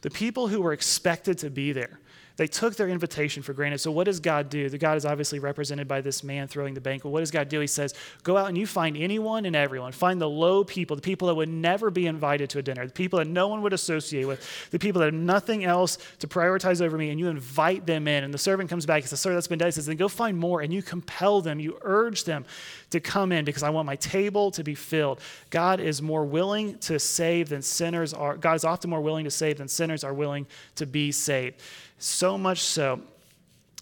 The 0.00 0.10
people 0.10 0.48
who 0.48 0.62
were 0.62 0.72
expected 0.72 1.38
to 1.38 1.50
be 1.50 1.72
there 1.72 2.00
they 2.36 2.46
took 2.46 2.76
their 2.76 2.88
invitation 2.88 3.42
for 3.42 3.52
granted. 3.52 3.78
So, 3.78 3.90
what 3.90 4.04
does 4.04 4.20
God 4.20 4.48
do? 4.48 4.68
The 4.68 4.78
God 4.78 4.96
is 4.96 5.04
obviously 5.04 5.38
represented 5.38 5.86
by 5.86 6.00
this 6.00 6.24
man 6.24 6.48
throwing 6.48 6.74
the 6.74 6.80
banquet. 6.80 7.12
What 7.12 7.20
does 7.20 7.30
God 7.30 7.48
do? 7.48 7.60
He 7.60 7.66
says, 7.66 7.94
Go 8.22 8.36
out 8.36 8.48
and 8.48 8.56
you 8.56 8.66
find 8.66 8.96
anyone 8.96 9.44
and 9.44 9.54
everyone. 9.54 9.92
Find 9.92 10.20
the 10.20 10.28
low 10.28 10.64
people, 10.64 10.96
the 10.96 11.02
people 11.02 11.28
that 11.28 11.34
would 11.34 11.48
never 11.48 11.90
be 11.90 12.06
invited 12.06 12.50
to 12.50 12.58
a 12.58 12.62
dinner, 12.62 12.86
the 12.86 12.92
people 12.92 13.18
that 13.18 13.28
no 13.28 13.48
one 13.48 13.62
would 13.62 13.72
associate 13.72 14.24
with, 14.26 14.70
the 14.70 14.78
people 14.78 15.00
that 15.00 15.06
have 15.06 15.14
nothing 15.14 15.64
else 15.64 15.98
to 16.20 16.26
prioritize 16.26 16.80
over 16.80 16.96
me, 16.96 17.10
and 17.10 17.20
you 17.20 17.28
invite 17.28 17.86
them 17.86 18.08
in. 18.08 18.24
And 18.24 18.32
the 18.32 18.38
servant 18.38 18.70
comes 18.70 18.86
back 18.86 19.02
and 19.02 19.10
says, 19.10 19.20
Sir, 19.20 19.34
that's 19.34 19.48
been 19.48 19.58
done. 19.58 19.68
He 19.68 19.72
says, 19.72 19.86
Then 19.86 19.96
go 19.96 20.08
find 20.08 20.38
more. 20.38 20.62
And 20.62 20.72
you 20.72 20.82
compel 20.82 21.40
them, 21.40 21.60
you 21.60 21.78
urge 21.82 22.24
them 22.24 22.44
to 22.90 23.00
come 23.00 23.32
in 23.32 23.44
because 23.44 23.62
I 23.62 23.70
want 23.70 23.86
my 23.86 23.96
table 23.96 24.50
to 24.52 24.62
be 24.62 24.74
filled. 24.74 25.20
God 25.50 25.80
is 25.80 26.00
more 26.00 26.24
willing 26.24 26.78
to 26.80 26.98
save 26.98 27.48
than 27.48 27.62
sinners 27.62 28.14
are. 28.14 28.36
God 28.36 28.54
is 28.54 28.64
often 28.64 28.90
more 28.90 29.00
willing 29.00 29.24
to 29.24 29.30
save 29.30 29.58
than 29.58 29.68
sinners 29.68 30.04
are 30.04 30.14
willing 30.14 30.46
to 30.76 30.86
be 30.86 31.12
saved. 31.12 31.60
So 32.02 32.36
much 32.36 32.62
so, 32.62 33.00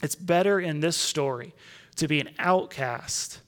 it's 0.02 0.14
better 0.14 0.60
in 0.60 0.80
this 0.80 0.96
story 0.96 1.54
to 1.96 2.06
be 2.06 2.20
an 2.20 2.28
outcast 2.38 3.40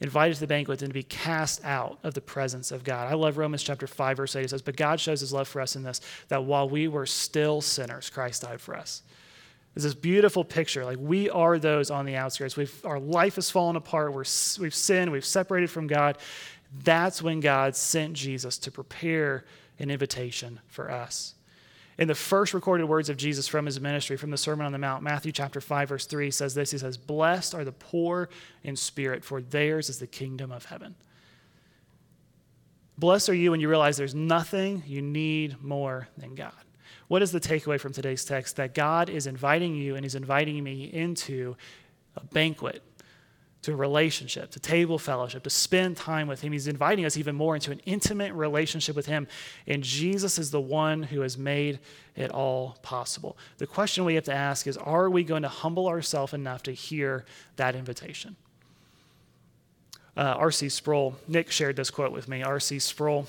invited 0.00 0.34
to 0.34 0.40
the 0.40 0.46
banquet 0.46 0.78
than 0.78 0.88
to 0.88 0.94
be 0.94 1.02
cast 1.02 1.62
out 1.64 1.98
of 2.02 2.14
the 2.14 2.22
presence 2.22 2.70
of 2.70 2.82
God. 2.82 3.12
I 3.12 3.14
love 3.14 3.36
Romans 3.36 3.62
chapter 3.62 3.86
5, 3.86 4.16
verse 4.16 4.34
8. 4.34 4.44
It 4.44 4.50
says, 4.50 4.62
But 4.62 4.76
God 4.76 5.00
shows 5.00 5.20
his 5.20 5.34
love 5.34 5.48
for 5.48 5.60
us 5.60 5.76
in 5.76 5.82
this, 5.82 6.00
that 6.28 6.44
while 6.44 6.66
we 6.66 6.88
were 6.88 7.04
still 7.04 7.60
sinners, 7.60 8.08
Christ 8.08 8.40
died 8.40 8.60
for 8.60 8.74
us. 8.74 9.02
It's 9.74 9.84
this 9.84 9.94
beautiful 9.94 10.44
picture. 10.44 10.86
Like 10.86 10.98
we 10.98 11.28
are 11.28 11.58
those 11.58 11.90
on 11.90 12.06
the 12.06 12.16
outskirts. 12.16 12.56
We've, 12.56 12.86
our 12.86 12.98
life 12.98 13.34
has 13.34 13.50
fallen 13.50 13.76
apart. 13.76 14.14
We're, 14.14 14.24
we've 14.58 14.74
sinned. 14.74 15.12
We've 15.12 15.24
separated 15.26 15.70
from 15.70 15.86
God. 15.86 16.16
That's 16.84 17.20
when 17.20 17.40
God 17.40 17.76
sent 17.76 18.14
Jesus 18.14 18.56
to 18.58 18.70
prepare 18.70 19.44
an 19.78 19.90
invitation 19.90 20.60
for 20.68 20.90
us. 20.90 21.35
In 21.98 22.08
the 22.08 22.14
first 22.14 22.52
recorded 22.52 22.84
words 22.84 23.08
of 23.08 23.16
Jesus 23.16 23.48
from 23.48 23.64
his 23.64 23.80
ministry, 23.80 24.16
from 24.16 24.30
the 24.30 24.36
Sermon 24.36 24.66
on 24.66 24.72
the 24.72 24.78
Mount, 24.78 25.02
Matthew 25.02 25.32
chapter 25.32 25.62
5, 25.62 25.88
verse 25.88 26.06
3 26.06 26.30
says 26.30 26.54
this 26.54 26.70
He 26.70 26.78
says, 26.78 26.98
Blessed 26.98 27.54
are 27.54 27.64
the 27.64 27.72
poor 27.72 28.28
in 28.62 28.76
spirit, 28.76 29.24
for 29.24 29.40
theirs 29.40 29.88
is 29.88 29.98
the 29.98 30.06
kingdom 30.06 30.52
of 30.52 30.66
heaven. 30.66 30.94
Blessed 32.98 33.30
are 33.30 33.34
you 33.34 33.50
when 33.50 33.60
you 33.60 33.68
realize 33.68 33.96
there's 33.96 34.14
nothing 34.14 34.82
you 34.86 35.00
need 35.00 35.62
more 35.62 36.08
than 36.16 36.34
God. 36.34 36.52
What 37.08 37.22
is 37.22 37.30
the 37.30 37.40
takeaway 37.40 37.78
from 37.78 37.92
today's 37.92 38.24
text? 38.24 38.56
That 38.56 38.74
God 38.74 39.08
is 39.08 39.26
inviting 39.26 39.74
you 39.74 39.96
and 39.96 40.04
He's 40.04 40.14
inviting 40.14 40.62
me 40.62 40.84
into 40.92 41.56
a 42.16 42.24
banquet 42.24 42.82
to 43.66 43.74
relationship, 43.74 44.52
to 44.52 44.60
table 44.60 44.96
fellowship, 44.96 45.42
to 45.42 45.50
spend 45.50 45.96
time 45.96 46.28
with 46.28 46.40
Him. 46.40 46.52
He's 46.52 46.68
inviting 46.68 47.04
us 47.04 47.16
even 47.16 47.34
more 47.34 47.56
into 47.56 47.72
an 47.72 47.80
intimate 47.84 48.32
relationship 48.32 48.94
with 48.94 49.06
Him. 49.06 49.26
And 49.66 49.82
Jesus 49.82 50.38
is 50.38 50.52
the 50.52 50.60
one 50.60 51.02
who 51.02 51.22
has 51.22 51.36
made 51.36 51.80
it 52.14 52.30
all 52.30 52.78
possible. 52.82 53.36
The 53.58 53.66
question 53.66 54.04
we 54.04 54.14
have 54.14 54.22
to 54.24 54.32
ask 54.32 54.68
is 54.68 54.76
are 54.76 55.10
we 55.10 55.24
going 55.24 55.42
to 55.42 55.48
humble 55.48 55.88
ourselves 55.88 56.32
enough 56.32 56.62
to 56.62 56.72
hear 56.72 57.24
that 57.56 57.74
invitation? 57.74 58.36
Uh, 60.16 60.36
R.C. 60.38 60.68
Sproul, 60.68 61.16
Nick 61.26 61.50
shared 61.50 61.74
this 61.74 61.90
quote 61.90 62.12
with 62.12 62.28
me. 62.28 62.44
R.C. 62.44 62.78
Sproul. 62.78 63.26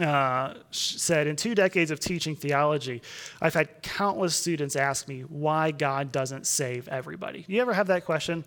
Uh, 0.00 0.54
said, 0.70 1.26
In 1.26 1.36
two 1.36 1.54
decades 1.54 1.90
of 1.90 2.00
teaching 2.00 2.34
theology, 2.34 3.02
I've 3.42 3.52
had 3.52 3.82
countless 3.82 4.34
students 4.34 4.74
ask 4.74 5.06
me 5.06 5.20
why 5.20 5.70
God 5.72 6.12
doesn't 6.12 6.46
save 6.46 6.88
everybody. 6.88 7.44
You 7.46 7.60
ever 7.60 7.74
have 7.74 7.88
that 7.88 8.06
question? 8.06 8.46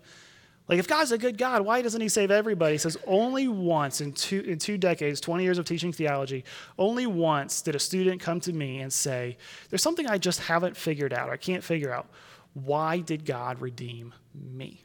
Like, 0.68 0.78
if 0.78 0.86
God's 0.86 1.12
a 1.12 1.18
good 1.18 1.38
God, 1.38 1.62
why 1.62 1.82
doesn't 1.82 2.00
He 2.00 2.08
save 2.08 2.30
everybody? 2.30 2.74
He 2.74 2.78
says, 2.78 2.96
only 3.06 3.48
once 3.48 4.00
in 4.00 4.12
two, 4.12 4.40
in 4.40 4.58
two 4.58 4.78
decades, 4.78 5.20
20 5.20 5.42
years 5.42 5.58
of 5.58 5.64
teaching 5.64 5.92
theology, 5.92 6.44
only 6.78 7.06
once 7.06 7.62
did 7.62 7.74
a 7.74 7.80
student 7.80 8.20
come 8.20 8.40
to 8.40 8.52
me 8.52 8.80
and 8.80 8.92
say, 8.92 9.36
There's 9.70 9.82
something 9.82 10.06
I 10.06 10.18
just 10.18 10.40
haven't 10.40 10.76
figured 10.76 11.12
out, 11.12 11.30
I 11.30 11.36
can't 11.36 11.64
figure 11.64 11.92
out. 11.92 12.06
Why 12.54 13.00
did 13.00 13.24
God 13.24 13.60
redeem 13.60 14.14
me? 14.34 14.82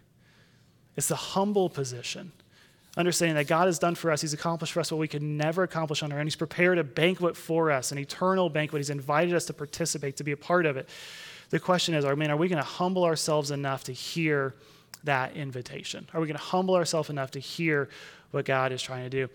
It's 0.96 1.10
the 1.10 1.16
humble 1.16 1.70
position. 1.70 2.32
Understanding 2.96 3.36
that 3.36 3.48
God 3.48 3.68
has 3.68 3.78
done 3.78 3.94
for 3.94 4.10
us, 4.10 4.22
He's 4.22 4.34
accomplished 4.34 4.74
for 4.74 4.80
us 4.80 4.92
what 4.92 4.98
we 4.98 5.08
could 5.08 5.22
never 5.22 5.62
accomplish 5.62 6.02
on 6.02 6.12
our 6.12 6.20
own. 6.20 6.26
He's 6.26 6.36
prepared 6.36 6.80
a 6.80 6.84
banquet 6.84 7.38
for 7.38 7.70
us, 7.70 7.92
an 7.92 8.00
eternal 8.00 8.50
banquet. 8.50 8.80
He's 8.80 8.90
invited 8.90 9.36
us 9.36 9.46
to 9.46 9.54
participate, 9.54 10.18
to 10.18 10.24
be 10.24 10.32
a 10.32 10.38
part 10.38 10.66
of 10.66 10.76
it. 10.78 10.90
The 11.52 11.60
question 11.60 11.94
is, 11.94 12.04
I 12.04 12.16
mean, 12.16 12.32
are 12.32 12.38
we 12.38 12.48
going 12.48 12.62
to 12.62 12.68
humble 12.68 13.04
ourselves 13.04 13.52
enough 13.52 13.84
to 13.84 13.94
hear? 13.94 14.56
That 15.08 15.36
invitation? 15.36 16.08
Are 16.14 16.22
we 16.22 16.28
going 16.28 16.38
to 16.38 16.44
humble 16.44 16.76
ourselves 16.76 17.10
enough 17.10 17.32
to 17.32 17.40
hear 17.40 17.90
what 18.32 18.46
God 18.46 18.72
is 18.72 18.82
trying 18.82 19.04
to 19.04 19.10
do? 19.10 19.30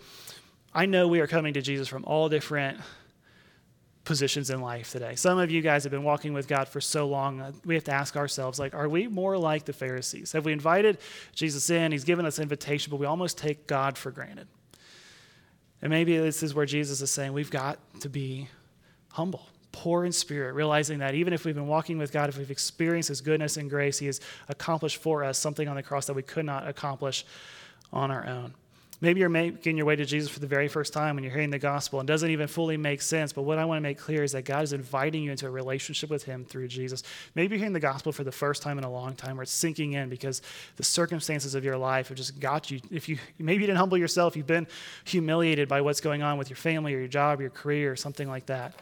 I 0.72 0.86
know 0.86 1.08
we 1.08 1.20
are 1.20 1.26
coming 1.26 1.52
to 1.54 1.60
Jesus 1.60 1.88
from 1.88 2.04
all 2.06 2.30
different 2.30 2.78
positions 4.04 4.50
in 4.50 4.60
life 4.60 4.90
today. 4.90 5.14
Some 5.14 5.38
of 5.38 5.50
you 5.50 5.62
guys 5.62 5.84
have 5.84 5.90
been 5.90 6.02
walking 6.02 6.32
with 6.32 6.48
God 6.48 6.68
for 6.68 6.80
so 6.80 7.06
long, 7.06 7.40
uh, 7.40 7.52
we 7.64 7.74
have 7.74 7.84
to 7.84 7.92
ask 7.92 8.16
ourselves 8.16 8.58
like 8.58 8.74
are 8.74 8.88
we 8.88 9.06
more 9.06 9.38
like 9.38 9.64
the 9.64 9.72
Pharisees? 9.72 10.32
Have 10.32 10.44
we 10.44 10.52
invited 10.52 10.98
Jesus 11.34 11.70
in, 11.70 11.92
he's 11.92 12.04
given 12.04 12.26
us 12.26 12.38
invitation, 12.38 12.90
but 12.90 12.96
we 12.96 13.06
almost 13.06 13.38
take 13.38 13.66
God 13.66 13.96
for 13.96 14.10
granted. 14.10 14.48
And 15.80 15.90
maybe 15.90 16.16
this 16.16 16.42
is 16.42 16.54
where 16.54 16.66
Jesus 16.66 17.00
is 17.00 17.10
saying 17.10 17.32
we've 17.32 17.50
got 17.50 17.78
to 18.00 18.08
be 18.08 18.48
humble, 19.10 19.46
poor 19.72 20.04
in 20.04 20.12
spirit, 20.12 20.54
realizing 20.54 20.98
that 20.98 21.14
even 21.14 21.32
if 21.32 21.44
we've 21.44 21.54
been 21.54 21.66
walking 21.66 21.98
with 21.98 22.12
God, 22.12 22.28
if 22.28 22.38
we've 22.38 22.50
experienced 22.50 23.08
his 23.08 23.20
goodness 23.20 23.56
and 23.56 23.68
grace, 23.68 23.98
he 23.98 24.06
has 24.06 24.20
accomplished 24.48 24.98
for 24.98 25.24
us 25.24 25.38
something 25.38 25.66
on 25.68 25.76
the 25.76 25.82
cross 25.82 26.06
that 26.06 26.14
we 26.14 26.22
could 26.22 26.44
not 26.44 26.68
accomplish 26.68 27.24
on 27.92 28.10
our 28.10 28.26
own. 28.26 28.54
Maybe 29.02 29.18
you're 29.18 29.28
making 29.28 29.76
your 29.76 29.84
way 29.84 29.96
to 29.96 30.04
Jesus 30.04 30.30
for 30.30 30.38
the 30.38 30.46
very 30.46 30.68
first 30.68 30.92
time 30.92 31.16
when 31.16 31.24
you're 31.24 31.32
hearing 31.32 31.50
the 31.50 31.58
gospel 31.58 31.98
and 31.98 32.06
doesn't 32.06 32.30
even 32.30 32.46
fully 32.46 32.76
make 32.76 33.02
sense. 33.02 33.32
But 33.32 33.42
what 33.42 33.58
I 33.58 33.64
want 33.64 33.78
to 33.78 33.82
make 33.82 33.98
clear 33.98 34.22
is 34.22 34.30
that 34.30 34.44
God 34.44 34.62
is 34.62 34.72
inviting 34.72 35.24
you 35.24 35.32
into 35.32 35.44
a 35.44 35.50
relationship 35.50 36.08
with 36.08 36.22
Him 36.22 36.44
through 36.44 36.68
Jesus. 36.68 37.02
Maybe 37.34 37.56
you're 37.56 37.58
hearing 37.58 37.72
the 37.72 37.80
gospel 37.80 38.12
for 38.12 38.22
the 38.22 38.30
first 38.30 38.62
time 38.62 38.78
in 38.78 38.84
a 38.84 38.90
long 38.90 39.16
time 39.16 39.40
or 39.40 39.42
it's 39.42 39.50
sinking 39.50 39.94
in 39.94 40.08
because 40.08 40.40
the 40.76 40.84
circumstances 40.84 41.56
of 41.56 41.64
your 41.64 41.76
life 41.76 42.08
have 42.08 42.16
just 42.16 42.38
got 42.38 42.70
you. 42.70 42.80
If 42.92 43.08
you 43.08 43.18
maybe 43.40 43.62
you 43.62 43.66
didn't 43.66 43.80
humble 43.80 43.98
yourself, 43.98 44.36
you've 44.36 44.46
been 44.46 44.68
humiliated 45.02 45.68
by 45.68 45.80
what's 45.80 46.00
going 46.00 46.22
on 46.22 46.38
with 46.38 46.48
your 46.48 46.56
family 46.56 46.94
or 46.94 46.98
your 46.98 47.08
job, 47.08 47.40
or 47.40 47.42
your 47.42 47.50
career, 47.50 47.90
or 47.90 47.96
something 47.96 48.28
like 48.28 48.46
that. 48.46 48.72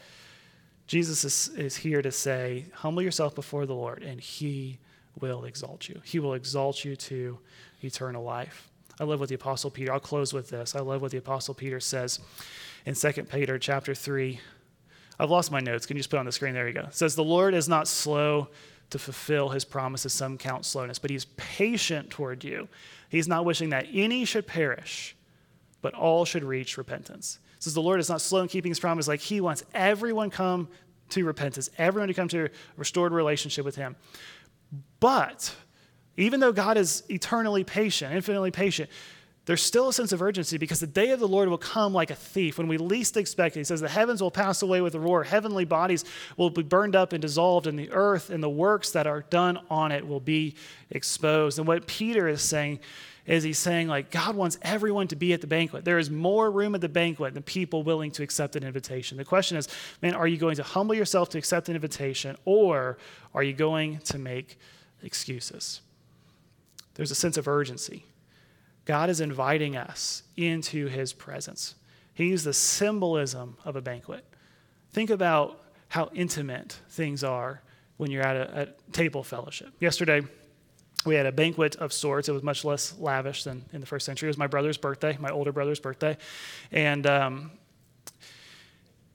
Jesus 0.90 1.22
is, 1.22 1.56
is 1.56 1.76
here 1.76 2.02
to 2.02 2.10
say, 2.10 2.64
humble 2.74 3.00
yourself 3.00 3.32
before 3.36 3.64
the 3.64 3.76
Lord, 3.76 4.02
and 4.02 4.20
He 4.20 4.80
will 5.20 5.44
exalt 5.44 5.88
you. 5.88 6.00
He 6.02 6.18
will 6.18 6.34
exalt 6.34 6.84
you 6.84 6.96
to 6.96 7.38
eternal 7.84 8.24
life. 8.24 8.68
I 8.98 9.04
love 9.04 9.20
what 9.20 9.28
the 9.28 9.36
Apostle 9.36 9.70
Peter, 9.70 9.92
I'll 9.92 10.00
close 10.00 10.32
with 10.32 10.50
this. 10.50 10.74
I 10.74 10.80
love 10.80 11.00
what 11.00 11.12
the 11.12 11.18
Apostle 11.18 11.54
Peter 11.54 11.78
says 11.78 12.18
in 12.86 12.96
2 12.96 13.12
Peter 13.22 13.56
chapter 13.56 13.94
3. 13.94 14.40
I've 15.20 15.30
lost 15.30 15.52
my 15.52 15.60
notes. 15.60 15.86
Can 15.86 15.96
you 15.96 16.00
just 16.00 16.10
put 16.10 16.18
on 16.18 16.26
the 16.26 16.32
screen? 16.32 16.54
There 16.54 16.66
you 16.66 16.74
go. 16.74 16.80
It 16.80 16.94
says, 16.96 17.14
The 17.14 17.22
Lord 17.22 17.54
is 17.54 17.68
not 17.68 17.86
slow 17.86 18.48
to 18.90 18.98
fulfill 18.98 19.50
his 19.50 19.64
promises, 19.64 20.12
some 20.12 20.36
count 20.38 20.64
slowness, 20.64 20.98
but 20.98 21.12
he's 21.12 21.26
patient 21.36 22.10
toward 22.10 22.42
you. 22.42 22.66
He's 23.08 23.28
not 23.28 23.44
wishing 23.44 23.70
that 23.70 23.86
any 23.92 24.24
should 24.24 24.48
perish, 24.48 25.14
but 25.82 25.94
all 25.94 26.24
should 26.24 26.42
reach 26.42 26.76
repentance. 26.76 27.38
Says 27.60 27.74
the 27.74 27.82
Lord 27.82 28.00
is 28.00 28.08
not 28.08 28.20
slow 28.20 28.40
in 28.40 28.48
keeping 28.48 28.70
his 28.70 28.80
promise, 28.80 29.06
like 29.06 29.20
he 29.20 29.40
wants 29.40 29.62
everyone 29.74 30.30
come 30.30 30.68
to 31.10 31.24
repentance, 31.24 31.70
everyone 31.78 32.08
to 32.08 32.14
come 32.14 32.28
to 32.28 32.46
a 32.46 32.50
restored 32.76 33.12
relationship 33.12 33.64
with 33.64 33.76
him. 33.76 33.96
But 34.98 35.54
even 36.16 36.40
though 36.40 36.52
God 36.52 36.76
is 36.76 37.04
eternally 37.08 37.62
patient, 37.62 38.14
infinitely 38.14 38.50
patient, 38.50 38.90
there's 39.46 39.62
still 39.62 39.88
a 39.88 39.92
sense 39.92 40.12
of 40.12 40.22
urgency 40.22 40.58
because 40.58 40.80
the 40.80 40.86
day 40.86 41.10
of 41.10 41.20
the 41.20 41.26
Lord 41.26 41.48
will 41.48 41.58
come 41.58 41.92
like 41.92 42.10
a 42.10 42.14
thief 42.14 42.56
when 42.56 42.68
we 42.68 42.78
least 42.78 43.16
expect 43.16 43.56
it. 43.56 43.60
He 43.60 43.64
says, 43.64 43.80
The 43.80 43.88
heavens 43.88 44.22
will 44.22 44.30
pass 44.30 44.62
away 44.62 44.80
with 44.80 44.94
a 44.94 45.00
roar, 45.00 45.24
heavenly 45.24 45.64
bodies 45.64 46.04
will 46.36 46.50
be 46.50 46.62
burned 46.62 46.94
up 46.94 47.12
and 47.12 47.20
dissolved, 47.20 47.66
and 47.66 47.78
the 47.78 47.90
earth 47.90 48.30
and 48.30 48.42
the 48.42 48.50
works 48.50 48.92
that 48.92 49.06
are 49.06 49.22
done 49.22 49.58
on 49.68 49.92
it 49.92 50.06
will 50.06 50.20
be 50.20 50.54
exposed. 50.90 51.58
And 51.58 51.66
what 51.66 51.86
Peter 51.86 52.28
is 52.28 52.42
saying 52.42 52.80
is 53.30 53.44
he's 53.44 53.58
saying, 53.58 53.86
like, 53.86 54.10
God 54.10 54.34
wants 54.34 54.58
everyone 54.60 55.06
to 55.08 55.16
be 55.16 55.32
at 55.32 55.40
the 55.40 55.46
banquet. 55.46 55.84
There 55.84 55.98
is 55.98 56.10
more 56.10 56.50
room 56.50 56.74
at 56.74 56.80
the 56.80 56.88
banquet 56.88 57.32
than 57.34 57.44
people 57.44 57.84
willing 57.84 58.10
to 58.12 58.24
accept 58.24 58.56
an 58.56 58.64
invitation. 58.64 59.16
The 59.16 59.24
question 59.24 59.56
is, 59.56 59.68
man, 60.02 60.14
are 60.14 60.26
you 60.26 60.36
going 60.36 60.56
to 60.56 60.64
humble 60.64 60.96
yourself 60.96 61.28
to 61.30 61.38
accept 61.38 61.68
an 61.68 61.76
invitation, 61.76 62.36
or 62.44 62.98
are 63.32 63.44
you 63.44 63.52
going 63.52 63.98
to 64.00 64.18
make 64.18 64.58
excuses? 65.04 65.80
There's 66.94 67.12
a 67.12 67.14
sense 67.14 67.36
of 67.36 67.46
urgency. 67.46 68.04
God 68.84 69.08
is 69.08 69.20
inviting 69.20 69.76
us 69.76 70.24
into 70.36 70.88
his 70.88 71.12
presence. 71.12 71.76
He 72.14 72.30
He's 72.30 72.42
the 72.42 72.52
symbolism 72.52 73.56
of 73.64 73.76
a 73.76 73.80
banquet. 73.80 74.24
Think 74.90 75.10
about 75.10 75.60
how 75.86 76.10
intimate 76.14 76.80
things 76.88 77.22
are 77.22 77.62
when 77.96 78.10
you're 78.10 78.24
at 78.24 78.36
a, 78.36 78.62
a, 78.62 78.92
table 78.92 79.22
fellowship. 79.22 79.68
Yesterday, 79.78 80.22
we 81.06 81.14
had 81.14 81.26
a 81.26 81.32
banquet 81.32 81.76
of 81.76 81.92
sorts. 81.92 82.28
It 82.28 82.32
was 82.32 82.42
much 82.42 82.64
less 82.64 82.94
lavish 82.98 83.44
than 83.44 83.64
in 83.72 83.80
the 83.80 83.86
first 83.86 84.04
century. 84.04 84.26
It 84.26 84.30
was 84.30 84.38
my 84.38 84.46
brother's 84.46 84.76
birthday, 84.76 85.16
my 85.18 85.30
older 85.30 85.52
brother's 85.52 85.80
birthday. 85.80 86.16
And, 86.72 87.06
um, 87.06 87.52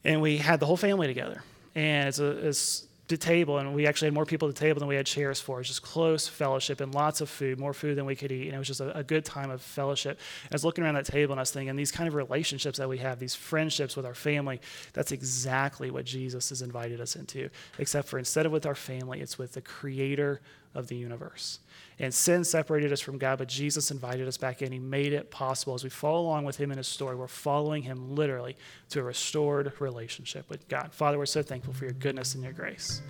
and 0.04 0.22
we 0.22 0.38
had 0.38 0.60
the 0.60 0.66
whole 0.66 0.78
family 0.78 1.08
together. 1.08 1.44
And 1.76 2.08
it's, 2.08 2.20
a, 2.20 2.48
it's 2.48 2.88
the 3.08 3.18
table, 3.18 3.60
and 3.60 3.76
we 3.76 3.86
actually 3.86 4.08
had 4.08 4.16
more 4.16 4.26
people 4.26 4.48
at 4.48 4.56
the 4.56 4.60
table 4.60 4.80
than 4.80 4.88
we 4.88 4.96
had 4.96 5.06
chairs 5.06 5.40
for. 5.40 5.58
It 5.58 5.62
was 5.62 5.68
just 5.68 5.84
close 5.84 6.28
fellowship 6.28 6.82
and 6.82 6.94
lots 6.94 7.22
of 7.22 7.30
food, 7.30 7.60
more 7.60 7.74
food 7.74 7.98
than 7.98 8.06
we 8.06 8.16
could 8.16 8.32
eat. 8.32 8.48
And 8.48 8.56
it 8.56 8.58
was 8.58 8.68
just 8.68 8.82
a, 8.82 8.98
a, 8.98 9.04
good 9.04 9.24
time 9.24 9.52
of 9.52 9.62
fellowship. 9.62 10.20
I 10.46 10.56
was 10.56 10.66
looking 10.66 10.84
around 10.84 10.96
that 10.96 11.06
table 11.06 11.34
and 11.34 11.40
I 11.40 11.44
was 11.44 11.52
thinking, 11.52 11.76
these 11.76 11.92
kind 11.92 12.08
of 12.08 12.16
relationships 12.16 12.80
that 12.80 12.90
we 12.90 12.98
have, 12.98 13.20
these 13.20 13.36
friendships 13.36 13.96
with 13.96 14.08
our 14.08 14.16
family, 14.16 14.60
that's 14.94 15.12
exactly 15.12 15.92
what 15.92 16.06
Jesus 16.06 16.50
has 16.50 16.64
invited 16.64 17.00
us 17.00 17.16
into. 17.16 17.50
Except 17.78 18.08
for 18.08 18.18
instead 18.18 18.48
of 18.48 18.52
with 18.52 18.66
our 18.66 18.76
family, 18.76 19.22
it's 19.22 19.38
with 19.38 19.54
the 19.54 19.62
creator 19.62 20.42
of 20.76 20.88
the 20.88 20.96
universe. 20.96 21.60
And 21.98 22.14
sin 22.14 22.44
separated 22.44 22.92
us 22.92 23.00
from 23.00 23.18
God, 23.18 23.38
but 23.38 23.48
Jesus 23.48 23.90
invited 23.90 24.28
us 24.28 24.38
back 24.38 24.62
in. 24.62 24.72
He 24.72 24.80
made 24.80 25.14
it 25.14 25.32
possible. 25.32 25.74
As 25.74 25.84
we 25.84 25.90
follow 25.90 26.22
along 26.22 26.44
with 26.44 26.58
him 26.58 26.72
in 26.72 26.78
his 26.78 26.88
story, 26.88 27.16
we're 27.16 27.28
following 27.28 27.84
him 27.84 28.16
literally 28.16 28.58
to 28.90 29.00
a 29.00 29.04
restored 29.04 29.72
relationship 29.80 30.50
with 30.50 30.68
God. 30.68 30.94
Father, 30.94 31.18
we're 31.18 31.26
so 31.26 31.42
thankful 31.42 31.74
for 31.74 31.86
your 31.86 31.94
goodness 31.94 32.36
and 32.36 32.44
your 32.44 32.54
grace. 32.54 33.02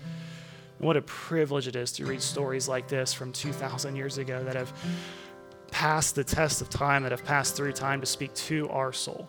And 0.78 0.88
what 0.88 0.98
a 0.98 1.02
privilege 1.02 1.68
it 1.68 1.76
is 1.76 1.92
to 1.94 2.06
read 2.06 2.22
stories 2.22 2.68
like 2.68 2.88
this 2.88 3.14
from 3.14 3.32
2,000 3.34 3.96
years 3.96 4.20
ago 4.20 4.44
that 4.44 4.56
have 4.56 4.72
passed 5.72 6.16
the 6.16 6.24
test 6.24 6.62
of 6.62 6.70
time, 6.70 7.04
that 7.04 7.12
have 7.12 7.26
passed 7.26 7.56
through 7.56 7.72
time 7.74 8.00
to 8.02 8.06
speak 8.06 8.34
to 8.36 8.70
our 8.70 8.94
soul. 8.94 9.28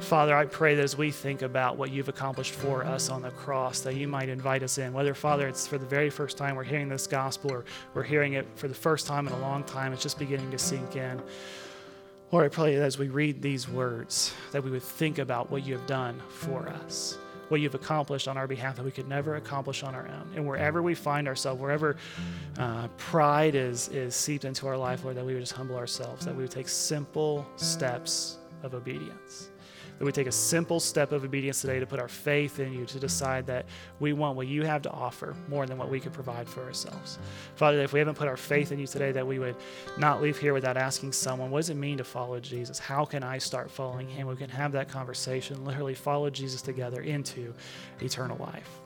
Father, 0.00 0.34
I 0.34 0.46
pray 0.46 0.74
that 0.74 0.82
as 0.82 0.96
we 0.96 1.10
think 1.10 1.42
about 1.42 1.76
what 1.76 1.92
you've 1.92 2.08
accomplished 2.08 2.54
for 2.54 2.84
us 2.84 3.10
on 3.10 3.22
the 3.22 3.30
cross, 3.30 3.80
that 3.80 3.94
you 3.94 4.08
might 4.08 4.28
invite 4.28 4.62
us 4.62 4.78
in. 4.78 4.92
Whether, 4.92 5.14
Father, 5.14 5.46
it's 5.46 5.66
for 5.66 5.78
the 5.78 5.86
very 5.86 6.10
first 6.10 6.38
time 6.38 6.56
we're 6.56 6.64
hearing 6.64 6.88
this 6.88 7.06
gospel 7.06 7.52
or 7.52 7.64
we're 7.94 8.02
hearing 8.02 8.32
it 8.32 8.46
for 8.56 8.66
the 8.66 8.74
first 8.74 9.06
time 9.06 9.26
in 9.26 9.32
a 9.34 9.38
long 9.38 9.62
time, 9.64 9.92
it's 9.92 10.02
just 10.02 10.18
beginning 10.18 10.50
to 10.50 10.58
sink 10.58 10.96
in. 10.96 11.22
Lord, 12.32 12.46
I 12.46 12.48
pray 12.48 12.76
that 12.76 12.82
as 12.82 12.98
we 12.98 13.08
read 13.08 13.42
these 13.42 13.68
words, 13.68 14.32
that 14.52 14.64
we 14.64 14.70
would 14.70 14.82
think 14.82 15.18
about 15.18 15.50
what 15.50 15.66
you 15.66 15.76
have 15.76 15.86
done 15.86 16.20
for 16.28 16.68
us, 16.68 17.18
what 17.48 17.60
you've 17.60 17.74
accomplished 17.74 18.26
on 18.26 18.38
our 18.38 18.46
behalf 18.46 18.76
that 18.76 18.84
we 18.84 18.90
could 18.90 19.08
never 19.08 19.36
accomplish 19.36 19.82
on 19.82 19.94
our 19.94 20.08
own. 20.08 20.32
And 20.34 20.46
wherever 20.46 20.82
we 20.82 20.94
find 20.94 21.28
ourselves, 21.28 21.60
wherever 21.60 21.96
uh, 22.58 22.88
pride 22.96 23.54
is, 23.54 23.88
is 23.88 24.16
seeped 24.16 24.44
into 24.44 24.66
our 24.66 24.78
life, 24.78 25.04
Lord, 25.04 25.16
that 25.16 25.26
we 25.26 25.34
would 25.34 25.42
just 25.42 25.52
humble 25.52 25.76
ourselves, 25.76 26.24
that 26.24 26.34
we 26.34 26.42
would 26.42 26.50
take 26.50 26.68
simple 26.68 27.46
steps 27.56 28.38
of 28.62 28.74
obedience 28.74 29.50
that 30.00 30.06
we 30.06 30.12
take 30.12 30.26
a 30.26 30.32
simple 30.32 30.80
step 30.80 31.12
of 31.12 31.24
obedience 31.24 31.60
today 31.60 31.78
to 31.78 31.84
put 31.84 32.00
our 32.00 32.08
faith 32.08 32.58
in 32.58 32.72
you, 32.72 32.86
to 32.86 32.98
decide 32.98 33.46
that 33.46 33.66
we 33.98 34.14
want 34.14 34.34
what 34.34 34.46
you 34.46 34.64
have 34.64 34.80
to 34.80 34.90
offer 34.90 35.36
more 35.46 35.66
than 35.66 35.76
what 35.76 35.90
we 35.90 36.00
could 36.00 36.14
provide 36.14 36.48
for 36.48 36.64
ourselves. 36.64 37.18
Father, 37.54 37.82
if 37.82 37.92
we 37.92 37.98
haven't 37.98 38.14
put 38.14 38.26
our 38.26 38.38
faith 38.38 38.72
in 38.72 38.78
you 38.78 38.86
today, 38.86 39.12
that 39.12 39.26
we 39.26 39.38
would 39.38 39.56
not 39.98 40.22
leave 40.22 40.38
here 40.38 40.54
without 40.54 40.78
asking 40.78 41.12
someone, 41.12 41.50
what 41.50 41.58
does 41.58 41.68
it 41.68 41.76
mean 41.76 41.98
to 41.98 42.04
follow 42.04 42.40
Jesus? 42.40 42.78
How 42.78 43.04
can 43.04 43.22
I 43.22 43.36
start 43.36 43.70
following 43.70 44.08
him? 44.08 44.26
We 44.26 44.36
can 44.36 44.48
have 44.48 44.72
that 44.72 44.88
conversation, 44.88 45.66
literally 45.66 45.94
follow 45.94 46.30
Jesus 46.30 46.62
together 46.62 47.02
into 47.02 47.52
eternal 48.00 48.38
life. 48.38 48.80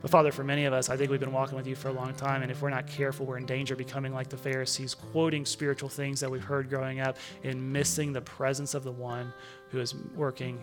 But 0.00 0.10
Father, 0.10 0.32
for 0.32 0.42
many 0.42 0.64
of 0.64 0.72
us, 0.72 0.90
I 0.90 0.96
think 0.96 1.10
we've 1.10 1.20
been 1.20 1.30
walking 1.30 1.56
with 1.56 1.66
you 1.66 1.76
for 1.76 1.88
a 1.88 1.92
long 1.92 2.12
time, 2.14 2.42
and 2.42 2.50
if 2.50 2.60
we're 2.60 2.70
not 2.70 2.88
careful, 2.88 3.24
we're 3.24 3.36
in 3.36 3.46
danger 3.46 3.74
of 3.74 3.78
becoming 3.78 4.12
like 4.12 4.28
the 4.28 4.36
Pharisees, 4.36 4.94
quoting 4.94 5.46
spiritual 5.46 5.88
things 5.88 6.18
that 6.18 6.30
we've 6.30 6.42
heard 6.42 6.68
growing 6.68 6.98
up 6.98 7.18
and 7.44 7.72
missing 7.72 8.12
the 8.12 8.20
presence 8.20 8.74
of 8.74 8.82
the 8.82 8.90
one 8.90 9.32
who 9.72 9.80
is 9.80 9.94
working 10.14 10.62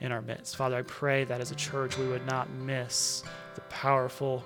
in 0.00 0.12
our 0.12 0.22
midst. 0.22 0.56
Father, 0.56 0.76
I 0.76 0.82
pray 0.82 1.24
that 1.24 1.40
as 1.40 1.50
a 1.50 1.54
church 1.56 1.98
we 1.98 2.06
would 2.06 2.24
not 2.26 2.48
miss 2.50 3.24
the 3.56 3.60
powerful 3.62 4.44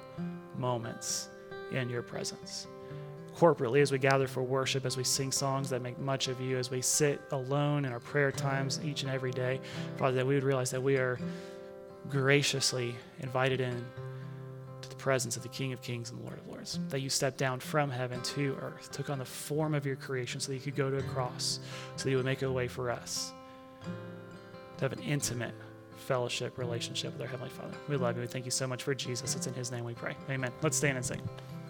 moments 0.56 1.28
in 1.70 1.90
your 1.90 2.02
presence. 2.02 2.66
Corporately, 3.36 3.80
as 3.82 3.92
we 3.92 3.98
gather 3.98 4.26
for 4.26 4.42
worship, 4.42 4.84
as 4.84 4.96
we 4.96 5.04
sing 5.04 5.30
songs 5.30 5.70
that 5.70 5.80
make 5.80 5.98
much 5.98 6.26
of 6.26 6.40
you, 6.40 6.58
as 6.58 6.70
we 6.70 6.80
sit 6.80 7.20
alone 7.30 7.84
in 7.84 7.92
our 7.92 8.00
prayer 8.00 8.32
times 8.32 8.80
each 8.82 9.02
and 9.02 9.12
every 9.12 9.30
day, 9.30 9.60
Father, 9.96 10.16
that 10.16 10.26
we 10.26 10.34
would 10.34 10.42
realize 10.42 10.70
that 10.70 10.82
we 10.82 10.96
are 10.96 11.18
graciously 12.08 12.96
invited 13.20 13.60
in 13.60 13.84
to 14.80 14.88
the 14.88 14.96
presence 14.96 15.36
of 15.36 15.42
the 15.42 15.48
King 15.48 15.72
of 15.72 15.82
Kings 15.82 16.10
and 16.10 16.18
the 16.18 16.24
Lord 16.24 16.38
of 16.38 16.48
Lords. 16.48 16.80
That 16.88 17.00
you 17.00 17.10
stepped 17.10 17.38
down 17.38 17.60
from 17.60 17.90
heaven 17.90 18.20
to 18.22 18.56
earth, 18.60 18.90
took 18.90 19.10
on 19.10 19.18
the 19.18 19.24
form 19.24 19.74
of 19.74 19.86
your 19.86 19.96
creation 19.96 20.40
so 20.40 20.50
that 20.50 20.56
you 20.56 20.60
could 20.60 20.76
go 20.76 20.90
to 20.90 20.96
a 20.96 21.02
cross, 21.02 21.60
so 21.96 22.04
that 22.04 22.10
you 22.10 22.16
would 22.16 22.26
make 22.26 22.42
a 22.42 22.50
way 22.50 22.66
for 22.66 22.90
us 22.90 23.32
to 23.82 24.84
have 24.84 24.92
an 24.92 25.00
intimate 25.00 25.54
fellowship 25.96 26.58
relationship 26.58 27.12
with 27.12 27.20
our 27.22 27.26
Heavenly 27.26 27.50
Father. 27.50 27.74
We 27.88 27.96
love 27.96 28.16
you. 28.16 28.22
We 28.22 28.28
thank 28.28 28.44
you 28.44 28.50
so 28.50 28.66
much 28.66 28.82
for 28.82 28.94
Jesus. 28.94 29.34
It's 29.34 29.46
in 29.46 29.54
His 29.54 29.70
name 29.70 29.84
we 29.84 29.94
pray. 29.94 30.16
Amen. 30.30 30.52
Let's 30.62 30.76
stand 30.76 30.96
and 30.96 31.04
sing. 31.04 31.20